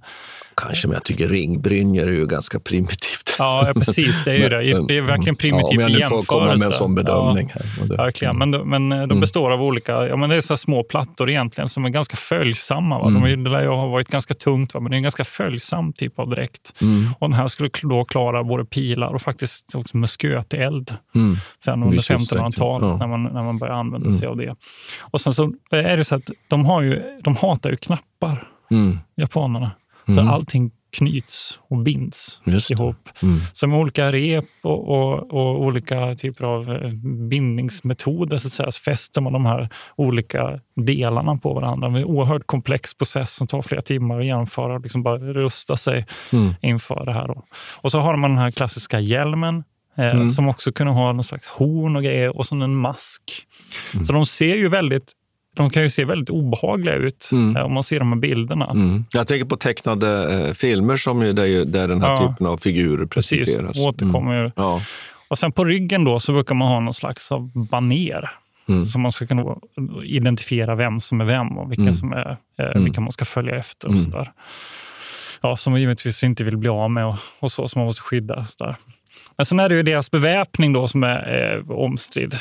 Kanske, 0.58 0.88
men 0.88 0.94
jag 0.94 1.04
tycker 1.04 1.28
ringbrynjor 1.28 2.08
är 2.08 2.12
ju 2.12 2.26
ganska 2.26 2.60
primitivt. 2.60 3.36
Ja, 3.40 3.72
precis. 3.76 4.24
Det 4.24 4.32
är 4.32 4.36
ju 4.36 4.50
det. 4.50 4.88
Det 4.88 4.98
är 4.98 5.02
verkligen 5.02 5.36
primitivt 5.36 5.80
ja, 5.80 5.86
om 5.86 5.92
jag 5.92 6.02
nu 6.02 6.10
får 6.10 6.22
komma 6.22 6.46
med 6.46 6.62
en 6.62 6.72
sån 6.72 6.96
bedömning. 6.96 7.52
Ja, 7.56 7.62
här. 7.80 7.98
verkligen. 7.98 8.38
Men, 8.38 8.52
men 8.52 8.90
de 8.90 8.96
mm. 8.96 9.20
består 9.20 9.52
av 9.52 9.62
olika 9.62 10.08
ja, 10.08 10.16
men 10.16 10.30
det 10.30 10.36
är 10.36 10.42
så 10.42 10.58
små 10.58 10.84
plattor 10.84 11.30
egentligen 11.30 11.70
som 11.70 11.86
är 11.86 11.90
ganska 11.90 12.18
följsamma. 12.18 13.00
Va? 13.00 13.10
De 13.10 13.24
är, 13.24 13.36
det 13.36 13.50
lär 13.50 13.66
ha 13.66 13.88
varit 13.88 14.08
ganska 14.08 14.34
tungt, 14.34 14.74
va? 14.74 14.80
men 14.80 14.90
det 14.90 14.96
är 14.96 14.98
en 14.98 15.04
ganska 15.04 15.24
följsam 15.24 15.94
typ 15.94 16.20
av 16.20 16.30
dräkt. 16.30 16.74
Mm. 16.82 17.10
Och 17.20 17.30
den 17.30 17.40
här 17.40 17.48
skulle 17.48 17.70
då 17.82 18.06
klara 18.06 18.44
både 18.44 18.66
pilar 18.66 19.14
och 19.14 19.22
faktiskt 19.22 19.76
också 19.76 19.98
musköteld. 19.98 20.94
Mm. 21.16 21.38
Sen 21.66 21.84
under 21.84 21.98
1500-talet 21.98 22.88
ja. 22.88 22.98
när, 22.98 23.08
man, 23.08 23.24
när 23.24 23.44
man 23.44 23.58
började 23.58 23.80
använda 23.80 24.14
sig 24.14 24.28
av 24.28 24.38
det. 24.38 24.56
Och 25.02 25.22
sen 25.22 25.34
så 25.34 25.54
är 25.72 25.98
det 25.98 26.06
så 26.06 26.16
att 26.16 26.30
de, 26.48 26.66
har 26.66 26.82
ju, 26.82 27.02
de 27.24 27.36
hatar 27.36 27.70
ju 27.70 27.78
knappar, 27.78 28.48
mm. 30.08 30.26
Så 30.26 30.32
allting 30.32 30.72
knyts 30.98 31.60
och 31.70 31.78
binds 31.78 32.42
ihop. 32.70 33.10
Mm. 33.22 33.40
Så 33.54 33.68
med 33.68 33.80
olika 33.80 34.12
rep 34.12 34.46
och, 34.62 34.90
och, 34.90 35.34
och, 35.34 35.62
olika 35.62 36.16
typer 36.16 36.46
av 36.46 36.72
eh, 36.72 36.92
bindningsmetoder 37.30 38.38
så, 38.38 38.48
att 38.48 38.54
säga, 38.54 38.72
så 38.72 38.80
fäster 38.80 39.22
man 39.22 39.34
de 39.34 39.46
här 39.46 39.70
olika 39.96 40.60
delarna 40.76 41.36
på 41.36 41.54
varandra. 41.54 41.90
Det 41.90 41.98
är 41.98 42.02
en 42.02 42.06
oerhört 42.06 42.48
komplex 42.48 42.94
process 42.94 43.34
som 43.34 43.48
tar 43.48 43.62
flera 43.62 43.82
timmar 43.82 44.20
att 44.20 44.26
genomföra 44.26 44.76
och 44.76 44.82
liksom 44.82 45.04
bara 45.04 45.18
rusta 45.18 45.78
sig 45.78 46.06
mm. 46.34 46.54
inför 46.62 47.06
det 47.06 47.14
här. 47.14 47.28
Då. 47.28 47.46
Och 47.76 47.92
så 47.92 48.00
har 48.00 48.16
man 48.16 48.30
den 48.30 48.40
här 48.40 48.52
klassiska 48.52 49.00
hjälmen 49.00 49.64
eh, 49.98 50.06
mm. 50.06 50.30
som 50.30 50.48
också 50.48 50.72
kunde 50.72 50.94
ha 50.94 51.12
någon 51.12 51.24
slags 51.24 51.48
horn 51.48 51.96
och 51.96 52.04
grejer 52.04 52.38
och 52.38 52.46
så 52.46 52.56
en 52.56 52.76
mask. 52.76 53.22
Mm. 53.94 54.06
Så 54.06 54.14
de 54.14 54.26
ser 54.26 54.56
ju 54.56 54.70
väldigt 54.70 55.14
de 55.56 55.70
kan 55.70 55.84
ju 55.84 55.90
se 55.90 56.06
väldigt 56.06 56.30
obehagliga 56.30 56.96
ut 56.96 57.30
mm. 57.32 57.66
om 57.66 57.74
man 57.74 57.84
ser 57.84 58.00
de 58.00 58.12
här 58.12 58.20
bilderna. 58.20 58.70
Mm. 58.70 59.06
Jag 59.12 59.28
tänker 59.28 59.46
på 59.46 59.58
tecknade 59.58 60.34
eh, 60.34 60.54
filmer 60.54 60.98
som 60.98 61.22
ju, 61.22 61.34
där, 61.34 61.66
där 61.66 61.88
den 61.88 62.02
här 62.02 62.10
ja. 62.10 62.28
typen 62.28 62.48
av 62.48 62.58
figurer 62.58 63.06
presenteras. 63.06 63.68
Precis, 63.68 63.86
återkommer 63.86 64.40
mm. 64.40 64.52
ja. 64.56 64.82
Och 65.28 65.38
sen 65.38 65.52
på 65.52 65.66
ryggen 65.66 66.04
då 66.04 66.20
så 66.20 66.34
brukar 66.34 66.56
man 66.56 66.68
ha 66.68 66.80
någon 66.80 66.94
slags 66.94 67.32
av 67.32 67.52
baner. 67.54 68.32
Mm. 68.68 68.86
Så 68.86 69.00
man 69.00 69.12
ska 69.12 69.28
kunna 69.28 69.56
identifiera 70.04 70.76
vem 70.76 71.00
som 71.00 71.22
är 71.22 71.26
vem 71.26 71.58
och 71.58 71.72
vilka, 71.72 71.82
mm. 71.82 71.94
som 71.94 72.14
är, 72.14 72.38
eh, 72.60 72.66
mm. 72.66 72.84
vilka 72.84 73.02
man 73.02 73.12
ska 73.12 73.26
följa 73.26 73.56
efter. 73.56 73.88
och 73.88 73.94
mm. 73.94 74.06
så 74.06 74.12
där. 74.12 74.32
Ja, 75.42 75.58
Som 75.58 75.72
man 75.72 75.82
givetvis 75.82 76.24
inte 76.24 76.44
vill 76.44 76.58
bli 76.58 76.70
av 76.70 76.92
med 76.92 77.06
och, 77.06 77.16
och 77.40 77.52
så, 77.52 77.68
som 77.68 77.80
man 77.80 77.86
måste 77.86 78.02
skydda. 78.02 78.46
Så 78.46 78.64
där. 78.64 78.76
Men 79.38 79.46
sen 79.46 79.60
är 79.60 79.70
det 79.70 79.76
ju 79.76 79.84
deras 79.84 80.12
beväpning 80.12 80.74
då 80.74 80.88
som 80.88 81.04
är 81.04 81.58
eh, 81.58 81.72
omstridd. 81.72 82.36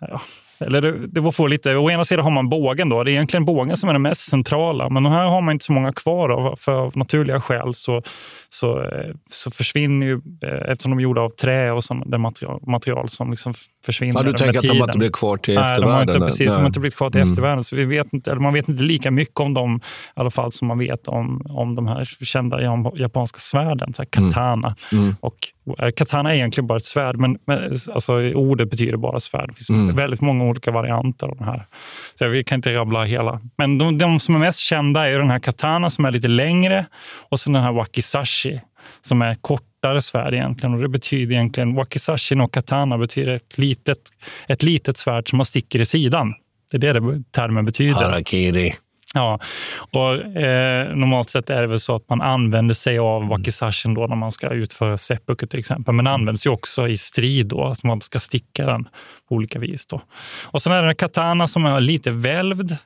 Ja, 0.00 0.20
eller 0.60 0.80
det, 0.80 0.92
det 1.06 1.20
beror 1.20 1.32
på 1.32 1.46
lite. 1.46 1.76
Å 1.76 1.90
ena 1.90 2.04
sidan 2.04 2.24
har 2.24 2.30
man 2.30 2.48
bågen. 2.48 2.88
Då. 2.88 3.04
Det 3.04 3.10
är 3.10 3.12
egentligen 3.12 3.44
bågen 3.44 3.76
som 3.76 3.88
är 3.88 3.92
det 3.92 3.98
mest 3.98 4.20
centrala. 4.20 4.88
Men 4.88 5.02
de 5.02 5.12
här 5.12 5.24
har 5.24 5.40
man 5.40 5.52
inte 5.52 5.64
så 5.64 5.72
många 5.72 5.92
kvar 5.92 6.28
av. 6.28 6.56
För 6.56 6.72
av 6.72 6.96
naturliga 6.96 7.40
skäl 7.40 7.74
så, 7.74 8.02
så, 8.48 8.80
eh, 8.80 9.14
så 9.30 9.50
försvinner 9.50 10.06
ju, 10.06 10.20
eh, 10.42 10.70
eftersom 10.72 10.90
de 10.90 10.98
är 10.98 11.02
gjorda 11.02 11.20
av 11.20 11.30
trä 11.30 11.72
och 11.72 11.84
sån, 11.84 12.10
det 12.10 12.18
material, 12.18 12.60
material 12.66 13.08
som 13.08 13.30
liksom 13.30 13.54
försvinner 13.84 14.14
ja, 14.14 14.22
Du 14.22 14.32
tänker 14.32 14.58
att 14.58 14.64
de 14.64 14.78
inte 14.78 14.98
blir 14.98 15.10
kvar 15.10 15.36
till 15.36 15.54
Nej, 15.54 15.72
eftervärlden? 15.72 16.06
De 16.06 16.12
har 16.12 16.16
inte, 16.16 16.18
precis, 16.26 16.38
Nej. 16.38 16.48
de 16.48 16.60
har 16.60 16.66
inte 16.66 16.80
blivit 16.80 16.96
kvar 16.96 17.10
till 17.10 17.20
mm. 17.20 17.32
eftervärlden. 17.32 17.64
Så 17.64 17.76
vi 17.76 17.84
vet 17.84 18.12
inte, 18.12 18.30
eller 18.30 18.40
man 18.40 18.54
vet 18.54 18.68
inte 18.68 18.82
lika 18.82 19.10
mycket 19.10 19.40
om 19.40 19.54
dem 19.54 19.80
i 20.16 20.20
alla 20.20 20.30
fall 20.30 20.52
som 20.52 20.68
man 20.68 20.78
vet 20.78 21.08
om, 21.08 21.42
om 21.48 21.74
de 21.74 21.86
här 21.86 22.04
kända 22.04 22.60
japanska 22.94 23.38
svärden, 23.38 23.94
så 23.94 24.04
katana. 24.06 24.76
Mm. 24.92 25.04
Mm. 25.04 25.16
Och 25.20 25.52
katana 25.96 26.30
är 26.30 26.34
egentligen 26.34 26.66
bara 26.66 26.78
ett 26.78 26.84
svärd, 26.84 27.16
men, 27.16 27.38
men 27.46 27.76
alltså, 27.94 28.32
ordet 28.34 28.70
betyder 28.70 28.96
bara 28.96 29.20
svärd. 29.20 29.48
Det 29.48 29.54
finns 29.54 29.70
mm. 29.70 29.96
väldigt 29.96 30.20
många 30.20 30.44
olika 30.44 30.70
varianter 30.70 31.26
av 31.26 31.36
den 31.36 31.46
här. 31.46 31.66
Så 32.18 32.28
vi 32.28 32.44
kan 32.44 32.56
inte 32.56 32.74
rabbla 32.74 33.04
hela. 33.04 33.40
Men 33.58 33.78
de, 33.78 33.98
de, 33.98 34.20
som 34.20 34.34
är 34.34 34.38
mest 34.38 34.58
kända 34.58 35.08
är 35.08 35.18
den 35.18 35.30
här 35.30 35.38
katana 35.38 35.90
som 35.90 36.04
är 36.04 36.10
lite 36.10 36.28
längre 36.28 36.86
och 37.28 37.40
sen 37.40 37.52
den 37.52 37.62
här 37.62 37.72
wakizashi 37.72 38.60
som 39.00 39.22
är 39.22 39.34
kortare 39.34 40.02
svärd 40.02 40.34
egentligen. 40.34 40.74
Och 40.74 40.80
det 40.80 40.88
betyder 40.88 41.34
egentligen, 41.34 41.74
wakizashi 41.74 42.34
och 42.34 42.52
katana 42.52 42.98
betyder 42.98 43.34
ett 43.34 43.58
litet, 43.58 43.98
ett 44.48 44.62
litet 44.62 44.98
svärd 44.98 45.30
som 45.30 45.36
man 45.36 45.46
sticker 45.46 45.80
i 45.80 45.86
sidan. 45.86 46.34
Det 46.70 46.86
är 46.86 46.94
det 46.94 47.22
termen 47.30 47.64
betyder. 47.64 47.94
Harakiri. 47.94 48.72
Ja, 49.14 49.40
och 49.90 50.14
eh, 50.14 50.96
normalt 50.96 51.30
sett 51.30 51.50
är 51.50 51.60
det 51.60 51.66
väl 51.66 51.80
så 51.80 51.96
att 51.96 52.08
man 52.08 52.22
använder 52.22 52.74
sig 52.74 52.98
av 52.98 53.16
mm. 53.16 53.28
wakizashin 53.28 53.94
då 53.94 54.06
när 54.06 54.16
man 54.16 54.32
ska 54.32 54.48
utföra 54.48 54.98
seppuku 54.98 55.46
till 55.46 55.58
exempel, 55.58 55.94
men 55.94 56.06
mm. 56.06 56.20
används 56.20 56.46
ju 56.46 56.50
också 56.50 56.88
i 56.88 56.96
strid 56.96 57.46
då, 57.46 57.64
att 57.64 57.82
man 57.82 58.00
ska 58.00 58.20
sticka 58.20 58.66
den 58.66 58.84
på 59.28 59.34
olika 59.34 59.58
vis. 59.58 59.86
Då. 59.86 60.00
Och 60.44 60.62
sen 60.62 60.72
är 60.72 60.82
det 60.82 60.94
katana 60.94 61.46
som 61.46 61.66
är 61.66 61.80
lite 61.80 62.10
välvd, 62.10 62.76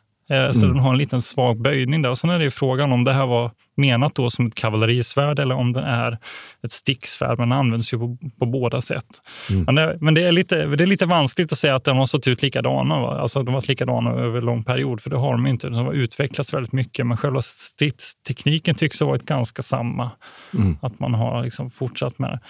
så 0.53 0.59
mm. 0.59 0.69
den 0.69 0.79
har 0.79 0.93
en 0.93 0.99
liten 0.99 1.23
svag 1.23 1.63
böjning 1.63 2.03
där. 2.03 2.11
Och 2.11 2.19
sen 2.19 2.31
är 2.31 2.39
det 2.39 2.45
ju 2.45 2.51
frågan 2.51 2.93
om 2.93 3.05
det 3.05 3.13
här 3.13 3.27
var 3.27 3.51
menat 3.77 4.15
då 4.15 4.31
som 4.31 4.47
ett 4.47 4.55
kavallerisvärd 4.55 5.39
eller 5.39 5.55
om 5.55 5.73
det 5.73 5.81
är 5.81 6.19
ett 6.65 6.73
sticksvärd. 6.73 7.39
Men 7.39 7.49
det 7.49 7.55
används 7.55 7.93
ju 7.95 7.99
på, 7.99 8.19
på 8.39 8.47
båda 8.47 8.81
sätt. 8.81 9.07
Mm. 9.51 9.65
Men, 9.65 9.75
det, 9.75 9.99
men 10.01 10.15
det, 10.15 10.23
är 10.23 10.33
lite, 10.33 10.67
det 10.67 10.85
är 10.85 10.87
lite 10.87 11.07
vanskligt 11.07 11.53
att 11.53 11.59
säga 11.59 11.75
att 11.75 11.85
de 11.85 11.97
har 11.97 12.07
sett 12.07 12.29
ut 12.29 12.43
likadana. 12.43 13.01
Va? 13.01 13.21
Alltså 13.21 13.43
de 13.43 13.47
har 13.47 13.55
varit 13.55 13.69
likadana 13.69 14.11
över 14.11 14.41
lång 14.41 14.65
period, 14.65 15.01
för 15.01 15.11
det 15.11 15.17
har 15.17 15.33
de 15.33 15.47
inte. 15.47 15.69
De 15.69 15.87
har 15.87 15.93
utvecklats 15.93 16.55
väldigt 16.55 16.73
mycket, 16.73 17.07
men 17.07 17.17
själva 17.17 17.43
stridstekniken 17.43 18.75
tycks 18.75 19.01
ha 19.01 19.07
varit 19.07 19.27
ganska 19.27 19.63
samma. 19.63 20.11
Mm. 20.55 20.77
Att 20.83 21.01
man 21.01 21.15
har 21.15 21.45
liksom 21.45 21.71
fortsatt 21.71 22.19
med 22.19 22.31
det. 22.31 22.41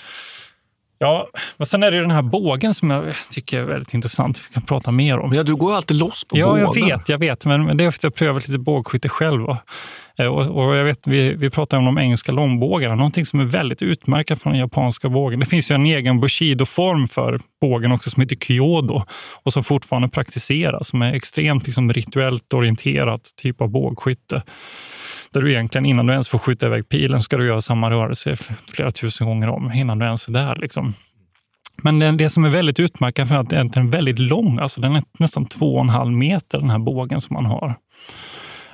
Ja, 1.03 1.29
men 1.57 1.67
sen 1.67 1.83
är 1.83 1.91
det 1.91 2.01
den 2.01 2.11
här 2.11 2.23
bågen 2.23 2.75
som 2.75 2.91
jag 2.91 3.15
tycker 3.31 3.61
är 3.61 3.65
väldigt 3.65 3.95
intressant. 3.95 4.45
Vi 4.49 4.55
kan 4.55 4.63
prata 4.63 4.91
mer 4.91 5.19
om. 5.19 5.33
Ja, 5.33 5.43
du 5.43 5.57
går 5.57 5.75
alltid 5.75 5.97
loss 5.97 6.25
på 6.25 6.39
ja, 6.39 6.47
bågen. 6.47 6.65
Ja, 6.65 6.89
jag 6.89 6.99
vet. 6.99 7.09
Jag 7.09 7.19
vet 7.19 7.45
men, 7.45 7.77
det 7.77 7.85
är 7.85 7.89
efter 7.89 7.99
att 7.99 8.05
jag 8.05 8.15
prövat 8.15 8.49
lite 8.49 8.59
bågskytte 8.59 9.09
själv. 9.09 9.47
Eh, 10.19 10.27
och, 10.27 10.67
och 10.67 10.77
jag 10.77 10.85
vet, 10.85 11.07
vi, 11.07 11.35
vi 11.35 11.51
pratar 11.51 11.79
om 11.79 11.85
de 11.85 11.99
engelska 11.99 12.33
långbågarna. 12.33 12.95
Någonting 12.95 13.27
som 13.27 13.41
är 13.41 13.45
väldigt 13.45 13.83
utmärkande 13.83 14.41
från 14.41 14.53
den 14.53 14.61
japanska 14.61 15.09
bågen. 15.09 15.41
Det 15.41 15.47
finns 15.47 15.71
ju 15.71 15.75
en 15.75 15.87
egen 15.87 16.21
bushido-form 16.21 17.07
för 17.07 17.39
bågen 17.61 17.93
också 17.93 18.11
som 18.11 18.21
heter 18.21 18.37
kyodo 18.37 19.03
och 19.43 19.53
som 19.53 19.63
fortfarande 19.63 20.09
praktiseras. 20.09 20.89
Som 20.89 21.03
är 21.03 21.13
extremt 21.13 21.67
liksom, 21.67 21.93
rituellt 21.93 22.55
orienterat 22.55 23.21
typ 23.43 23.61
av 23.61 23.69
bågskytte. 23.69 24.43
Där 25.33 25.41
du 25.41 25.53
egentligen 25.53 25.87
innan 25.87 26.07
du 26.07 26.13
ens 26.13 26.29
får 26.29 26.39
skjuta 26.39 26.67
iväg 26.67 26.89
pilen 26.89 27.21
ska 27.21 27.37
du 27.37 27.47
göra 27.47 27.61
samma 27.61 27.91
rörelse 27.91 28.37
flera 28.69 28.93
tusen 28.93 29.27
gånger 29.27 29.49
om 29.49 29.73
innan 29.73 29.99
du 29.99 30.05
ens 30.05 30.29
är 30.29 30.33
där. 30.33 30.57
Liksom. 30.57 30.95
Men 31.83 31.99
det, 31.99 32.11
det 32.11 32.31
som 32.31 32.45
är 32.45 32.51
väldigt 32.51 32.81
utmärkande 32.81 33.35
är 33.35 33.39
att 33.39 33.49
den 33.49 33.87
är 33.87 33.91
väldigt 33.91 34.19
lång. 34.19 34.59
Alltså 34.59 34.81
den 34.81 34.97
är 34.97 35.03
nästan 35.19 35.47
två 35.47 35.75
och 35.75 35.81
en 35.81 35.89
halv 35.89 36.13
meter, 36.13 36.59
den 36.59 36.71
här 36.71 36.79
bågen 36.79 37.21
som 37.21 37.35
man 37.35 37.47
har. 37.47 37.75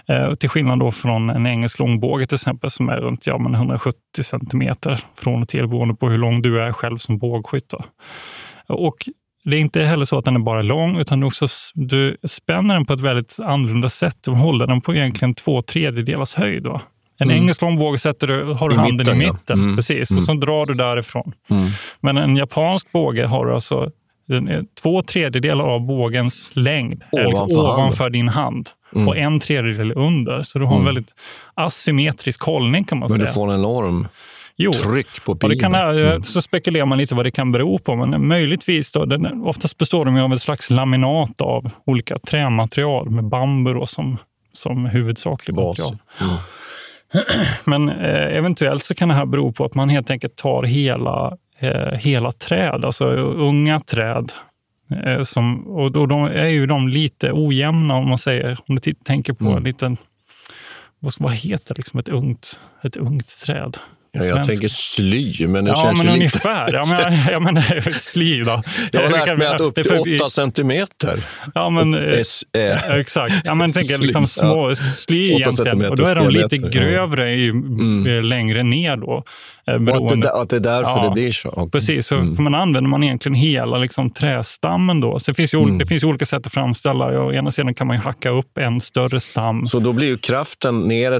Eh, 0.08 0.34
till 0.34 0.48
skillnad 0.48 0.80
då 0.80 0.90
från 0.90 1.30
en 1.30 1.46
engelsk 1.46 1.78
långbåge 1.78 2.26
till 2.26 2.34
exempel 2.36 2.70
som 2.70 2.88
är 2.88 2.96
runt 2.96 3.26
ja, 3.26 3.38
men 3.38 3.54
170 3.54 3.98
centimeter 4.22 5.00
från 5.14 5.42
och 5.42 5.48
till 5.48 5.68
beroende 5.68 5.94
på 5.94 6.08
hur 6.08 6.18
lång 6.18 6.42
du 6.42 6.60
är 6.60 6.72
själv 6.72 6.96
som 6.96 7.18
bågskytt. 7.18 7.74
Och 8.66 8.96
det 9.44 9.56
är 9.56 9.60
inte 9.60 9.82
heller 9.82 10.04
så 10.04 10.18
att 10.18 10.24
den 10.24 10.34
är 10.34 10.40
bara 10.40 10.62
lång, 10.62 10.98
utan 10.98 11.20
du, 11.20 11.26
också, 11.26 11.46
du 11.74 12.16
spänner 12.24 12.74
den 12.74 12.86
på 12.86 12.92
ett 12.92 13.00
väldigt 13.00 13.36
annorlunda 13.44 13.88
sätt. 13.88 14.16
Du 14.24 14.30
håller 14.30 14.66
den 14.66 14.80
på 14.80 14.94
egentligen 14.94 15.34
två 15.34 15.62
tredjedelars 15.62 16.34
höjd. 16.34 16.62
Då. 16.62 16.80
En 17.18 17.30
mm. 17.30 17.42
engelsk 17.42 17.62
långbåge 17.62 17.98
sätter 17.98 18.26
du, 18.26 18.44
har 18.44 18.68
du 18.68 18.74
I 18.74 18.78
handen 18.78 18.96
mitten, 18.96 19.14
i 19.14 19.18
mitten, 19.18 19.38
ja. 19.46 19.54
mm. 19.54 19.76
precis, 19.76 20.10
mm. 20.10 20.18
och 20.18 20.24
så 20.24 20.34
drar 20.34 20.66
du 20.66 20.74
därifrån. 20.74 21.32
Mm. 21.50 21.68
Men 22.00 22.16
en 22.16 22.36
japansk 22.36 22.92
båge 22.92 23.26
har 23.26 23.46
du 23.46 23.54
alltså 23.54 23.90
två 24.82 25.02
tredjedelar 25.02 25.64
av 25.64 25.86
bågens 25.86 26.50
längd 26.54 27.02
ovanför, 27.12 27.44
liksom 27.44 27.58
ovanför 27.58 28.10
din 28.10 28.28
hand 28.28 28.68
mm. 28.94 29.08
och 29.08 29.16
en 29.16 29.40
tredjedel 29.40 29.92
under. 29.92 30.42
Så 30.42 30.58
du 30.58 30.64
har 30.64 30.72
en 30.72 30.80
mm. 30.80 30.94
väldigt 30.94 31.14
asymmetrisk 31.54 32.42
hållning 32.42 32.84
kan 32.84 32.98
man 32.98 33.06
Men 33.08 33.16
säga. 33.16 33.24
Men 33.24 33.32
du 33.32 33.34
får 33.34 33.52
en 33.52 33.58
enorm 33.58 34.08
Jo, 34.60 34.72
tryck 34.72 35.24
på 35.24 35.34
pilen. 35.34 35.56
Det 35.56 35.62
kan, 35.62 35.74
mm. 35.74 36.22
Så 36.22 36.42
spekulerar 36.42 36.86
man 36.86 36.98
lite 36.98 37.14
vad 37.14 37.26
det 37.26 37.30
kan 37.30 37.52
bero 37.52 37.78
på. 37.78 37.96
Men 37.96 38.28
möjligtvis, 38.28 38.90
då, 38.90 39.04
den, 39.04 39.42
oftast 39.42 39.78
består 39.78 40.04
de 40.04 40.18
av 40.18 40.32
ett 40.32 40.42
slags 40.42 40.70
laminat 40.70 41.40
av 41.40 41.70
olika 41.84 42.18
trämaterial 42.18 43.10
med 43.10 43.24
bambu 43.24 43.72
då, 43.72 43.86
som, 43.86 44.18
som 44.52 44.86
huvudsaklig 44.86 45.54
Bas. 45.54 45.78
material. 45.78 45.98
Mm. 46.20 46.36
Men 47.64 47.88
eh, 47.88 48.36
eventuellt 48.36 48.84
så 48.84 48.94
kan 48.94 49.08
det 49.08 49.14
här 49.14 49.26
bero 49.26 49.52
på 49.52 49.64
att 49.64 49.74
man 49.74 49.88
helt 49.88 50.10
enkelt 50.10 50.36
tar 50.36 50.62
hela, 50.62 51.36
eh, 51.58 51.92
hela 51.92 52.32
träd, 52.32 52.84
alltså 52.84 53.04
unga 53.14 53.80
träd. 53.80 54.32
Eh, 55.04 55.22
som, 55.22 55.66
och 55.66 55.92
då 55.92 56.06
de 56.06 56.24
är 56.24 56.48
ju 56.48 56.66
de 56.66 56.88
lite 56.88 57.32
ojämna 57.32 57.94
om 57.94 58.08
man 58.08 58.18
säger, 58.18 58.58
om 58.66 58.74
du 58.74 58.92
tänker 58.92 59.32
på 59.32 59.44
mm. 59.44 59.64
liten, 59.64 59.96
vad, 60.98 61.12
vad 61.18 61.32
heter 61.32 61.74
liksom 61.74 62.00
ett 62.00 62.08
ungt, 62.08 62.60
ett 62.82 62.96
ungt 62.96 63.40
träd? 63.46 63.76
Ja, 64.12 64.24
jag 64.24 64.46
tänker 64.46 64.68
sly, 64.68 65.46
men 65.46 65.64
det 65.64 65.70
ja, 65.70 65.76
känns 65.76 66.04
men 66.04 66.06
ju 66.06 66.18
ungefär. 66.18 66.66
lite... 66.66 66.76
Ja, 66.76 66.84
men, 66.86 67.32
ja, 67.32 67.40
men 67.40 67.92
sly 67.92 68.42
då. 68.42 68.62
Jag 68.92 69.02
har 69.02 69.08
lärt 69.10 69.38
mig 69.38 69.46
att 69.46 69.60
upp 69.60 69.74
till 69.74 70.16
åtta 70.16 70.30
centimeter. 70.30 71.22
Ja, 71.54 71.70
men, 71.70 71.94
S, 71.94 72.44
äh. 72.56 72.90
exakt. 72.90 73.34
Ja, 73.44 73.54
men 73.54 73.72
tänk 73.72 73.98
liksom 73.98 74.26
små 74.26 74.74
sly 74.74 75.32
egentligen. 75.32 75.84
Och 75.84 75.96
då 75.96 76.04
är 76.04 76.14
de 76.14 76.28
lite 76.28 76.56
grövre 76.56 77.34
ju 77.34 77.50
mm. 77.50 78.24
längre 78.24 78.62
ner 78.62 78.96
då. 78.96 79.24
Beroende. 79.66 79.92
Och 79.92 80.12
att 80.12 80.22
det, 80.22 80.32
att 80.32 80.50
det 80.50 80.56
är 80.56 80.60
därför 80.60 80.90
ja, 80.90 81.04
det 81.04 81.10
blir 81.10 81.32
så? 81.32 81.48
Okay. 81.48 81.70
Precis, 81.70 82.08
för, 82.08 82.16
mm. 82.16 82.36
för 82.36 82.42
man 82.42 82.54
använder 82.54 82.90
man 82.90 83.04
egentligen 83.04 83.34
hela 83.34 83.78
liksom, 83.78 84.10
trästammen. 84.10 85.00
Då. 85.00 85.18
Så 85.18 85.30
det, 85.30 85.34
finns 85.34 85.54
ju, 85.54 85.58
mm. 85.58 85.78
det 85.78 85.86
finns 85.86 86.04
olika 86.04 86.26
sätt 86.26 86.46
att 86.46 86.52
framställa. 86.52 87.20
Å 87.20 87.32
ena 87.32 87.50
sidan 87.50 87.74
kan 87.74 87.86
man 87.86 87.96
hacka 87.96 88.30
upp 88.30 88.58
en 88.58 88.80
större 88.80 89.20
stam. 89.20 89.66
Så 89.66 89.78
då 89.78 89.92
blir 89.92 90.06
ju 90.06 90.16
kraften 90.16 90.80
ner 90.80 91.12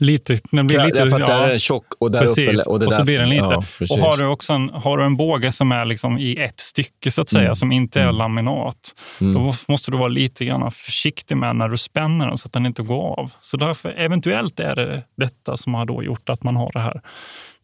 Lite, 0.00 0.38
den 0.50 0.66
blir 0.66 0.84
lite, 0.84 0.98
Därför 0.98 1.20
att 1.20 1.28
ja, 1.28 1.36
där 1.36 1.44
är 1.44 1.48
den 1.48 1.58
tjock 1.58 1.86
och 1.98 2.10
där 2.10 2.20
precis, 2.20 2.48
uppe... 2.48 2.70
Och, 2.70 2.80
det 2.80 2.86
och 2.86 2.92
så 2.92 3.04
blir 3.04 3.18
den 3.18 3.28
lite. 3.28 3.42
Ja, 3.42 3.62
och 3.90 3.98
har 3.98 4.16
du, 4.16 4.26
också 4.26 4.52
en, 4.52 4.68
har 4.68 4.98
du 4.98 5.04
en 5.04 5.16
båge 5.16 5.52
som 5.52 5.72
är 5.72 5.84
liksom 5.84 6.18
i 6.18 6.36
ett 6.36 6.60
stycke, 6.60 7.10
så 7.10 7.22
att 7.22 7.28
säga, 7.28 7.42
mm. 7.42 7.56
som 7.56 7.72
inte 7.72 8.00
är 8.00 8.04
mm. 8.04 8.16
laminat, 8.16 8.94
mm. 9.20 9.34
då 9.34 9.54
måste 9.68 9.90
du 9.90 9.96
vara 9.96 10.08
lite 10.08 10.44
grann 10.44 10.70
försiktig 10.70 11.36
med 11.36 11.56
när 11.56 11.68
du 11.68 11.76
spänner 11.76 12.26
den 12.26 12.38
så 12.38 12.46
att 12.46 12.52
den 12.52 12.66
inte 12.66 12.82
går 12.82 13.20
av. 13.20 13.32
Så 13.40 13.56
därför, 13.56 13.88
eventuellt 13.88 14.60
är 14.60 14.76
det 14.76 15.02
detta 15.16 15.56
som 15.56 15.74
har 15.74 15.86
då 15.86 16.02
gjort 16.02 16.28
att 16.28 16.42
man 16.42 16.56
har 16.56 16.70
det 16.72 16.80
här 16.80 17.00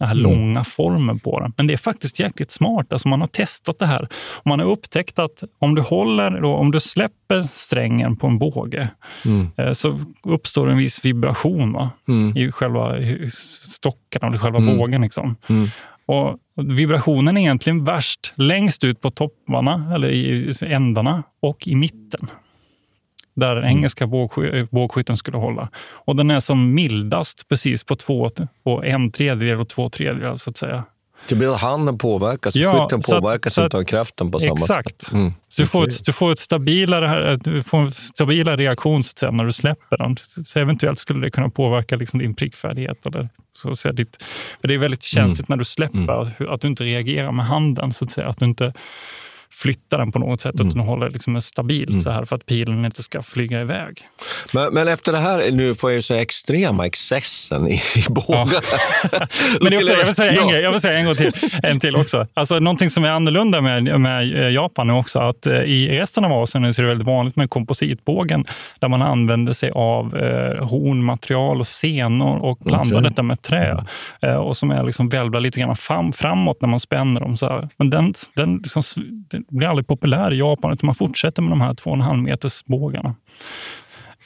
den 0.03 0.09
här 0.09 0.24
mm. 0.24 0.32
långa 0.32 0.64
formen 0.64 1.18
på 1.18 1.40
den. 1.40 1.53
Men 1.57 1.66
det 1.66 1.72
är 1.72 1.78
faktiskt 1.78 2.20
jäkligt 2.20 2.50
smart. 2.50 2.92
Alltså 2.92 3.09
man 3.09 3.20
har 3.20 3.28
testat 3.28 3.78
det 3.78 3.86
här. 3.86 4.09
Och 4.38 4.46
man 4.46 4.61
har 4.61 4.66
upptäckt 4.66 5.18
att 5.18 5.44
om 5.59 5.74
du 5.74 5.82
håller, 5.82 6.40
då, 6.40 6.55
om 6.55 6.70
du 6.70 6.80
släpper 6.80 7.42
strängen 7.42 8.16
på 8.16 8.26
en 8.26 8.38
båge 8.38 8.88
mm. 9.24 9.50
eh, 9.57 9.72
så 9.72 9.98
uppstår 10.24 10.70
en 10.70 10.76
viss 10.76 11.05
vibration 11.05 11.72
va? 11.72 11.90
Mm. 12.09 12.36
i 12.36 12.53
själva 12.53 12.96
stockarna, 13.30 14.28
eller 14.28 14.38
själva 14.38 14.59
mm. 14.59 14.76
bågen. 14.76 15.03
Liksom. 15.03 15.36
Mm. 15.48 15.68
Och 16.07 16.38
vibrationen 16.57 17.36
är 17.36 17.40
egentligen 17.40 17.84
värst 17.84 18.32
längst 18.36 18.84
ut 18.84 19.00
på 19.00 19.11
topparna, 19.11 19.92
eller 19.94 20.09
i 20.09 20.53
ändarna 20.62 21.22
och 21.42 21.68
i 21.68 21.76
mitten 21.76 22.30
där 23.35 23.55
den 23.55 23.64
mm. 23.64 23.76
engelska 23.76 24.07
bågsky 24.07 24.66
bågskytten 24.70 25.16
skulle 25.16 25.37
hålla. 25.37 25.68
Och 26.05 26.16
den 26.16 26.30
är 26.30 26.41
som 26.41 26.74
mildast 26.74 27.49
precis 27.49 27.85
på 27.85 27.97
två 27.97 28.30
och 28.62 28.87
en 28.87 29.11
tredjedel 29.11 29.61
och 29.61 29.68
två 29.68 29.91
tredjedelar 29.91 30.35
så 30.35 30.51
att 30.51 30.57
säga. 30.57 30.85
Det 31.28 31.35
blir 31.35 31.55
att 31.55 31.61
handen 31.61 31.99
påverkas, 31.99 32.57
ja, 32.57 32.72
skytten 32.72 33.01
påverkas 33.01 33.59
inte 33.59 33.76
av 33.76 33.85
kraften 33.85 34.30
på 34.30 34.41
samma 34.41 34.53
exakt. 34.53 35.03
sätt. 35.03 35.12
Mm. 35.12 35.33
Så 35.49 35.62
du 35.62 35.68
får, 35.68 35.89
ett, 35.89 36.05
du, 36.05 36.12
får 36.12 36.33
ett 36.33 36.39
stabilare, 36.39 37.37
du 37.37 37.62
får 37.62 37.78
en 37.78 37.93
stabilare 37.93 38.57
reaktion 38.57 39.03
så 39.03 39.30
när 39.30 39.45
du 39.45 39.53
släpper 39.53 39.99
den. 39.99 40.16
Så 40.47 40.59
eventuellt 40.59 40.99
skulle 40.99 41.20
det 41.20 41.30
kunna 41.30 41.49
påverka 41.49 41.97
liksom 41.97 42.18
din 42.18 42.35
prickfärdighet. 42.35 43.07
Eller 43.07 43.28
så 43.57 43.70
att 43.70 43.78
säga, 43.78 43.93
ditt, 43.93 44.22
för 44.61 44.68
det 44.68 44.74
är 44.74 44.78
väldigt 44.78 45.03
känsligt 45.03 45.49
mm. 45.49 45.57
när 45.57 45.57
du 45.57 45.64
släpper, 45.64 46.22
mm. 46.22 46.53
att 46.53 46.61
du 46.61 46.68
inte 46.68 46.85
reagerar 46.85 47.33
med 47.33 47.47
handen. 47.47 47.93
så 47.93 48.05
att 48.05 48.11
säga. 48.11 48.28
Att 48.28 48.39
du 48.39 48.45
inte 48.45 48.72
flytta 49.53 49.98
den 49.98 50.12
på 50.12 50.18
något 50.18 50.40
sätt 50.40 50.55
mm. 50.55 50.68
utan 50.68 50.80
hålla 50.80 51.09
liksom 51.09 51.40
stabil 51.40 51.88
mm. 51.88 52.00
så 52.00 52.11
här 52.11 52.24
för 52.24 52.36
att 52.36 52.46
pilen 52.46 52.84
inte 52.84 53.03
ska 53.03 53.22
flyga 53.22 53.61
iväg. 53.61 54.00
Men, 54.53 54.74
men 54.74 54.88
efter 54.88 55.12
det 55.12 55.18
här, 55.18 55.50
nu 55.50 55.74
får 55.74 55.90
jag 55.90 55.96
ju 55.96 56.03
säga 56.03 56.22
extrema 56.22 56.86
excessen 56.86 57.68
i, 57.68 57.82
i 57.94 58.05
bågar. 58.09 58.64
Ja. 59.12 59.18
men 59.61 59.74
också, 59.74 59.92
jag, 59.92 60.05
vill 60.05 60.14
säga 60.14 60.42
en, 60.42 60.48
ja. 60.48 60.59
jag 60.59 60.72
vill 60.72 60.80
säga 60.80 60.98
en 60.98 61.05
gång 61.05 61.14
till, 61.14 61.32
en 61.62 61.80
till 61.80 61.96
också. 61.96 62.26
Alltså, 62.34 62.59
någonting 62.59 62.90
som 62.90 63.05
är 63.05 63.09
annorlunda 63.09 63.61
med, 63.61 64.00
med 64.00 64.36
eh, 64.36 64.48
Japan 64.48 64.90
är 64.90 64.98
också 64.98 65.18
att 65.18 65.46
eh, 65.46 65.55
i 65.55 65.98
resten 65.98 66.24
av 66.24 66.32
Asien 66.32 66.74
så 66.74 66.80
är 66.80 66.82
det 66.82 66.88
väldigt 66.88 67.07
vanligt 67.07 67.36
med 67.36 67.50
kompositbågen 67.50 68.44
där 68.80 68.88
man 68.88 69.03
använder 69.03 69.53
sig 69.53 69.70
av 69.70 70.16
eh, 70.16 70.68
hornmaterial 70.68 71.61
och 71.61 71.66
senor 71.66 72.38
och 72.38 72.59
blandar 72.59 72.96
okay. 72.96 73.11
detta 73.11 73.22
med 73.22 73.42
trä. 73.42 73.84
Eh, 74.22 74.34
och 74.34 74.57
som 74.57 74.70
är 74.70 74.82
liksom 74.82 75.09
välvlar 75.09 75.40
lite 75.40 75.61
grann 75.61 75.76
fram, 75.76 76.12
framåt 76.12 76.61
när 76.61 76.68
man 76.68 76.80
spänner 76.80 77.20
dem. 77.20 77.36
Så 77.36 77.48
här. 77.48 77.68
Men 77.76 77.90
den, 77.90 78.14
den, 78.34 78.57
liksom, 78.57 78.82
blir 79.49 79.68
aldrig 79.68 79.86
populär 79.86 80.32
i 80.32 80.38
Japan, 80.38 80.72
utan 80.72 80.86
man 80.86 80.95
fortsätter 80.95 81.43
med 81.43 81.53
de 81.53 81.61
här 81.61 81.74
2,5 81.74 82.22
meters 82.22 82.64
bågarna. 82.64 83.14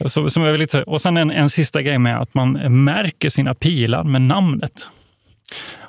Så, 0.07 0.31
som 0.31 0.43
är 0.43 0.51
väldigt, 0.51 0.75
och 0.75 1.01
sen 1.01 1.17
en, 1.17 1.31
en 1.31 1.51
sista 1.51 1.83
grej 1.83 1.99
med 1.99 2.21
att 2.21 2.35
man 2.35 2.53
märker 2.85 3.29
sina 3.29 3.55
pilar 3.55 4.05
med 4.05 4.23
namnet. 4.23 4.89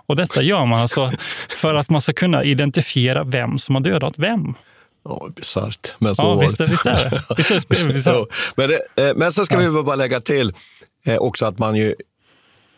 Och 0.07 0.15
detta 0.15 0.41
gör 0.41 0.65
man 0.65 0.80
alltså 0.80 1.11
för 1.49 1.75
att 1.75 1.89
man 1.89 2.01
ska 2.01 2.13
kunna 2.13 2.43
identifiera 2.43 3.23
vem 3.23 3.57
som 3.57 3.75
har 3.75 3.82
dödat 3.82 4.13
vem. 4.17 4.53
Ja, 5.05 5.30
bisarrt. 5.36 5.95
Men 5.99 6.15
så 6.15 6.23
ja, 6.23 6.36
visst, 6.36 6.59
visst 6.59 6.86
är 6.86 7.09
det. 7.09 7.23
Visst 7.38 7.51
är 7.51 7.88
det 7.88 7.93
visst 7.93 8.07
men, 8.55 8.69
det, 8.69 9.07
eh, 9.09 9.15
men 9.15 9.32
sen 9.32 9.45
ska 9.45 9.57
vi 9.57 9.84
bara 9.84 9.95
lägga 9.95 10.21
till 10.21 10.53
eh, 11.05 11.17
också 11.17 11.45
att 11.45 11.59
man 11.59 11.75
ju 11.75 11.95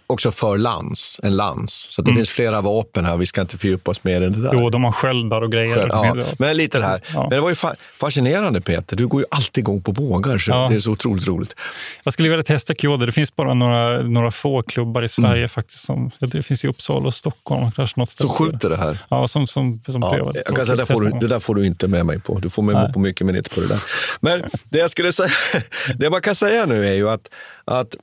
också 0.09 0.31
för 0.31 0.57
lans, 0.57 1.19
en 1.23 1.35
lans. 1.35 1.73
Så 1.73 2.01
det 2.01 2.11
mm. 2.11 2.17
finns 2.17 2.29
flera 2.29 2.61
vapen 2.61 3.05
här. 3.05 3.17
Vi 3.17 3.25
ska 3.25 3.41
inte 3.41 3.57
fördjupa 3.57 3.91
oss 3.91 4.03
mer 4.03 4.21
i 4.21 4.29
det 4.29 4.41
där. 4.41 4.49
Jo, 4.53 4.69
de 4.69 4.83
har 4.83 4.91
sköldar 4.91 5.41
och 5.41 5.51
grejer. 5.51 5.75
Sköld, 5.75 5.91
ja. 5.91 6.25
Men 6.37 6.57
lite 6.57 6.79
det 6.79 6.85
här. 6.85 7.01
Ja. 7.13 7.21
Men 7.21 7.29
det 7.29 7.41
var 7.41 7.49
ju 7.49 7.55
fa 7.55 7.75
fascinerande 7.99 8.61
Peter. 8.61 8.95
Du 8.95 9.07
går 9.07 9.21
ju 9.21 9.27
alltid 9.31 9.61
igång 9.61 9.81
på 9.81 9.91
bågar, 9.91 10.37
så 10.37 10.51
ja. 10.51 10.67
det 10.69 10.75
är 10.75 10.79
så 10.79 10.91
otroligt 10.91 11.27
roligt. 11.27 11.55
Jag 12.03 12.13
skulle 12.13 12.29
vilja 12.29 12.43
testa 12.43 12.73
Kyoto. 12.73 13.05
Det 13.05 13.11
finns 13.11 13.35
bara 13.35 13.53
några, 13.53 14.01
några 14.01 14.31
få 14.31 14.61
klubbar 14.63 15.01
i 15.01 15.07
Sverige 15.07 15.37
mm. 15.37 15.49
faktiskt. 15.49 15.85
Som, 15.85 16.11
det 16.19 16.43
finns 16.43 16.65
i 16.65 16.67
Uppsala 16.67 17.07
och 17.07 17.13
Stockholm. 17.13 17.71
Kanske 17.71 17.99
något 17.99 18.09
som 18.09 18.29
skjuter 18.29 18.69
det 18.69 18.77
här? 18.77 18.97
Ja, 19.09 19.27
som, 19.27 19.47
som, 19.47 19.81
som 19.85 20.01
ja. 20.01 20.11
prövar. 20.11 20.33
Jag 20.45 20.55
kan 20.55 20.65
säga, 20.65 20.75
det, 20.75 20.85
får 20.85 21.01
du, 21.01 21.09
det 21.19 21.27
där 21.27 21.39
får 21.39 21.55
du 21.55 21.65
inte 21.65 21.87
med 21.87 22.05
mig 22.05 22.19
på. 22.19 22.39
Du 22.39 22.49
får 22.49 22.63
med 22.63 22.75
mig 22.75 22.93
på 22.93 22.99
mycket, 22.99 23.25
men 23.25 23.35
inte 23.35 23.49
på 23.49 23.61
det 23.61 23.67
där. 23.67 23.81
Men 24.19 24.49
det 24.63 24.79
jag 24.79 24.89
skulle 24.89 25.13
säga, 25.13 25.29
det 25.95 26.09
man 26.09 26.21
kan 26.21 26.35
säga 26.35 26.65
nu 26.65 26.87
är 26.87 26.93
ju 26.93 27.09
att, 27.09 27.29
att 27.65 27.95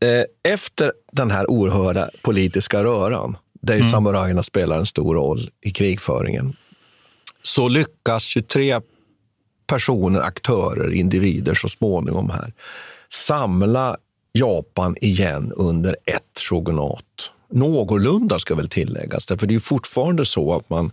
Eh, 0.00 0.52
efter 0.52 0.92
den 1.12 1.30
här 1.30 1.50
oerhörda 1.50 2.10
politiska 2.22 2.84
röran, 2.84 3.36
där 3.60 3.74
mm. 3.74 3.90
samurajerna 3.90 4.42
spelar 4.42 4.78
en 4.78 4.86
stor 4.86 5.14
roll 5.14 5.50
i 5.60 5.70
krigföringen, 5.70 6.52
så 7.42 7.68
lyckas 7.68 8.22
23 8.22 8.80
personer, 9.66 10.20
aktörer, 10.20 10.90
individer 10.94 11.54
så 11.54 11.68
småningom 11.68 12.30
här 12.30 12.52
samla 13.12 13.96
Japan 14.32 14.96
igen 15.00 15.52
under 15.56 15.96
ett 16.04 16.40
shogunat. 16.40 17.30
Någorlunda 17.50 18.38
ska 18.38 18.54
väl 18.54 18.68
tilläggas, 18.68 19.26
för 19.26 19.46
det 19.46 19.54
är 19.54 19.58
fortfarande 19.58 20.26
så 20.26 20.54
att 20.54 20.70
man, 20.70 20.92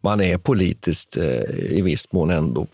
man 0.00 0.20
är 0.20 0.38
politiskt 0.38 1.16
eh, 1.16 1.42
i 1.50 1.82
viss 1.82 2.12
mån 2.12 2.30
ändå 2.30 2.66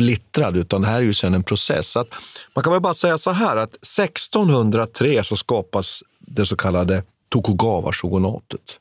splittrad, 0.00 0.56
utan 0.56 0.82
det 0.82 0.88
här 0.88 0.96
är 0.96 1.02
ju 1.02 1.14
sedan 1.14 1.34
en 1.34 1.42
process. 1.42 1.96
Att 1.96 2.08
man 2.54 2.64
kan 2.64 2.72
väl 2.72 2.82
bara 2.82 2.94
säga 2.94 3.18
så 3.18 3.30
här 3.30 3.56
att 3.56 3.74
1603 3.74 5.24
så 5.24 5.36
skapas 5.36 6.02
det 6.18 6.46
så 6.46 6.56
kallade 6.56 7.02
Tokugawa-shogunatet. 7.34 8.78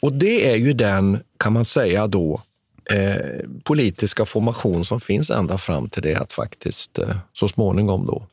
Och 0.00 0.12
det 0.12 0.50
är 0.50 0.56
ju 0.56 0.72
den, 0.72 1.18
kan 1.36 1.52
man 1.52 1.64
säga 1.64 2.06
då, 2.06 2.42
eh, 2.90 3.16
politiska 3.64 4.24
formation 4.24 4.84
som 4.84 5.00
finns 5.00 5.30
ända 5.30 5.58
fram 5.58 5.88
till 5.88 6.02
det 6.02 6.14
att 6.14 6.32
faktiskt 6.32 6.98
eh, 6.98 7.16
så 7.32 7.48
småningom 7.48 8.06
då 8.06 8.26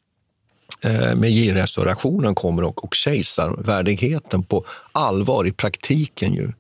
eh, 0.90 1.16
Meiji-restaurationen 1.16 2.36
kommer 2.36 2.64
och, 2.64 2.84
och 2.84 2.94
kejsarvärdigheten 2.94 4.44
på 4.44 4.66
allvar 4.92 5.48
i 5.48 5.52
praktiken 5.52 6.34
ju 6.34 6.52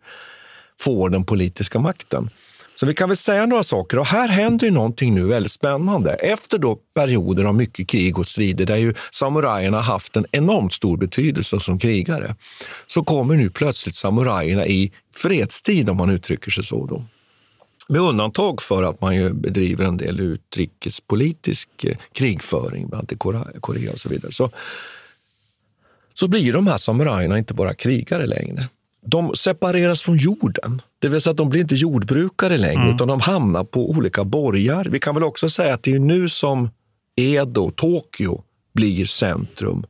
får 0.80 1.10
den 1.10 1.26
politiska 1.26 1.80
makten. 1.80 2.30
Så 2.80 2.86
vi 2.86 2.94
kan 2.94 3.10
väl 3.10 3.18
säga 3.18 3.46
några 3.46 3.64
saker. 3.64 4.00
Och 4.00 4.06
här 4.06 4.28
händer 4.28 4.66
ju 4.66 4.72
någonting 4.72 5.16
nu 5.16 5.24
väldigt 5.24 5.52
spännande. 5.52 6.14
Efter 6.14 6.58
då 6.58 6.76
perioder 6.76 7.46
av 7.46 7.56
mycket 7.56 7.88
krig 7.88 8.20
och 8.20 8.28
strider 8.28 8.66
där 8.66 8.76
ju 8.76 8.94
samurajerna 9.12 9.82
haft 9.82 10.16
en 10.16 10.26
enormt 10.32 10.74
stor 10.74 10.98
betydelse 10.98 11.60
som 11.60 11.80
krigare, 11.80 12.36
så 12.88 13.04
kommer 13.04 13.36
nu 13.36 13.50
plötsligt 13.50 13.96
samurajerna 13.96 14.68
i 14.68 14.92
fredstid, 15.16 15.90
om 15.90 15.98
man 15.98 16.10
uttrycker 16.10 16.52
sig 16.52 16.66
så. 16.66 16.86
Då. 16.86 17.04
Med 17.90 18.02
undantag 18.02 18.62
för 18.62 18.84
att 18.84 19.02
man 19.02 19.16
ju 19.16 19.34
bedriver 19.34 19.86
en 19.86 19.98
del 19.98 20.20
utrikespolitisk 20.20 21.70
eh, 21.84 21.98
krigföring, 22.14 22.88
bland 22.88 23.00
annat 23.00 23.12
i 23.12 23.60
Korea 23.60 23.92
och 23.92 24.00
så 24.00 24.10
vidare. 24.10 24.32
Så, 24.32 24.52
så 26.14 26.28
blir 26.28 26.54
de 26.54 26.68
här 26.68 26.78
samurajerna 26.78 27.38
inte 27.38 27.54
bara 27.54 27.74
krigare 27.74 28.26
längre 28.26 28.68
de 29.06 29.36
separeras 29.36 30.02
från 30.02 30.18
jorden. 30.18 30.82
Det 31.00 31.08
vill 31.08 31.22
säga 31.22 31.32
att 31.32 31.38
de 31.38 31.50
blir 31.50 31.62
inte 31.62 31.76
jordbrukare 31.76 32.58
längre, 32.58 32.82
mm. 32.82 32.95
utan 32.95 33.08
de 33.08 33.20
hamnar 33.20 33.64
på 33.64 33.89
olika 33.89 34.24
borgar. 34.24 34.86
Vi 34.86 35.00
kan 35.00 35.16
väl 35.16 35.24
också 35.24 35.50
säga 35.50 35.74
att 35.74 35.84
det 35.84 35.93
är 35.93 36.00
nu 36.00 36.30
som 36.30 36.70
Edo, 37.16 37.72
Tokyo, 37.72 38.43
blir 38.74 39.06
centrum 39.06 39.86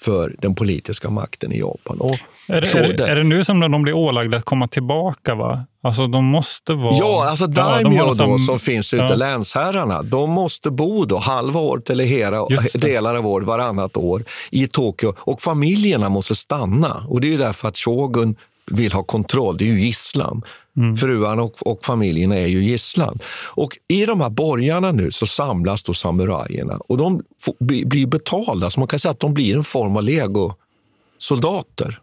för 0.00 0.34
den 0.38 0.54
politiska 0.54 1.10
makten 1.10 1.52
i 1.52 1.58
Japan. 1.58 2.00
Och 2.00 2.16
är, 2.46 2.60
det, 2.60 2.74
är, 2.74 2.92
det, 2.92 3.08
är 3.08 3.16
det 3.16 3.22
nu 3.22 3.44
som 3.44 3.60
de 3.60 3.82
blir 3.82 3.92
ålagda 3.92 4.36
att 4.36 4.44
komma 4.44 4.68
tillbaka? 4.68 5.34
va? 5.34 5.64
Alltså 5.82 6.06
de 6.06 6.24
måste 6.24 6.74
vara... 6.74 6.94
Ja, 6.94 7.28
alltså 7.28 7.46
daimyo 7.46 7.96
ja, 7.96 8.14
som, 8.14 8.30
då, 8.30 8.38
som 8.38 8.58
finns 8.58 8.94
ute, 8.94 9.04
ja. 9.04 9.14
länsherrarna, 9.14 10.02
de 10.02 10.30
måste 10.30 10.70
bo 10.70 11.04
då 11.04 11.18
halva 11.18 11.60
året 11.60 11.90
eller 11.90 12.04
hela 12.04 12.46
delar 12.74 13.14
av 13.14 13.26
år, 13.26 13.40
varannat 13.40 13.96
år 13.96 14.24
i 14.50 14.66
Tokyo. 14.66 15.14
Och 15.18 15.42
familjerna 15.42 16.08
måste 16.08 16.34
stanna. 16.34 17.04
Och 17.08 17.20
det 17.20 17.34
är 17.34 17.38
därför 17.38 17.68
att 17.68 17.78
shogun 17.78 18.36
vill 18.70 18.92
ha 18.92 19.02
kontroll. 19.02 19.56
Det 19.56 19.64
är 19.64 19.72
ju 19.72 19.80
gisslan. 19.80 20.42
Mm. 20.76 20.96
Fruarna 20.96 21.42
och, 21.42 21.66
och 21.66 21.84
familjerna 21.84 22.36
är 22.36 22.46
ju 22.46 22.64
gisslan. 22.64 23.18
Och 23.46 23.78
I 23.88 24.06
de 24.06 24.20
här 24.20 24.30
borgarna 24.30 24.92
nu 24.92 25.10
så 25.10 25.26
samlas 25.26 25.82
då 25.82 25.94
samurajerna 25.94 26.78
och 26.88 26.96
de 26.96 27.22
får, 27.40 27.54
blir 27.58 28.06
betalda. 28.06 28.70
Så 28.70 28.80
man 28.80 28.88
kan 28.88 28.98
säga 28.98 29.12
att 29.12 29.20
de 29.20 29.34
blir 29.34 29.56
en 29.56 29.64
form 29.64 29.96
av 29.96 30.02
legosoldater. 30.02 32.00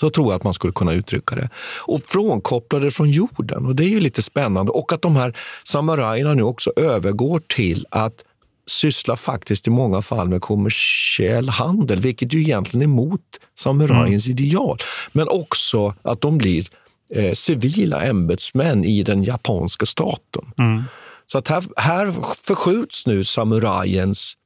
Så 0.00 0.10
tror 0.10 0.26
jag 0.26 0.36
att 0.36 0.44
man 0.44 0.54
skulle 0.54 0.72
kunna 0.72 0.92
uttrycka 0.92 1.34
det. 1.34 1.50
Och 1.78 2.00
frånkopplade 2.04 2.90
från 2.90 3.10
jorden. 3.10 3.66
Och 3.66 3.76
Det 3.76 3.84
är 3.84 3.88
ju 3.88 4.00
lite 4.00 4.22
spännande. 4.22 4.72
Och 4.72 4.92
att 4.92 5.02
de 5.02 5.16
här 5.16 5.36
samurajerna 5.64 6.34
nu 6.34 6.42
också 6.42 6.72
övergår 6.76 7.40
till 7.46 7.86
att 7.90 8.24
sysslar 8.66 9.16
faktiskt 9.16 9.66
i 9.66 9.70
många 9.70 10.02
fall 10.02 10.28
med 10.28 10.40
kommersiell 10.40 11.48
handel, 11.48 12.00
vilket 12.00 12.32
ju 12.32 12.40
egentligen 12.40 12.82
är 12.82 12.92
emot 12.92 13.20
samurajens 13.58 14.26
mm. 14.26 14.38
ideal. 14.38 14.78
Men 15.12 15.28
också 15.28 15.94
att 16.02 16.20
de 16.20 16.38
blir 16.38 16.68
eh, 17.14 17.32
civila 17.32 18.02
ämbetsmän 18.02 18.84
i 18.84 19.02
den 19.02 19.24
japanska 19.24 19.86
staten. 19.86 20.44
Mm. 20.58 20.82
Så 21.26 21.38
att 21.38 21.48
här, 21.48 21.64
här 21.76 22.12
förskjuts 22.46 23.06
nu 23.06 23.24
samurajens 23.24 24.36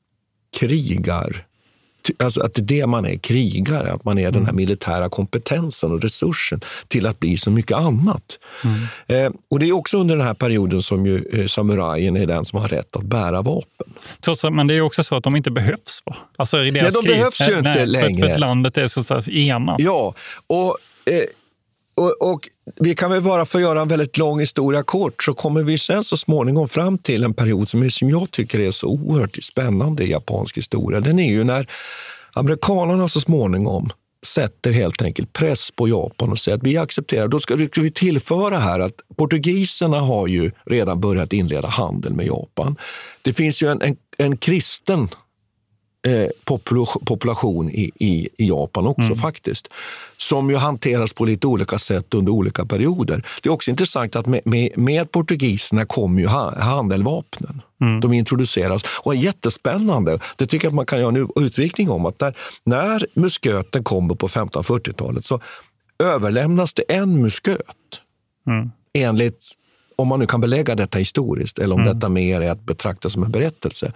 krigar 0.59 1.46
alltså 2.19 2.43
att 2.43 2.55
det 2.55 2.61
är 2.61 2.65
det 2.65 2.87
man 2.87 3.07
är, 3.07 3.17
krigare, 3.17 3.93
att 3.93 4.05
man 4.05 4.19
är 4.19 4.31
den 4.31 4.43
här 4.43 4.53
mm. 4.53 4.57
militära 4.57 5.09
kompetensen 5.09 5.93
och 5.93 6.03
resursen 6.03 6.61
till 6.89 7.07
att 7.07 7.21
bli 7.21 7.37
så 7.37 7.51
mycket 7.51 7.77
annat. 7.77 8.39
Mm. 8.65 9.25
Eh, 9.25 9.33
och 9.51 9.59
Det 9.59 9.67
är 9.67 9.73
också 9.73 9.99
under 9.99 10.17
den 10.17 10.27
här 10.27 10.35
perioden 10.35 10.83
som 10.83 11.07
ju 11.07 11.25
eh, 11.33 11.47
samurajen 11.47 12.17
är 12.17 12.27
den 12.27 12.45
som 12.45 12.61
har 12.61 12.69
rätt 12.69 12.97
att 12.97 13.05
bära 13.05 13.43
vapen. 13.43 13.87
Trots, 14.21 14.45
men 14.45 14.67
det 14.67 14.75
är 14.75 14.81
också 14.81 15.03
så 15.03 15.17
att 15.17 15.25
de 15.25 15.37
inte 15.37 15.51
behövs. 15.51 16.03
Va? 16.05 16.17
Alltså 16.37 16.63
i 16.63 16.71
deras 16.71 16.95
Nej, 16.95 17.03
de 17.03 17.09
krig, 17.09 17.17
behövs 17.17 17.41
ju 17.41 17.59
inte 17.59 17.75
nej, 17.75 17.87
längre. 17.87 18.21
För, 18.21 18.27
för 18.27 18.35
att 18.35 18.41
landet 18.41 18.79
är 18.79 18.89
så, 18.89 19.03
så 19.03 19.31
enat. 19.31 19.81
Ja, 19.81 20.15
och 20.47 20.77
eh, 21.05 21.23
och, 21.97 22.33
och, 22.33 22.49
vi 22.77 22.95
kan 22.95 23.11
väl 23.11 23.23
bara 23.23 23.45
få 23.45 23.61
göra 23.61 23.83
en 23.83 23.89
väldigt 23.89 24.19
lång 24.19 24.41
historia 24.41 24.83
kort, 24.83 25.23
så 25.23 25.35
kommer 25.35 25.63
vi 25.63 25.79
sen 25.79 26.05
så 26.05 26.17
småningom 26.17 26.69
fram 26.69 26.99
till 26.99 27.25
en 27.25 27.35
period 27.35 27.69
som, 27.69 27.83
är, 27.83 27.89
som 27.89 28.11
jag 28.11 28.31
tycker 28.31 28.59
är 28.59 28.71
så 28.71 28.87
oerhört 28.87 29.45
spännande 29.45 30.05
i 30.05 30.11
japansk 30.11 30.59
historia. 30.59 31.01
Den 31.01 31.19
är 31.19 31.31
ju 31.31 31.45
när 31.45 31.71
amerikanerna 32.33 33.09
så 33.09 33.21
småningom 33.21 33.91
sätter 34.27 34.73
helt 34.73 35.03
enkelt 35.03 35.33
press 35.33 35.71
på 35.71 35.89
Japan 35.89 36.31
och 36.31 36.39
säger 36.39 36.59
att 36.59 36.65
vi 36.65 36.77
accepterar. 36.77 37.29
Då 37.29 37.41
ska 37.41 37.57
vi 37.57 37.91
tillföra 37.91 38.59
här 38.59 38.81
att 38.81 38.95
portugiserna 39.17 40.01
har 40.01 40.27
ju 40.27 40.51
redan 40.67 41.01
börjat 41.01 41.33
inleda 41.33 41.69
handel 41.69 42.15
med 42.15 42.27
Japan. 42.27 42.77
Det 43.23 43.33
finns 43.33 43.63
ju 43.63 43.69
en, 43.69 43.83
en, 43.83 43.97
en 44.19 44.37
kristen 44.37 45.09
eh, 46.07 46.29
population 47.05 47.71
i, 47.71 47.91
i, 47.99 48.29
i 48.37 48.49
Japan 48.49 48.87
också 48.87 49.07
mm. 49.07 49.17
faktiskt. 49.17 49.69
Som 50.17 50.51
ju 50.51 50.57
hanteras 50.57 51.13
på 51.13 51.25
lite 51.25 51.47
olika 51.47 51.79
sätt 51.79 52.15
under 52.15 52.33
olika 52.33 52.67
perioder. 52.67 53.27
Det 53.43 53.49
är 53.49 53.53
också 53.53 53.71
intressant 53.71 54.17
att 54.17 54.27
med, 54.27 54.41
med, 54.45 54.79
med 54.79 55.13
portugiserna 55.13 55.87
kom 55.87 56.19
ju 56.19 56.27
handeldvapnen. 56.27 57.63
Mm. 57.81 58.01
De 58.01 58.13
introduceras 58.13 58.83
och 59.03 59.15
är 59.15 59.19
jättespännande. 59.19 60.19
Det 60.37 60.47
tycker 60.47 60.67
jag 60.67 60.71
att 60.71 60.75
man 60.75 60.87
kan 60.87 61.01
göra 61.01 61.09
en 61.09 61.29
utvikning 61.37 61.91
om. 61.91 62.07
att 62.07 62.19
där, 62.19 62.35
När 62.65 63.07
musköten 63.15 63.85
kommer 63.85 64.15
på 64.15 64.29
1540-talet 64.29 65.25
så 65.25 65.41
överlämnas 65.99 66.75
det 66.75 66.83
en 66.89 67.23
musköt 67.23 67.61
mm. 68.47 68.71
enligt 68.93 69.45
om 69.97 70.09
man 70.09 70.21
nu 70.21 70.27
kan 70.27 70.41
belägga 70.41 70.75
detta 70.75 70.99
historiskt 70.99 71.59
eller 71.59 71.75
om 71.75 71.81
mm. 71.81 71.95
detta 71.95 72.09
mer 72.09 72.41
är 72.41 72.51
att 72.51 72.67
betrakta 72.67 73.11
som 73.11 73.23
en 73.23 73.31
berättelse. 73.31 73.93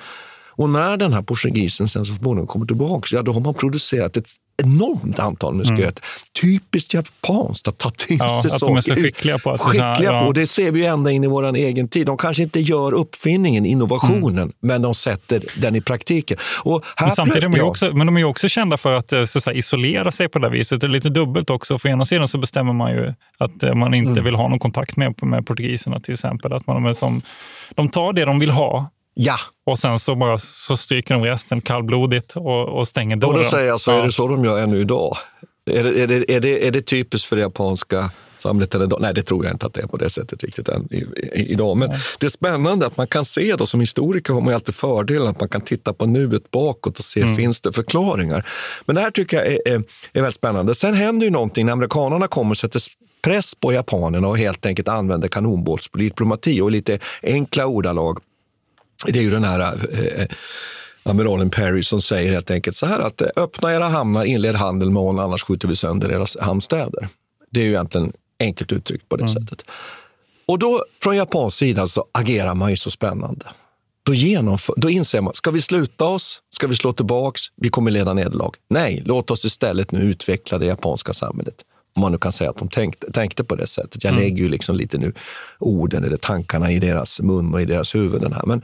Och 0.50 0.68
när 0.68 0.96
den 0.96 1.12
här 1.12 1.22
portugisen 1.22 1.88
sen 1.88 2.04
så 2.04 2.14
småningom 2.14 2.46
kommer 2.46 2.66
tillbaka, 2.66 3.16
ja, 3.16 3.22
då 3.22 3.32
har 3.32 3.40
man 3.40 3.54
producerat 3.54 4.16
ett 4.16 4.28
enormt 4.62 5.18
antal 5.18 5.54
musköt. 5.54 5.78
Mm. 5.78 5.94
Typiskt 6.40 6.94
japanskt 6.94 7.68
att 7.68 7.78
ta 7.78 7.90
till 7.90 8.16
ja, 8.20 8.42
sig 8.42 8.50
att 8.52 8.60
de 8.60 8.76
är 8.76 8.80
så 8.80 8.94
skickliga 8.94 9.38
på 9.38 9.50
att... 9.50 9.60
Skickliga 9.60 10.12
ja. 10.12 10.24
på, 10.26 10.32
det 10.32 10.46
ser 10.46 10.72
vi 10.72 10.86
ända 10.86 11.10
in 11.10 11.24
i 11.24 11.26
vår 11.26 11.56
egen 11.56 11.88
tid. 11.88 12.06
De 12.06 12.16
kanske 12.16 12.42
inte 12.42 12.60
gör 12.60 12.92
uppfinningen, 12.92 13.66
innovationen, 13.66 14.38
mm. 14.38 14.52
men 14.60 14.82
de 14.82 14.94
sätter 14.94 15.42
den 15.56 15.76
i 15.76 15.80
praktiken. 15.80 16.38
Och 16.62 16.84
här 16.96 17.06
men 17.06 17.16
samtidigt 17.16 17.44
är 17.44 17.48
de, 17.48 17.60
också, 17.60 17.90
men 17.92 18.06
de 18.06 18.16
är 18.16 18.24
också 18.24 18.48
kända 18.48 18.76
för 18.76 18.92
att 18.92 19.12
eh, 19.12 19.24
så, 19.24 19.40
så 19.40 19.52
isolera 19.52 20.12
sig 20.12 20.28
på 20.28 20.38
det 20.38 20.50
viset. 20.50 20.80
Det 20.80 20.86
är 20.86 20.88
lite 20.88 21.10
dubbelt 21.10 21.50
också. 21.50 21.78
För 21.78 21.88
ena 21.88 22.04
sidan 22.04 22.28
så 22.28 22.38
bestämmer 22.38 22.72
man 22.72 22.92
ju 22.92 23.14
att 23.38 23.62
eh, 23.62 23.74
man 23.74 23.94
inte 23.94 24.10
mm. 24.10 24.24
vill 24.24 24.34
ha 24.34 24.48
någon 24.48 24.58
kontakt 24.58 24.96
med, 24.96 25.22
med 25.22 25.46
portugiserna 25.46 26.00
till 26.00 26.14
exempel. 26.14 26.52
Att 26.52 26.66
man, 26.66 26.94
som, 26.94 27.22
de 27.74 27.88
tar 27.88 28.12
det 28.12 28.24
de 28.24 28.38
vill 28.38 28.50
ha 28.50 28.90
Ja. 29.22 29.36
Och 29.66 29.78
sen 29.78 29.98
så 29.98 30.14
bara 30.14 30.38
så 30.38 30.76
stryker 30.76 31.14
de 31.14 31.24
resten 31.24 31.60
kallblodigt 31.60 32.36
och, 32.36 32.78
och 32.78 32.88
stänger 32.88 33.16
dörren. 33.16 33.36
Och 33.36 33.42
då 33.42 33.50
säger 33.50 33.68
jag 33.68 33.80
så, 33.80 33.90
ja. 33.90 33.98
är 33.98 34.02
det 34.02 34.12
så 34.12 34.28
de 34.28 34.44
gör 34.44 34.58
ännu 34.58 34.80
idag? 34.80 35.16
Är 35.70 35.84
det, 35.84 36.02
är 36.02 36.06
det, 36.06 36.34
är 36.34 36.40
det, 36.40 36.66
är 36.66 36.70
det 36.70 36.82
typiskt 36.82 37.28
för 37.28 37.36
det 37.36 37.42
japanska 37.42 38.10
samhället 38.36 38.74
idag? 38.74 39.00
Nej, 39.00 39.14
det 39.14 39.22
tror 39.22 39.44
jag 39.44 39.54
inte 39.54 39.66
att 39.66 39.74
det 39.74 39.80
är 39.80 39.86
på 39.86 39.96
det 39.96 40.10
sättet 40.10 40.44
riktigt 40.44 40.68
än 40.68 40.88
i, 40.90 40.96
i, 40.96 41.52
idag. 41.52 41.76
Men 41.76 41.90
ja. 41.90 41.96
det 42.18 42.26
är 42.26 42.30
spännande 42.30 42.86
att 42.86 42.96
man 42.96 43.06
kan 43.06 43.24
se, 43.24 43.56
då, 43.56 43.66
som 43.66 43.80
historiker 43.80 44.32
har 44.32 44.40
man 44.40 44.54
alltid 44.54 44.74
fördelen 44.74 45.28
att 45.28 45.40
man 45.40 45.48
kan 45.48 45.60
titta 45.60 45.92
på 45.92 46.06
nuet 46.06 46.50
bakåt 46.50 46.98
och 46.98 47.04
se, 47.04 47.20
mm. 47.20 47.36
finns 47.36 47.60
det 47.60 47.72
förklaringar? 47.72 48.46
Men 48.86 48.94
det 48.94 49.02
här 49.02 49.10
tycker 49.10 49.36
jag 49.36 49.46
är, 49.46 49.68
är, 49.68 49.74
är 50.12 50.20
väldigt 50.20 50.34
spännande. 50.34 50.74
Sen 50.74 50.94
händer 50.94 51.24
ju 51.24 51.30
någonting 51.30 51.66
när 51.66 51.72
amerikanerna 51.72 52.28
kommer 52.28 52.50
och 52.50 52.56
sätter 52.56 52.82
press 53.22 53.54
på 53.54 53.72
japanerna 53.72 54.28
och 54.28 54.38
helt 54.38 54.66
enkelt 54.66 54.88
använder 54.88 55.28
kanonbåtsdiplomati 55.28 56.60
och 56.60 56.70
lite 56.70 56.98
enkla 57.22 57.66
ordalag 57.66 58.18
det 59.06 59.18
är 59.18 59.22
ju 59.22 59.30
den 59.30 59.44
här 59.44 59.60
eh, 59.60 60.26
amiralen 61.02 61.50
Perry 61.50 61.82
som 61.82 62.02
säger 62.02 62.32
helt 62.32 62.50
enkelt 62.50 62.76
så 62.76 62.86
här 62.86 62.98
att 62.98 63.20
eh, 63.20 63.28
öppna 63.36 63.74
era 63.74 63.88
hamnar, 63.88 64.24
inled 64.24 64.56
handel 64.56 64.90
med 64.90 65.02
oss, 65.02 65.20
annars 65.20 65.42
skjuter 65.42 65.68
vi 65.68 65.76
sönder 65.76 66.12
era 66.12 66.26
hamnstäder. 66.40 67.08
Det 67.50 67.60
är 67.60 67.64
ju 67.64 67.70
egentligen 67.70 68.12
enkelt 68.40 68.72
uttryckt 68.72 69.08
på 69.08 69.16
det 69.16 69.24
mm. 69.24 69.34
sättet. 69.34 69.64
Och 70.46 70.58
då 70.58 70.84
från 71.02 71.16
japansk 71.16 71.58
sida 71.58 71.86
så 71.86 72.04
agerar 72.12 72.54
man 72.54 72.70
ju 72.70 72.76
så 72.76 72.90
spännande. 72.90 73.46
Då, 74.02 74.14
genomför, 74.14 74.74
då 74.76 74.90
inser 74.90 75.20
man, 75.20 75.34
ska 75.34 75.50
vi 75.50 75.60
sluta 75.62 76.04
oss? 76.04 76.40
Ska 76.54 76.66
vi 76.66 76.74
slå 76.74 76.92
tillbaks? 76.92 77.40
Vi 77.56 77.68
kommer 77.68 77.90
leda 77.90 78.14
nederlag. 78.14 78.52
Nej, 78.70 79.02
låt 79.06 79.30
oss 79.30 79.44
istället 79.44 79.92
nu 79.92 80.00
utveckla 80.00 80.58
det 80.58 80.66
japanska 80.66 81.12
samhället. 81.12 81.54
Om 81.96 82.02
man 82.02 82.12
nu 82.12 82.18
kan 82.18 82.32
säga 82.32 82.50
att 82.50 82.56
de 82.56 82.68
tänkte, 82.68 83.12
tänkte 83.12 83.44
på 83.44 83.54
det 83.54 83.66
sättet. 83.66 84.04
Jag 84.04 84.12
mm. 84.12 84.24
lägger 84.24 84.42
ju 84.42 84.48
liksom 84.48 84.76
lite 84.76 84.98
nu 84.98 85.12
orden 85.58 86.04
eller 86.04 86.16
tankarna 86.16 86.70
i 86.70 86.78
deras 86.78 87.20
mun 87.20 87.54
och 87.54 87.62
i 87.62 87.64
deras 87.64 87.94
huvuden. 87.94 88.32
Här. 88.32 88.42
Men, 88.46 88.62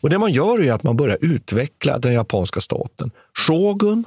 och 0.00 0.10
det 0.10 0.18
man 0.18 0.32
gör 0.32 0.62
är 0.62 0.72
att 0.72 0.82
man 0.82 0.96
börjar 0.96 1.18
utveckla 1.20 1.98
den 1.98 2.12
japanska 2.12 2.60
staten. 2.60 3.10
Shogun 3.46 4.04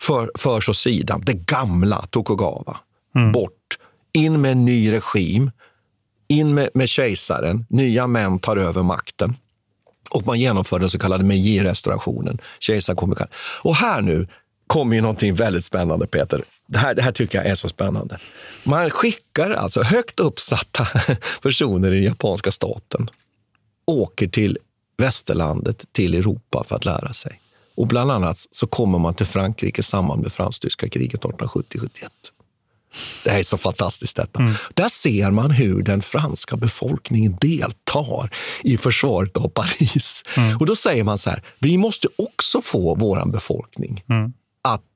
för, 0.00 0.30
förs 0.34 0.68
åt 0.68 0.76
sidan, 0.76 1.22
det 1.26 1.32
gamla 1.32 2.06
Tokugawa. 2.10 2.80
Mm. 3.14 3.32
Bort. 3.32 3.78
In 4.12 4.40
med 4.40 4.52
en 4.52 4.64
ny 4.64 4.92
regim. 4.92 5.50
In 6.28 6.54
med, 6.54 6.70
med 6.74 6.88
kejsaren. 6.88 7.66
Nya 7.68 8.06
män 8.06 8.38
tar 8.38 8.56
över 8.56 8.82
makten. 8.82 9.36
Och 10.10 10.26
man 10.26 10.40
genomför 10.40 10.78
den 10.78 10.90
så 10.90 10.98
kallade 10.98 11.24
Meiji-restaurationen. 11.24 12.38
Kommer 12.96 13.28
Och 13.62 13.74
här 13.74 14.00
nu 14.00 14.28
kommer 14.72 14.96
ju 14.96 15.02
någonting 15.02 15.34
väldigt 15.34 15.64
spännande, 15.64 16.06
Peter. 16.06 16.42
Det 16.66 16.78
här, 16.78 16.94
det 16.94 17.02
här 17.02 17.12
tycker 17.12 17.38
jag 17.38 17.46
är 17.46 17.54
så 17.54 17.68
spännande. 17.68 18.18
Man 18.64 18.90
skickar 18.90 19.50
alltså 19.50 19.82
högt 19.82 20.20
uppsatta 20.20 20.88
personer 21.42 21.92
i 21.92 21.94
den 21.94 22.04
japanska 22.04 22.50
staten 22.50 23.10
åker 23.86 24.28
till 24.28 24.58
västerlandet, 24.98 25.84
till 25.92 26.14
Europa 26.14 26.64
för 26.68 26.76
att 26.76 26.84
lära 26.84 27.12
sig. 27.12 27.40
Och 27.74 27.86
bland 27.86 28.10
annat 28.10 28.38
så 28.50 28.66
kommer 28.66 28.98
man 28.98 29.14
till 29.14 29.26
Frankrike 29.26 29.80
i 29.80 29.84
samband 29.84 30.22
med 30.22 30.32
fransk-tyska 30.32 30.88
kriget 30.88 31.22
1870-71. 31.22 31.88
Det 33.24 33.30
här 33.30 33.38
är 33.38 33.42
så 33.42 33.58
fantastiskt. 33.58 34.16
detta. 34.16 34.40
Mm. 34.40 34.54
Där 34.74 34.88
ser 34.88 35.30
man 35.30 35.50
hur 35.50 35.82
den 35.82 36.02
franska 36.02 36.56
befolkningen 36.56 37.36
deltar 37.40 38.30
i 38.62 38.76
försvaret 38.76 39.36
av 39.36 39.48
Paris. 39.48 40.22
Mm. 40.36 40.56
Och 40.56 40.66
Då 40.66 40.76
säger 40.76 41.04
man 41.04 41.18
så 41.18 41.30
här, 41.30 41.42
vi 41.58 41.78
måste 41.78 42.08
också 42.18 42.62
få 42.62 42.94
vår 42.94 43.32
befolkning 43.32 44.04
mm 44.08 44.32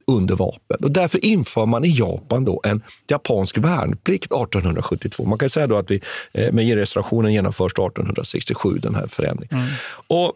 under 0.06 0.36
vapen. 0.36 0.76
Och 0.82 0.90
därför 0.90 1.24
inför 1.24 1.66
man 1.66 1.84
i 1.84 1.98
Japan 1.98 2.44
då 2.44 2.60
en 2.64 2.82
japansk 3.08 3.58
värnplikt 3.58 4.24
1872. 4.24 5.24
Man 5.24 5.38
kan 5.38 5.50
säga 5.50 5.66
då 5.66 5.76
att 5.76 5.90
vi, 5.90 6.00
eh, 6.32 6.52
med 6.52 6.74
restaurationen 6.74 7.32
genomförs 7.32 7.72
1867, 7.72 8.78
den 8.78 8.94
här 8.94 9.06
förändringen. 9.06 9.58
Mm. 9.58 9.72
Och, 10.06 10.32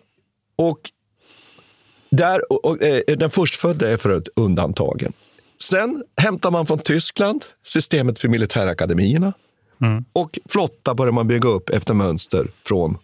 och, 0.57 0.79
där, 2.11 2.53
och, 2.53 2.65
och, 2.65 2.83
eh, 2.83 3.17
den 3.17 3.31
förstfödda 3.31 3.91
är 3.91 3.97
för 3.97 4.19
ett 4.19 4.29
undantagen. 4.37 5.13
Sen 5.63 6.05
hämtar 6.17 6.51
man 6.51 6.67
från 6.67 6.79
Tyskland 6.79 7.45
systemet 7.65 8.19
för 8.19 8.29
militärakademierna 8.29 9.33
mm. 9.81 10.05
och 10.13 10.39
flotta 10.49 10.95
börjar 10.95 11.13
man 11.13 11.29
bygga 11.29 11.49
upp 11.49 11.71
efter 11.71 11.95
mönster 11.95 12.47
från 12.67 12.99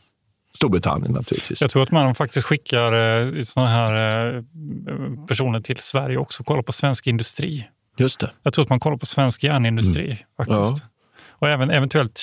Storbritannien 0.57 1.13
naturligtvis. 1.13 1.61
Jag 1.61 1.71
tror 1.71 1.83
att 1.83 1.91
man 1.91 2.15
faktiskt 2.15 2.47
skickar 2.47 2.93
eh, 2.93 3.43
såna 3.43 3.69
här 3.69 4.35
eh, 4.37 4.43
personer 5.29 5.61
till 5.61 5.77
Sverige 5.77 6.17
också 6.17 6.43
och 6.43 6.47
kollar 6.47 6.63
på 6.63 6.73
svensk 6.73 7.07
industri. 7.07 7.69
Just 7.99 8.21
det. 8.21 8.31
Jag 8.43 8.53
tror 8.53 8.63
att 8.63 8.69
man 8.69 8.81
kollar 8.81 8.97
på 8.97 9.07
svensk 9.07 9.43
järnindustri 9.43 10.05
mm. 10.05 10.17
faktiskt. 10.37 10.85
Ja. 10.85 10.96
Och 11.39 11.49
även 11.49 11.71
eventuellt 11.71 12.19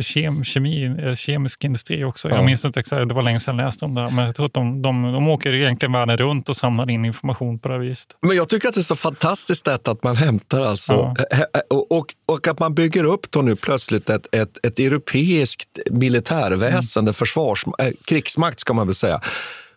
kem, 0.00 0.44
kemi, 0.44 0.84
eh, 0.84 1.14
kemisk 1.14 1.64
industri 1.64 2.04
också. 2.04 2.28
Ja. 2.28 2.36
Jag 2.36 2.44
minns 2.44 2.64
inte 2.64 2.80
exakt, 2.80 3.08
det 3.08 3.14
var 3.14 3.22
länge 3.22 3.40
sedan 3.40 3.58
jag 3.58 3.64
läste 3.64 3.84
om 3.84 3.94
det. 3.94 4.10
Men 4.10 4.26
jag 4.26 4.36
tror 4.36 4.46
att 4.46 4.54
de, 4.54 4.82
de, 4.82 5.12
de 5.12 5.28
åker 5.28 5.54
egentligen 5.54 5.92
världen 5.92 6.16
runt 6.16 6.48
och 6.48 6.56
samlar 6.56 6.90
in 6.90 7.04
information 7.04 7.58
på 7.58 7.68
det 7.68 7.78
viset. 7.78 8.16
Men 8.20 8.36
jag 8.36 8.48
tycker 8.48 8.68
att 8.68 8.74
det 8.74 8.80
är 8.80 8.82
så 8.82 8.96
fantastiskt 8.96 9.64
detta 9.64 9.90
att 9.90 10.02
man 10.02 10.16
hämtar 10.16 10.60
alltså, 10.60 10.92
ja. 10.92 11.14
och, 11.70 11.92
och, 11.92 12.06
och, 12.26 12.48
att 12.48 12.58
man 12.58 12.74
bygger 12.74 13.04
upp 13.04 13.30
då 13.30 13.42
nu 13.42 13.56
plötsligt 13.56 14.10
ett, 14.10 14.34
ett, 14.34 14.66
ett 14.66 14.78
europeiskt 14.78 15.78
militärväsende, 15.90 17.08
mm. 17.08 17.14
försvars, 17.14 17.64
äh, 17.78 17.86
krigsmakt 18.04 18.60
ska 18.60 18.74
man 18.74 18.86
väl 18.86 18.94
säga. 18.94 19.20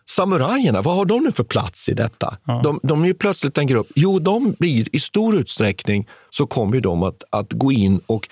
Samurajerna, 0.06 0.82
vad 0.82 0.96
har 0.96 1.04
de 1.04 1.24
nu 1.24 1.32
för 1.32 1.44
plats 1.44 1.88
i 1.88 1.94
detta? 1.94 2.36
Ja. 2.44 2.60
De, 2.64 2.80
de 2.82 3.02
är 3.02 3.06
ju 3.06 3.14
plötsligt 3.14 3.58
en 3.58 3.66
grupp. 3.66 3.86
Jo, 3.94 4.18
de 4.18 4.54
blir 4.58 4.96
i 4.96 5.00
stor 5.00 5.36
utsträckning 5.36 6.08
så 6.30 6.46
kommer 6.46 6.80
de 6.80 7.02
att, 7.02 7.24
att 7.30 7.52
gå 7.52 7.72
in 7.72 8.00
och 8.06 8.28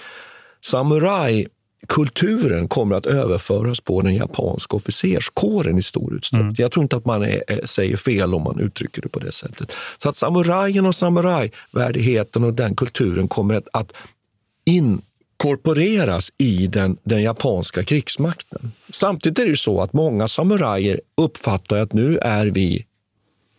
samurajkulturen 0.64 2.68
kommer 2.68 2.96
att 2.96 3.06
överföras 3.06 3.80
på 3.80 4.02
den 4.02 4.14
japanska 4.14 4.76
officerskåren 4.76 5.78
i 5.78 5.82
stor 5.82 6.14
utsträckning. 6.14 6.46
Mm. 6.46 6.54
Jag 6.58 6.72
tror 6.72 6.82
inte 6.82 6.96
att 6.96 7.06
man 7.06 7.22
är, 7.22 7.66
säger 7.66 7.96
fel 7.96 8.34
om 8.34 8.42
man 8.42 8.61
uttrycker 8.61 9.02
det 9.02 9.08
på 9.08 9.18
det 9.18 9.32
sättet. 9.32 9.72
Så 9.98 10.08
att 10.08 10.16
samurajen 10.16 10.86
och 10.86 10.94
samurajvärdigheten 10.94 12.44
och 12.44 12.54
den 12.54 12.76
kulturen 12.76 13.28
kommer 13.28 13.54
att, 13.54 13.68
att 13.72 13.92
inkorporeras 14.64 16.32
i 16.38 16.66
den, 16.66 16.96
den 17.02 17.22
japanska 17.22 17.82
krigsmakten. 17.82 18.72
Samtidigt 18.90 19.38
är 19.38 19.46
det 19.46 19.56
så 19.56 19.80
att 19.80 19.92
många 19.92 20.28
samurajer 20.28 21.00
uppfattar 21.16 21.76
att 21.76 21.92
nu 21.92 22.18
är 22.18 22.46
vi 22.46 22.86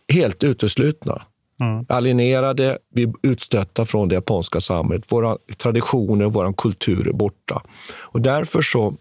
helt 0.08 0.44
uteslutna. 0.44 1.22
Mm. 1.60 1.86
Alienerade, 1.88 2.78
vi 2.94 3.02
är 3.02 3.12
utstötta 3.22 3.84
från 3.84 4.08
det 4.08 4.14
japanska 4.14 4.60
samhället. 4.60 5.12
Våra 5.12 5.36
traditioner, 5.56 6.24
vår 6.24 6.52
kultur 6.52 7.08
är 7.08 7.12
borta. 7.12 7.62
Och 7.94 8.20
därför 8.20 8.62
så 8.62 8.94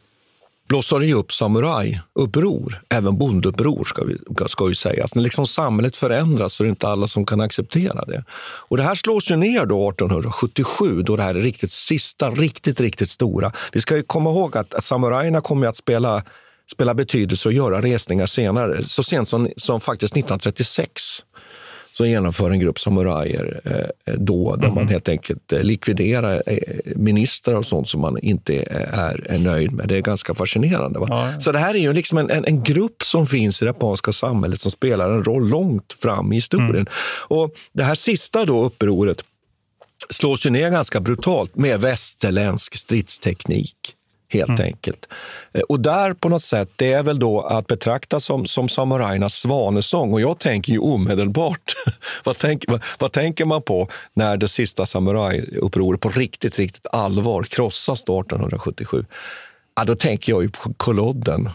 blossar 0.71 0.99
det 0.99 1.13
upp 1.13 1.31
samurajuppror, 1.31 2.81
även 2.89 3.17
bondeuppror 3.17 3.83
ska, 3.83 4.03
vi, 4.03 4.17
ska 4.47 4.69
ju 4.69 4.75
sägas. 4.75 5.15
När 5.15 5.23
liksom 5.23 5.47
samhället 5.47 5.97
förändras 5.97 6.53
så 6.53 6.63
är 6.63 6.65
det 6.65 6.69
inte 6.69 6.87
alla 6.87 7.07
som 7.07 7.25
kan 7.25 7.41
acceptera 7.41 8.05
det. 8.05 8.23
Och 8.69 8.77
det 8.77 8.83
här 8.83 8.95
slås 8.95 9.31
ju 9.31 9.35
ner 9.35 9.65
då 9.65 9.89
1877 9.89 11.01
då 11.01 11.15
det 11.15 11.23
här 11.23 11.35
är 11.35 11.41
riktigt 11.41 11.71
sista, 11.71 12.29
riktigt, 12.29 12.79
riktigt 12.79 13.09
stora. 13.09 13.51
Vi 13.71 13.81
ska 13.81 13.95
ju 13.95 14.03
komma 14.03 14.29
ihåg 14.29 14.57
att, 14.57 14.73
att 14.73 14.83
samurajerna 14.83 15.41
kommer 15.41 15.67
att 15.67 15.77
spela, 15.77 16.23
spela 16.71 16.93
betydelse 16.93 17.49
och 17.49 17.53
göra 17.53 17.81
resningar 17.81 18.25
senare. 18.25 18.85
Så 18.85 19.03
sent 19.03 19.27
som, 19.27 19.49
som 19.57 19.79
faktiskt 19.79 20.13
1936 20.13 21.01
så 21.91 22.05
genomför 22.05 22.51
en 22.51 22.59
grupp 22.59 22.79
samurajer 22.79 23.61
eh, 23.65 24.13
då, 24.17 24.55
där 24.55 24.63
mm. 24.63 24.75
man 24.75 24.87
helt 24.87 25.09
enkelt 25.09 25.53
eh, 25.53 25.63
likviderar 25.63 26.43
eh, 26.45 26.57
ministrar 26.95 27.55
och 27.55 27.65
sånt 27.65 27.89
som 27.89 28.01
man 28.01 28.17
inte 28.17 28.63
är, 28.69 29.31
är 29.31 29.39
nöjd 29.39 29.71
med. 29.71 29.87
Det 29.87 29.97
är 29.97 30.01
ganska 30.01 30.33
fascinerande. 30.33 30.99
Ja. 31.07 31.33
Så 31.39 31.51
det 31.51 31.59
här 31.59 31.73
är 31.73 31.79
ju 31.79 31.93
liksom 31.93 32.17
en, 32.17 32.29
en, 32.29 32.45
en, 32.45 32.63
grupp 32.63 33.03
som 33.03 33.27
finns 33.27 33.61
i 33.61 33.65
det 33.65 33.69
japanska 33.69 34.11
samhället 34.11 34.61
som 34.61 34.71
spelar 34.71 35.11
en 35.11 35.23
roll 35.23 35.49
långt 35.49 35.93
fram 35.93 36.31
i 36.31 36.35
historien. 36.35 36.75
Mm. 36.75 36.87
Och 37.27 37.53
Det 37.73 37.83
här 37.83 37.95
sista 37.95 38.45
då 38.45 38.63
upproret 38.63 39.23
slås 40.09 40.45
ju 40.45 40.49
ner 40.49 40.69
ganska 40.69 40.99
brutalt 40.99 41.55
med 41.55 41.81
västerländsk 41.81 42.77
stridsteknik 42.77 43.75
helt 44.31 44.49
mm. 44.49 44.61
enkelt. 44.61 45.07
Eh, 45.53 45.61
och 45.61 45.79
där 45.79 46.13
på 46.13 46.29
något 46.29 46.43
sätt, 46.43 46.69
det 46.75 46.93
är 46.93 47.03
väl 47.03 47.19
då 47.19 47.41
att 47.41 47.67
betrakta 47.67 48.19
som, 48.19 48.45
som 48.45 48.69
samurajernas 48.69 49.33
svanesång. 49.33 50.13
Och 50.13 50.21
jag 50.21 50.39
tänker 50.39 50.73
ju 50.73 50.79
omedelbart, 50.79 51.75
vad, 52.23 52.37
tänk, 52.37 52.63
vad, 52.67 52.83
vad, 52.99 53.11
tänker 53.11 53.45
man 53.45 53.61
på 53.61 53.87
när 54.13 54.37
det 54.37 54.47
sista 54.47 54.85
samurajupproret 54.85 56.01
på 56.01 56.09
riktigt, 56.09 56.59
riktigt 56.59 56.87
allvar 56.91 57.43
krossas 57.43 58.03
1877? 58.03 59.05
Ja, 59.75 59.83
då 59.83 59.95
tänker 59.95 60.31
jag 60.31 60.43
ju 60.43 60.49
på 60.49 60.73
kolodden 60.77 61.49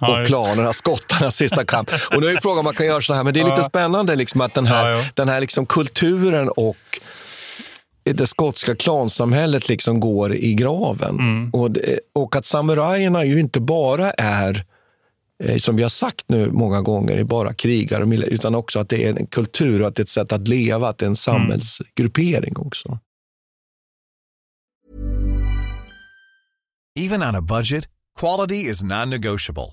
och 0.00 0.08
ja, 0.08 0.24
klanerna, 0.24 0.72
skottarnas 0.72 1.36
sista 1.42 1.64
kamp. 1.64 1.90
Och 2.10 2.20
nu 2.20 2.28
är 2.28 2.38
frågan 2.42 2.58
om 2.58 2.64
man 2.64 2.74
kan 2.74 2.86
göra 2.86 3.02
så 3.02 3.14
här, 3.14 3.24
men 3.24 3.34
det 3.34 3.40
är 3.40 3.44
lite 3.44 3.62
spännande 3.62 4.16
liksom 4.16 4.40
att 4.40 4.54
den 4.54 4.66
här, 4.66 4.88
ja, 4.88 5.04
den 5.14 5.28
här 5.28 5.40
liksom 5.40 5.66
kulturen 5.66 6.48
och 6.48 7.00
det 8.04 8.26
skotska 8.26 8.74
klansamhället 8.74 9.68
liksom 9.68 10.00
går 10.00 10.34
i 10.34 10.54
graven. 10.54 11.18
Mm. 11.18 11.50
Och, 11.50 11.70
det, 11.70 12.00
och 12.12 12.36
att 12.36 12.44
samurajerna 12.44 13.24
ju 13.24 13.40
inte 13.40 13.60
bara 13.60 14.10
är 14.10 14.64
eh, 15.44 15.56
som 15.56 15.76
vi 15.76 15.82
har 15.82 15.90
sagt 15.90 16.28
nu 16.28 16.50
många 16.50 16.80
gånger, 16.80 17.24
bara 17.24 17.54
krigare, 17.54 18.16
utan 18.16 18.54
också 18.54 18.78
att 18.78 18.88
det 18.88 19.04
är 19.04 19.18
en 19.18 19.26
kultur 19.26 19.82
och 19.82 19.88
att 19.88 19.96
det 19.96 20.00
är 20.00 20.04
ett 20.04 20.08
sätt 20.08 20.32
att 20.32 20.48
leva, 20.48 20.88
att 20.88 20.98
det 20.98 21.04
är 21.04 21.06
en 21.06 21.10
mm. 21.10 21.16
samhällsgruppering 21.16 22.56
också. 22.56 22.98
Even 26.98 27.22
on 27.22 27.34
a 27.34 27.40
budget, 27.40 27.88
quality 28.20 28.70
is 28.70 28.82
non-negotiable. 28.82 29.72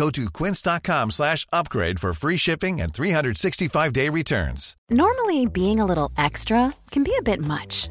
Go 0.00 0.08
to 0.08 0.30
quince.com 0.30 1.10
slash 1.10 1.46
upgrade 1.52 2.00
for 2.00 2.14
free 2.14 2.38
shipping 2.38 2.80
and 2.80 2.90
365-day 2.90 4.08
returns. 4.08 4.74
Normally, 4.88 5.44
being 5.44 5.78
a 5.78 5.84
little 5.84 6.10
extra 6.16 6.72
can 6.90 7.02
be 7.02 7.14
a 7.18 7.22
bit 7.22 7.38
much. 7.38 7.90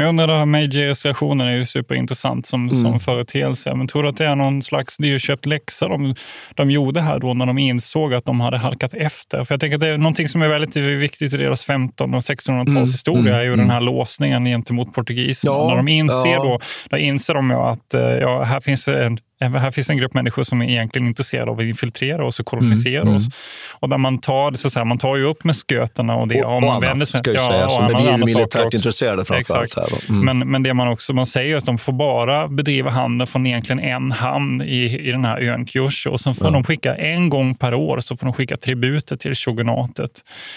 Jag 0.00 0.08
undrar, 0.08 0.26
det 0.26 0.38
här 0.38 0.46
Meiji-restriktionen 0.46 1.48
är 1.48 1.56
ju 1.56 1.66
superintressant 1.66 2.46
som, 2.46 2.68
mm. 2.68 2.82
som 2.82 3.00
företeelse. 3.00 3.74
Men 3.74 3.88
tror 3.88 4.02
du 4.02 4.08
att 4.08 4.16
det 4.16 4.26
är 4.26 4.34
någon 4.34 4.62
slags 4.62 4.96
dyrköpt 4.96 5.46
läxa 5.46 5.88
de, 5.88 6.14
de 6.54 6.70
gjorde 6.70 7.00
här 7.00 7.18
då 7.18 7.34
när 7.34 7.46
de 7.46 7.58
insåg 7.58 8.14
att 8.14 8.24
de 8.24 8.40
hade 8.40 8.58
halkat 8.58 8.94
efter? 8.94 9.44
För 9.44 9.54
jag 9.54 9.60
tänker 9.60 9.74
att 9.74 9.80
det 9.80 9.88
är 9.88 9.98
någonting 9.98 10.28
som 10.28 10.42
är 10.42 10.48
väldigt 10.48 10.76
viktigt 10.76 11.34
i 11.34 11.36
deras 11.36 11.64
1500 11.64 12.18
och 12.18 12.22
1600-talshistoria 12.22 13.20
mm. 13.20 13.34
är 13.34 13.42
ju 13.42 13.46
mm. 13.46 13.58
den 13.58 13.70
här 13.70 13.80
låsningen 13.80 14.44
gentemot 14.44 14.94
portugiserna. 14.94 15.54
Ja, 15.54 15.68
när 15.68 15.76
de 15.76 15.88
inser 15.88 16.32
ja. 16.32 16.42
då, 16.42 16.60
då 16.90 16.98
inser 16.98 17.34
de 17.34 17.50
ju 17.50 17.56
att 17.56 17.94
eh, 17.94 18.00
ja, 18.00 18.42
här 18.42 18.60
finns 18.60 18.88
en 18.88 19.18
här 19.40 19.70
finns 19.70 19.90
en 19.90 19.96
grupp 19.96 20.14
människor 20.14 20.42
som 20.42 20.62
är 20.62 20.68
egentligen 20.68 21.08
intresserade 21.08 21.50
av 21.50 21.58
att 21.58 21.64
infiltrera 21.64 22.26
oss 22.26 22.40
och 22.40 22.46
kolonisera 22.46 23.02
mm, 23.02 23.16
oss. 23.16 23.22
Mm. 23.22 23.32
Och 23.80 23.88
där 23.88 23.98
man 23.98 24.18
tar, 24.18 24.52
så 24.52 24.70
säga, 24.70 24.84
man 24.84 24.98
tar 24.98 25.16
ju 25.16 25.24
upp 25.24 25.44
med 25.44 25.56
sköterna 25.56 26.16
och 26.16 26.28
det. 26.28 26.44
Och, 26.44 26.56
och 26.56 26.62
man 26.62 26.70
annat, 26.70 26.82
vänder 26.82 27.06
sig, 27.06 27.20
ska 27.20 27.32
jag 27.32 27.40
säga. 27.40 27.60
Ja, 27.60 27.88
men 27.92 28.02
vi 28.02 28.08
är 28.08 28.18
ju 28.18 28.24
militärt 28.24 28.74
intresserade 28.74 29.24
framförallt. 29.24 29.76
Här 29.76 29.86
mm. 30.08 30.24
men, 30.24 30.50
men 30.50 30.62
det 30.62 30.74
man 30.74 30.88
också 30.88 31.12
man 31.12 31.26
säger 31.26 31.54
är 31.54 31.58
att 31.58 31.66
de 31.66 31.78
får 31.78 31.92
bara 31.92 32.48
bedriva 32.48 32.90
handel 32.90 33.26
från 33.26 33.46
egentligen 33.46 33.80
en 33.80 34.12
hamn 34.12 34.62
i, 34.62 35.08
i 35.08 35.12
den 35.12 35.24
här 35.24 35.40
ön 35.40 35.66
Kyushu. 35.66 36.10
Och 36.10 36.20
sen 36.20 36.34
får 36.34 36.46
ja. 36.46 36.52
de 36.52 36.64
skicka 36.64 36.94
en 36.94 37.28
gång 37.28 37.54
per 37.54 37.74
år 37.74 38.00
så 38.00 38.16
får 38.16 38.26
de 38.26 38.32
skicka 38.32 38.56
tributer 38.56 39.16
till 39.16 39.34
shogunatet 39.34 40.10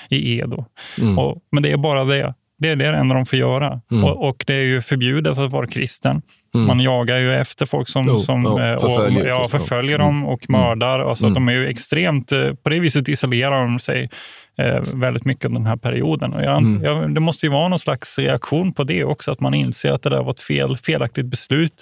i 0.09 0.39
Edo. 0.39 0.65
Mm. 1.01 1.19
Och, 1.19 1.38
men 1.51 1.63
det 1.63 1.71
är 1.71 1.77
bara 1.77 2.03
det. 2.03 2.34
Det 2.59 2.69
är 2.69 2.75
det 2.75 2.88
enda 2.88 3.15
de 3.15 3.25
får 3.25 3.39
göra. 3.39 3.81
Mm. 3.91 4.03
Och, 4.03 4.29
och, 4.29 4.43
det 4.47 4.53
är 4.53 4.63
ju 4.63 4.81
förbjudet 4.81 5.38
att 5.38 5.51
vara 5.51 5.67
kristen. 5.67 6.21
Mm. 6.54 6.68
Man 6.68 6.80
jagar 6.80 7.18
ju 7.18 7.34
efter 7.34 7.66
folk 7.66 7.89
som, 7.89 8.06
jo, 8.08 8.20
som 8.20 8.43
jo, 8.43 8.60
eh, 8.60 8.80
förföljer, 8.80 9.24
och, 9.24 9.30
ja, 9.30 9.47
förföljer 9.47 9.97
dem 9.97 10.18
mm. 10.18 10.30
och 10.30 10.49
mördar. 10.49 10.99
Alltså, 10.99 11.26
mm. 11.26 11.34
De 11.34 11.49
är 11.49 11.54
ju 11.54 11.68
extremt, 11.68 12.32
eh, 12.32 12.54
på 12.54 12.70
det 12.70 12.80
viset 12.80 13.08
isolerar 13.08 13.62
de 13.62 13.80
sig 13.80 14.10
eh, 14.58 14.82
väldigt 14.93 15.26
mycket 15.26 15.45
under 15.45 15.60
den 15.60 15.68
här 15.68 15.76
perioden. 15.76 16.34
Och 16.34 16.43
jag, 16.43 16.58
mm. 16.58 16.84
jag, 16.84 17.14
det 17.14 17.20
måste 17.20 17.45
ju 17.45 17.51
vara 17.51 17.68
någon 17.68 17.80
slags 17.80 18.20
reaktion 18.20 18.74
på 18.74 18.84
det 18.84 19.04
också, 19.04 19.32
att 19.32 19.39
man 19.39 19.54
inser 19.54 19.91
att 19.91 20.01
det 20.01 20.10
där 20.10 20.24
var 20.24 20.32
ett 20.32 20.39
fel, 20.39 20.78
felaktigt 20.78 21.26
beslut 21.26 21.74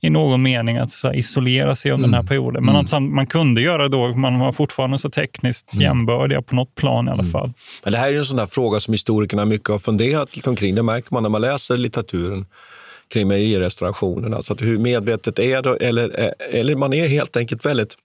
i 0.00 0.10
någon 0.10 0.42
mening 0.42 0.76
att 0.76 0.90
så, 0.90 1.12
isolera 1.12 1.76
sig 1.76 1.92
under 1.92 2.08
mm. 2.08 2.10
den 2.10 2.14
här 2.14 2.20
mm. 2.20 2.28
perioden. 2.28 2.64
Men 2.64 2.74
mm. 2.74 2.84
att 2.84 3.02
man 3.02 3.26
kunde 3.26 3.60
göra 3.60 3.82
det 3.82 3.88
då, 3.88 4.08
man 4.14 4.38
var 4.38 4.52
fortfarande 4.52 4.98
så 4.98 5.10
tekniskt 5.10 5.72
mm. 5.72 5.82
jämbördiga 5.82 6.42
på 6.42 6.54
något 6.54 6.74
plan 6.74 7.08
i 7.08 7.10
alla 7.10 7.20
mm. 7.20 7.32
fall. 7.32 7.52
Men 7.84 7.92
det 7.92 7.98
här 7.98 8.12
är 8.12 8.16
en 8.16 8.24
sån 8.24 8.36
där 8.36 8.46
fråga 8.46 8.80
som 8.80 8.94
historikerna 8.94 9.44
mycket 9.44 9.68
har 9.68 9.78
funderat 9.78 10.36
lite 10.36 10.50
omkring. 10.50 10.74
Det 10.74 10.82
märker 10.82 11.14
man 11.14 11.22
när 11.22 11.30
man 11.30 11.40
läser 11.40 11.76
litteraturen 11.76 12.46
kring 13.12 13.28
mejerirestaurationen. 13.28 14.34
Alltså 14.34 14.54
hur 14.54 14.78
medvetet 14.78 15.38
är 15.38 15.62
det, 15.62 15.76
eller, 15.76 16.34
eller 16.38 16.76
man 16.76 16.92
är 16.92 17.08
helt 17.08 17.36
enkelt 17.36 17.66
väldigt 17.66 17.96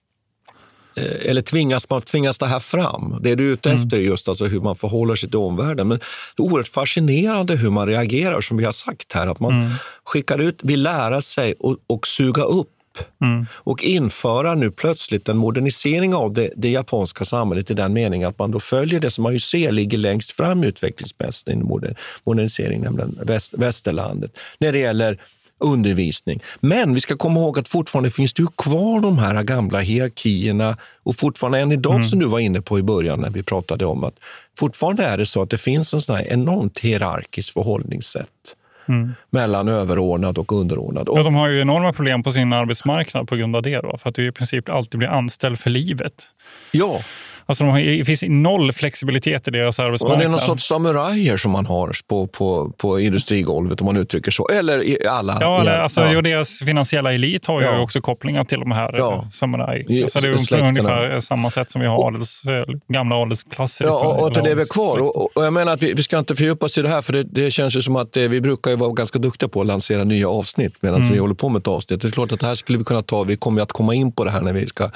Eh, 0.97 1.29
eller 1.29 1.41
tvingas 1.41 1.89
man 1.89 2.01
tvingas 2.01 2.37
det 2.37 2.47
här 2.47 2.59
fram? 2.59 3.19
Det 3.21 3.31
är 3.31 3.35
du 3.35 3.43
ute 3.43 3.69
mm. 3.69 3.81
efter 3.81 3.97
just 3.97 4.29
alltså 4.29 4.45
hur 4.45 4.59
man 4.59 4.75
förhåller 4.75 5.15
sig 5.15 5.29
till 5.29 5.39
omvärlden. 5.39 5.87
Men 5.87 5.99
det 6.35 6.43
är 6.43 6.45
oerhört 6.47 6.67
fascinerande 6.67 7.55
hur 7.55 7.69
man 7.69 7.87
reagerar, 7.87 8.41
som 8.41 8.57
vi 8.57 8.65
har 8.65 8.71
sagt 8.71 9.13
här. 9.13 9.27
Att 9.27 9.39
man 9.39 9.53
mm. 9.53 9.73
skickar 10.03 10.39
ut, 10.39 10.59
vill 10.63 10.83
lära 10.83 11.21
sig 11.21 11.53
och, 11.59 11.77
och 11.87 12.07
suga 12.07 12.43
upp 12.43 12.69
Mm. 13.21 13.45
och 13.53 13.83
införa 13.83 14.55
nu 14.55 14.71
plötsligt 14.71 15.29
en 15.29 15.37
modernisering 15.37 16.15
av 16.15 16.33
det, 16.33 16.49
det, 16.55 16.69
japanska 16.69 17.25
samhället 17.25 17.71
i 17.71 17.73
den 17.73 17.93
meningen 17.93 18.29
att 18.29 18.39
man 18.39 18.51
då 18.51 18.59
följer 18.59 18.99
det 18.99 19.11
som 19.11 19.23
man 19.23 19.33
ju 19.33 19.39
ser 19.39 19.71
ligger 19.71 19.97
längst 19.97 20.31
fram 20.31 20.63
utvecklingsmässigt 20.63 21.49
i 21.49 21.55
modernisering, 22.23 22.81
nämligen 22.81 23.19
väst, 23.23 23.53
västerlandet. 23.57 24.37
När 24.59 24.71
det 24.71 24.79
gäller 24.79 25.19
undervisning. 25.57 26.43
Men 26.59 26.93
vi 26.93 27.01
ska 27.01 27.17
komma 27.17 27.39
ihåg 27.39 27.59
att 27.59 27.67
fortfarande 27.67 28.11
finns 28.11 28.33
det 28.33 28.41
ju 28.41 28.47
kvar 28.57 28.99
de 29.01 29.17
här 29.17 29.43
gamla 29.43 29.79
hierarkierna 29.79 30.77
och 31.03 31.15
fortfarande 31.15 31.59
än 31.59 31.71
idag, 31.71 31.95
mm. 31.95 32.07
som 32.07 32.19
du 32.19 32.25
var 32.25 32.39
inne 32.39 32.61
på 32.61 32.79
i 32.79 32.83
början 32.83 33.21
när 33.21 33.29
vi 33.29 33.43
pratade 33.43 33.85
om 33.85 34.03
att 34.03 34.15
fortfarande 34.57 35.03
är 35.03 35.17
det 35.17 35.25
så 35.25 35.41
att 35.41 35.49
det 35.49 35.57
finns 35.57 35.93
en 35.93 36.01
sån 36.01 36.15
här 36.15 36.27
enormt 36.27 36.79
hierarkiskt 36.79 37.53
förhållningssätt. 37.53 38.55
Mm. 38.87 39.13
mellan 39.29 39.67
överordnad 39.67 40.37
och 40.37 40.51
underordnad. 40.51 41.09
Ja, 41.11 41.23
de 41.23 41.35
har 41.35 41.47
ju 41.47 41.61
enorma 41.61 41.93
problem 41.93 42.23
på 42.23 42.31
sin 42.31 42.53
arbetsmarknad 42.53 43.27
på 43.27 43.35
grund 43.35 43.55
av 43.55 43.61
det. 43.61 43.81
Då, 43.81 43.97
för 43.97 44.09
att 44.09 44.15
du 44.15 44.27
i 44.27 44.31
princip 44.31 44.69
alltid 44.69 44.97
blir 44.97 45.09
anställd 45.09 45.59
för 45.59 45.69
livet. 45.69 46.23
Ja, 46.71 46.99
Alltså 47.47 47.63
de 47.63 47.69
har, 47.69 47.79
det 47.79 48.05
finns 48.05 48.23
noll 48.27 48.71
flexibilitet 48.71 49.47
i 49.47 49.51
deras 49.51 49.79
arbetsmarknad. 49.79 50.19
det 50.19 50.25
är 50.25 50.29
någon 50.29 50.39
sorts 50.39 50.67
samurajer 50.67 51.37
som 51.37 51.51
man 51.51 51.65
har 51.65 51.95
på, 52.07 52.27
på, 52.27 52.73
på 52.77 52.99
industrigolvet 52.99 53.81
om 53.81 53.85
man 53.85 53.97
uttrycker 53.97 54.31
så. 54.31 54.47
Eller 54.47 54.83
i 54.83 55.07
alla. 55.07 55.37
Ja, 55.41 55.61
eller, 55.61 55.79
alltså, 55.79 56.01
ja. 56.01 56.21
deras 56.21 56.59
finansiella 56.59 57.13
elit 57.13 57.45
har 57.45 57.61
ju 57.61 57.65
ja. 57.65 57.79
också 57.79 58.01
kopplingar 58.01 58.43
till 58.43 58.59
de 58.59 58.71
här 58.71 58.97
ja. 58.97 59.25
samuraj. 59.31 60.03
Alltså, 60.03 60.19
det 60.19 60.27
är 60.27 60.61
ungefär 60.61 61.19
samma 61.19 61.51
sätt 61.51 61.71
som 61.71 61.81
vi 61.81 61.87
har 61.87 62.07
adels, 62.07 62.43
gamla 62.87 63.15
adelsklasser 63.15 63.85
Ja, 63.85 64.07
och, 64.07 64.23
och 64.23 64.33
det 64.33 64.41
lever 64.41 64.65
kvar. 64.65 64.97
Och, 64.97 65.37
och, 65.37 65.45
jag 65.45 65.53
menar 65.53 65.73
att 65.73 65.83
vi, 65.83 65.93
vi 65.93 66.03
ska 66.03 66.19
inte 66.19 66.35
fördjupa 66.35 66.65
oss 66.65 66.77
i 66.77 66.81
det 66.81 66.89
här, 66.89 67.01
för 67.01 67.13
det, 67.13 67.23
det 67.23 67.51
känns 67.51 67.75
ju 67.75 67.81
som 67.81 67.95
att 67.95 68.13
det, 68.13 68.27
vi 68.27 68.41
brukar 68.41 68.71
ju 68.71 68.77
vara 68.77 68.93
ganska 68.93 69.19
duktiga 69.19 69.49
på 69.49 69.61
att 69.61 69.67
lansera 69.67 70.03
nya 70.03 70.29
avsnitt 70.29 70.73
medan 70.79 71.01
mm. 71.01 71.13
vi 71.13 71.19
håller 71.19 71.35
på 71.35 71.49
med 71.49 71.59
ett 71.59 71.67
avsnitt. 71.67 72.01
Det 72.01 72.07
är 72.07 72.11
klart 72.11 72.31
att 72.31 72.39
det 72.39 72.47
här 72.47 72.55
skulle 72.55 72.77
vi 72.77 72.83
kunna 72.83 73.01
ta, 73.01 73.23
vi 73.23 73.35
kommer 73.37 73.61
att 73.61 73.73
komma 73.73 73.95
in 73.95 74.11
på 74.11 74.23
det 74.23 74.31
här 74.31 74.41
när 74.41 74.53
vi 74.53 74.67
ska 74.67 74.89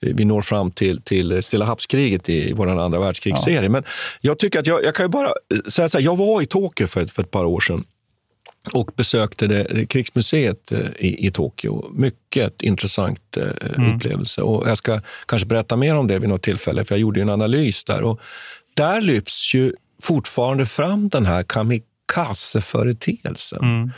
vi 0.00 0.24
når 0.24 0.42
fram 0.42 0.70
till, 0.70 1.02
till 1.02 1.42
Stilla 1.42 1.64
havskriget 1.64 2.28
i 2.28 2.52
vår 2.52 2.66
andra 2.66 2.98
världskrigsserie. 2.98 3.62
Ja. 3.62 3.68
Men 3.68 3.84
jag 4.20 4.38
tycker 4.38 4.60
att 4.60 4.66
jag, 4.66 4.84
jag 4.84 4.94
kan 4.94 5.04
ju 5.04 5.10
bara 5.10 5.32
säga 5.68 5.88
så 5.88 5.98
här, 5.98 6.04
jag 6.04 6.16
var 6.16 6.42
i 6.42 6.46
Tokyo 6.46 6.86
för, 6.86 7.06
för 7.06 7.22
ett 7.22 7.30
par 7.30 7.44
år 7.44 7.60
sedan 7.60 7.84
och 8.72 8.90
besökte 8.96 9.46
det, 9.46 9.86
krigsmuseet 9.86 10.72
eh, 10.72 10.78
i, 10.98 11.26
i 11.26 11.30
Tokyo. 11.30 11.90
Mycket 11.92 12.62
intressant 12.62 13.36
eh, 13.36 13.42
mm. 13.76 13.96
upplevelse. 13.96 14.42
Och 14.42 14.68
jag 14.68 14.78
ska 14.78 15.00
kanske 15.26 15.46
berätta 15.46 15.76
mer 15.76 15.96
om 15.96 16.06
det 16.06 16.18
vid 16.18 16.28
något 16.28 16.42
tillfälle, 16.42 16.84
för 16.84 16.94
jag 16.94 17.00
gjorde 17.00 17.20
en 17.20 17.30
analys 17.30 17.84
där. 17.84 18.02
Och 18.02 18.20
där 18.74 19.00
lyfts 19.00 19.54
ju 19.54 19.72
fortfarande 20.02 20.66
fram 20.66 21.08
den 21.08 21.26
här 21.26 21.42
kamikaze-företeelsen. 21.42 23.62
Mm. 23.62 23.90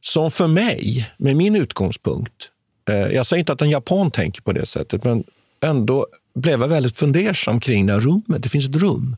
Som 0.00 0.30
för 0.30 0.46
mig, 0.46 1.10
med 1.16 1.36
min 1.36 1.56
utgångspunkt, 1.56 2.32
eh, 2.32 2.46
jag 2.92 3.26
säger 3.26 3.38
inte 3.38 3.52
att 3.52 3.62
en 3.62 3.70
japan 3.70 4.10
tänker 4.10 4.42
på 4.42 4.52
det 4.52 4.66
sättet, 4.66 5.04
men 5.04 5.24
ändå 5.60 6.06
blev 6.34 6.60
jag 6.60 6.68
väldigt 6.68 6.96
fundersam 6.96 7.60
kring 7.60 7.86
det 7.86 7.92
här 7.92 8.00
rummet. 8.00 8.42
Det 8.42 8.48
finns 8.48 8.68
ett 8.68 8.76
rum 8.76 9.16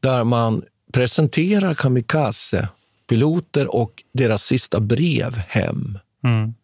där 0.00 0.24
man 0.24 0.62
presenterar 0.92 1.74
kamikaze-piloter 1.74 3.74
och 3.74 4.04
deras 4.12 4.42
sista 4.42 4.80
brev 4.80 5.42
hem 5.48 5.98
mm. 6.24 6.54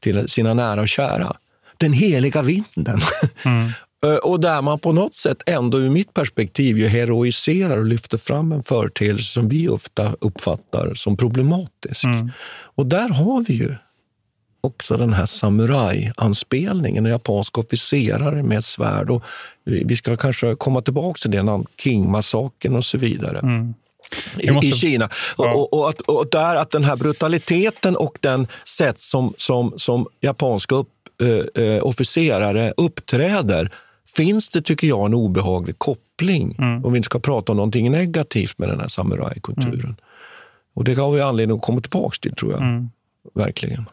till 0.00 0.28
sina 0.28 0.54
nära 0.54 0.80
och 0.80 0.88
kära. 0.88 1.36
Den 1.76 1.92
heliga 1.92 2.42
vinden. 2.42 3.00
Mm. 3.44 3.70
Eh, 4.04 4.16
och 4.16 4.40
där 4.40 4.62
man 4.62 4.78
på 4.78 4.92
något 4.92 5.14
sätt 5.14 5.38
ändå 5.46 5.78
ur 5.78 5.90
mitt 5.90 6.14
perspektiv 6.14 6.78
ju 6.78 6.86
heroiserar 6.86 7.78
och 7.78 7.84
lyfter 7.84 8.18
fram 8.18 8.52
en 8.52 8.62
företeelse 8.62 9.24
som 9.24 9.48
vi 9.48 9.68
ofta 9.68 10.16
uppfattar 10.20 10.94
som 10.94 11.16
problematisk. 11.16 12.04
Mm. 12.04 12.30
Och 12.74 12.86
där 12.86 13.08
har 13.08 13.44
vi 13.48 13.54
ju 13.54 13.74
också 14.64 14.96
den 14.96 15.12
här 15.12 15.26
samuraj-anspelningen, 15.26 17.06
en 17.06 17.12
japansk 17.12 17.58
officerare 17.58 18.42
med 18.42 18.58
ett 18.58 18.64
svärd. 18.64 19.10
Och 19.10 19.24
vi 19.64 19.96
ska 19.96 20.16
kanske 20.16 20.54
komma 20.54 20.82
tillbaka 20.82 21.18
till 21.18 21.30
det, 21.30 21.64
King-massakern 21.78 22.76
och 22.76 22.84
så 22.84 22.98
vidare. 22.98 23.38
Mm. 23.38 23.74
Måste... 24.52 24.68
I, 24.68 24.72
Kina. 24.72 25.08
Ja. 25.38 25.54
Och, 25.54 25.72
och, 25.72 25.88
och, 25.88 26.18
och, 26.18 26.26
där 26.30 26.56
att 26.56 26.70
den 26.70 26.84
här 26.84 26.96
brutaliteten 26.96 27.96
och 27.96 28.18
den 28.20 28.46
sätt 28.68 29.00
som, 29.00 29.34
som, 29.36 29.72
som 29.76 30.06
japanska 30.20 30.74
upp, 30.74 30.88
eh, 31.22 31.64
eh 31.64 31.82
officerare 31.82 32.72
uppträder 32.76 33.72
finns 34.16 34.50
det, 34.50 34.62
tycker 34.62 34.86
jag, 34.86 35.06
en 35.06 35.14
obehaglig 35.14 35.78
koppling, 35.78 36.56
mm. 36.58 36.84
om 36.84 36.92
vi 36.92 36.96
inte 36.96 37.06
ska 37.06 37.18
prata 37.18 37.52
om 37.52 37.56
någonting 37.56 37.90
negativt 37.90 38.58
med 38.58 38.68
den 38.68 38.80
här 38.80 38.88
samurajkulturen. 38.88 39.80
Mm. 39.80 39.96
Och 40.74 40.84
det 40.84 40.94
har 40.94 41.12
vi 41.12 41.20
anledning 41.20 41.56
att 41.56 41.62
komma 41.62 41.80
tillbaka 41.80 42.16
till, 42.20 42.34
tror 42.34 42.52
jag. 42.52 42.62
Mm. 42.62 42.90
Verkligen. 43.34 43.88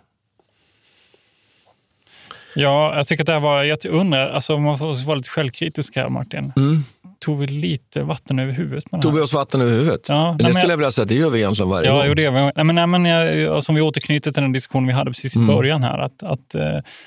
Ja, 2.55 2.95
jag 2.95 3.07
tycker 3.07 3.23
att 3.23 3.27
det 3.27 3.33
här 3.33 3.39
var... 3.39 3.63
Jag 3.63 3.85
undrar, 3.85 4.29
alltså, 4.29 4.55
om 4.55 4.63
man 4.63 4.77
får 4.77 5.05
vara 5.05 5.15
lite 5.15 5.29
självkritisk 5.29 5.95
här, 5.95 6.09
Martin. 6.09 6.53
Mm 6.55 6.83
tog 7.21 7.39
vi 7.39 7.47
lite 7.47 8.03
vatten 8.03 8.39
över 8.39 8.53
huvudet. 8.53 8.91
Med 8.91 9.01
tog 9.01 9.13
vi 9.13 9.21
oss 9.21 9.33
vatten 9.33 9.61
över 9.61 9.71
huvudet? 9.71 10.09
Ja, 10.09 10.35
det 10.37 10.43
nej, 10.43 10.53
skulle 10.53 10.73
jag 10.73 10.77
vilja 10.77 10.91
säga 10.91 11.05
det 11.05 11.15
gör 11.15 11.29
vi 11.29 11.39
egentligen 11.39 11.69
varje 11.69 11.87
ja, 11.89 11.93
gång. 11.93 12.05
Jo, 12.07 12.13
det 12.13 12.31
nej, 12.31 12.65
men, 12.65 12.75
nej, 12.75 12.87
men 12.87 13.05
jag, 13.05 13.63
som 13.63 13.75
vi 13.75 13.81
återknyter 13.81 14.31
till 14.31 14.41
den 14.41 14.51
diskussion 14.51 14.87
vi 14.87 14.93
hade 14.93 15.11
precis 15.11 15.35
i 15.35 15.39
mm. 15.39 15.55
början 15.55 15.83
här, 15.83 15.99
att, 15.99 16.23
att 16.23 16.55
uh, 16.55 16.61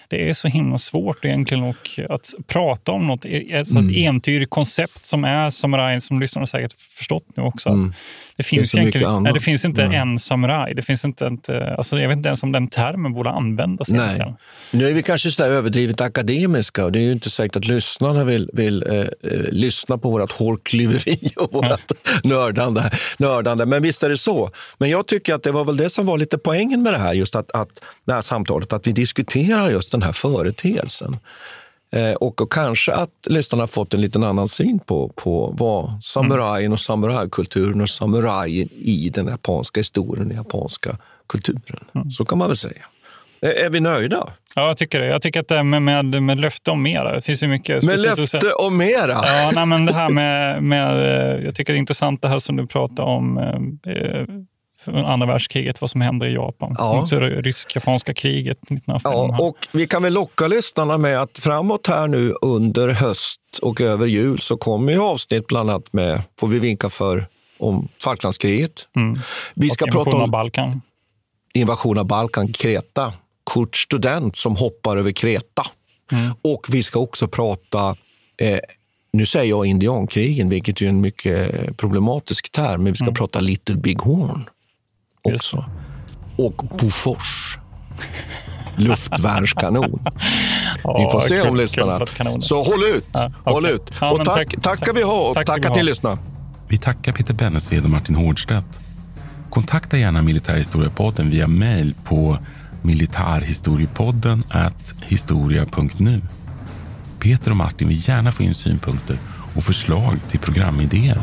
det 0.08 0.28
är 0.28 0.34
så 0.34 0.48
himla 0.48 0.78
svårt 0.78 1.24
egentligen 1.24 1.64
och 1.64 2.00
att 2.08 2.34
prata 2.46 2.92
om 2.92 3.06
något, 3.06 3.24
alltså 3.56 3.78
mm. 3.78 3.90
ett 3.90 3.96
entydigt 3.96 4.50
koncept 4.50 5.04
som 5.04 5.24
är 5.24 5.50
samurajen, 5.50 6.00
som 6.00 6.20
lyssnarna 6.20 6.46
säkert 6.46 6.72
förstått 6.72 7.26
nu 7.36 7.42
också. 7.42 7.68
Mm. 7.68 7.92
Det 8.36 8.42
finns, 8.42 8.70
det, 8.70 8.78
egentligen, 8.78 9.22
nej, 9.22 9.32
det 9.32 9.40
finns 9.40 9.64
inte 9.64 9.82
mm. 9.82 10.00
en 10.00 10.18
samuraj. 10.18 10.74
Det 10.74 10.82
finns 10.82 11.04
inte, 11.04 11.26
inte, 11.26 11.74
alltså 11.78 11.98
jag 11.98 12.08
vet 12.08 12.16
inte 12.16 12.28
ens 12.28 12.42
om 12.42 12.52
den 12.52 12.68
termen 12.68 13.12
borde 13.12 13.30
användas. 13.30 13.88
Nej. 13.88 14.00
Egentligen. 14.00 14.34
Nu 14.70 14.88
är 14.88 14.92
vi 14.92 15.02
kanske 15.02 15.30
så 15.30 15.44
överdrivet 15.44 16.00
akademiska 16.00 16.84
och 16.84 16.92
det 16.92 16.98
är 16.98 17.02
ju 17.02 17.12
inte 17.12 17.30
säkert 17.30 17.56
att 17.56 17.64
lyssnarna 17.64 18.24
vill, 18.24 18.50
vill 18.52 18.82
eh, 18.82 18.98
eh, 18.98 19.06
lyssna 19.50 19.98
på 19.98 20.10
vårt 20.10 20.32
hårklyveri 20.32 21.32
och 21.36 21.52
vårt 21.52 21.92
nördande, 22.24 22.90
nördande. 23.18 23.66
Men 23.66 23.82
visst 23.82 24.02
är 24.02 24.08
det 24.08 24.18
så. 24.18 24.50
Men 24.78 24.90
jag 24.90 25.06
tycker 25.06 25.34
att 25.34 25.42
det 25.42 25.52
var 25.52 25.64
väl 25.64 25.76
det 25.76 25.90
som 25.90 26.06
var 26.06 26.18
lite 26.18 26.38
poängen 26.38 26.82
med 26.82 26.92
det 26.92 26.98
här, 26.98 27.12
just 27.12 27.34
att, 27.34 27.50
att 27.50 27.68
det 28.06 28.12
här 28.12 28.20
samtalet, 28.20 28.72
att 28.72 28.86
vi 28.86 28.92
diskuterar 28.92 29.70
just 29.70 29.92
den 29.92 30.02
här 30.02 30.12
företeelsen. 30.12 31.16
Eh, 31.94 32.14
och, 32.14 32.40
och, 32.40 32.52
kanske 32.52 32.92
att 32.92 33.10
lyssnarna 33.26 33.62
har 33.62 33.68
fått 33.68 33.94
en 33.94 34.00
liten 34.00 34.24
annan 34.24 34.48
syn 34.48 34.78
på, 34.78 35.08
på 35.08 35.54
vad 35.58 36.04
samurajen 36.04 36.72
och 36.72 36.80
samurajkulturen 36.80 37.80
och 37.80 37.90
samurajen 37.90 38.68
i 38.72 39.10
den 39.14 39.26
japanska 39.26 39.80
historien, 39.80 40.28
den 40.28 40.36
japanska 40.36 40.98
kulturen. 41.28 41.84
Mm. 41.94 42.10
Så 42.10 42.24
kan 42.24 42.38
man 42.38 42.48
väl 42.48 42.56
säga. 42.56 42.86
Är, 43.40 43.70
vi 43.70 43.80
nöjda? 43.80 44.32
Ja, 44.54 44.66
jag 44.66 44.76
tycker 44.76 45.00
det. 45.00 45.06
Jag 45.06 45.22
tycker 45.22 45.40
att 45.40 45.48
det 45.48 45.62
med, 45.62 45.82
med, 45.82 46.22
med 46.22 46.40
löfte 46.40 46.70
om 46.70 46.82
mera. 46.82 47.14
Det 47.14 47.22
finns 47.22 47.42
ju 47.42 47.46
mycket. 47.46 47.84
Med 47.84 48.00
löfte 48.00 48.52
om 48.52 48.76
mera? 48.76 49.12
Ja, 49.12 49.50
nej, 49.54 49.66
men 49.66 49.86
det 49.86 49.92
här 49.92 50.08
med, 50.08 50.62
med... 50.62 50.90
Eh, 51.36 51.44
jag 51.44 51.54
tycker 51.54 51.72
det 51.72 51.76
är 51.76 51.80
intressant 51.80 52.22
det 52.22 52.28
här 52.28 52.38
som 52.38 52.56
du 52.56 52.66
pratar 52.66 53.02
om. 53.02 53.38
Eh, 53.86 54.22
andra 54.86 55.26
världskriget, 55.26 55.80
vad 55.80 55.90
som 55.90 56.00
händer 56.00 56.26
i 56.26 56.34
Japan. 56.34 56.74
Ja. 56.78 57.06
Rysk-japanska 57.10 58.14
kriget 58.14 58.58
1905. 58.62 59.12
Ja, 59.12 59.38
och 59.40 59.56
vi 59.72 59.86
kan 59.86 60.02
väl 60.02 60.12
locka 60.12 60.46
lyssnarna 60.46 60.98
med 60.98 61.20
att 61.20 61.38
framåt 61.38 61.86
här 61.86 62.08
nu 62.08 62.34
under 62.42 62.88
höst 62.88 63.40
och 63.62 63.80
över 63.80 64.06
jul 64.06 64.38
så 64.38 64.56
kommer 64.56 64.92
ju 64.92 65.00
avsnitt 65.00 65.46
bland 65.46 65.70
annat 65.70 65.92
med, 65.92 66.22
får 66.40 66.48
vi 66.48 66.58
vinka 66.58 66.90
för, 66.90 67.26
om 67.58 67.88
Falklandskriget. 68.02 68.86
Mm. 68.96 69.18
Vi 69.54 69.70
ska 69.70 69.86
prata 69.86 70.10
om 70.10 70.30
Balkan. 70.30 70.82
invasion 71.54 71.98
av 71.98 72.04
Balkan, 72.04 72.52
Kreta. 72.52 73.12
Kurt 73.54 73.76
Student 73.76 74.36
som 74.36 74.56
hoppar 74.56 74.96
över 74.96 75.12
Kreta. 75.12 75.66
Mm. 76.12 76.30
Och 76.42 76.66
vi 76.68 76.82
ska 76.82 76.98
också 76.98 77.28
prata 77.28 77.96
eh, 78.36 78.58
nu 79.14 79.26
säger 79.26 79.50
jag 79.50 79.66
indiankrigen, 79.66 80.48
vilket 80.48 80.82
är 80.82 80.86
en 80.86 81.00
mycket 81.00 81.76
problematisk 81.76 82.52
term, 82.52 82.82
men 82.82 82.92
vi 82.92 82.96
ska 82.96 83.04
mm. 83.04 83.14
prata 83.14 83.40
Little 83.40 83.76
Big 83.76 83.98
Horn 83.98 84.44
också. 85.24 85.64
Och 86.36 86.64
Bofors 86.78 87.58
luftvärnskanon. 88.76 89.90
Vi 90.76 91.04
får 91.12 91.20
se 91.20 91.40
om 91.40 91.56
lyssnarna... 91.56 92.06
Så 92.40 92.62
håll 92.62 92.84
ut! 92.84 93.06
Ja, 93.12 93.26
okay. 93.26 93.52
håll 93.52 93.66
ut. 93.66 93.90
Ja, 94.00 94.10
och 94.10 94.24
tack, 94.24 94.34
tack, 94.34 94.62
tack 94.62 94.78
ska 94.78 94.92
vi 94.92 95.02
ha 95.02 95.28
och 95.28 95.34
tack 95.34 95.46
tacka 95.46 95.70
till 95.70 95.86
lyssna. 95.86 96.18
Vi 96.68 96.78
tackar 96.78 97.12
Peter 97.12 97.34
Bennesved 97.34 97.84
och 97.84 97.90
Martin 97.90 98.14
Hårdstedt. 98.14 98.66
Kontakta 99.50 99.98
gärna 99.98 100.22
Militärhistoriepodden 100.22 101.30
via 101.30 101.46
mejl 101.46 101.94
på 102.04 102.38
militarhistoriepodden 102.82 104.44
historia.nu. 105.06 106.22
Peter 107.18 107.50
och 107.50 107.56
Martin 107.56 107.88
vill 107.88 108.08
gärna 108.08 108.32
få 108.32 108.42
in 108.42 108.54
synpunkter 108.54 109.18
och 109.56 109.64
förslag 109.64 110.18
till 110.30 110.40
programidéer. 110.40 111.22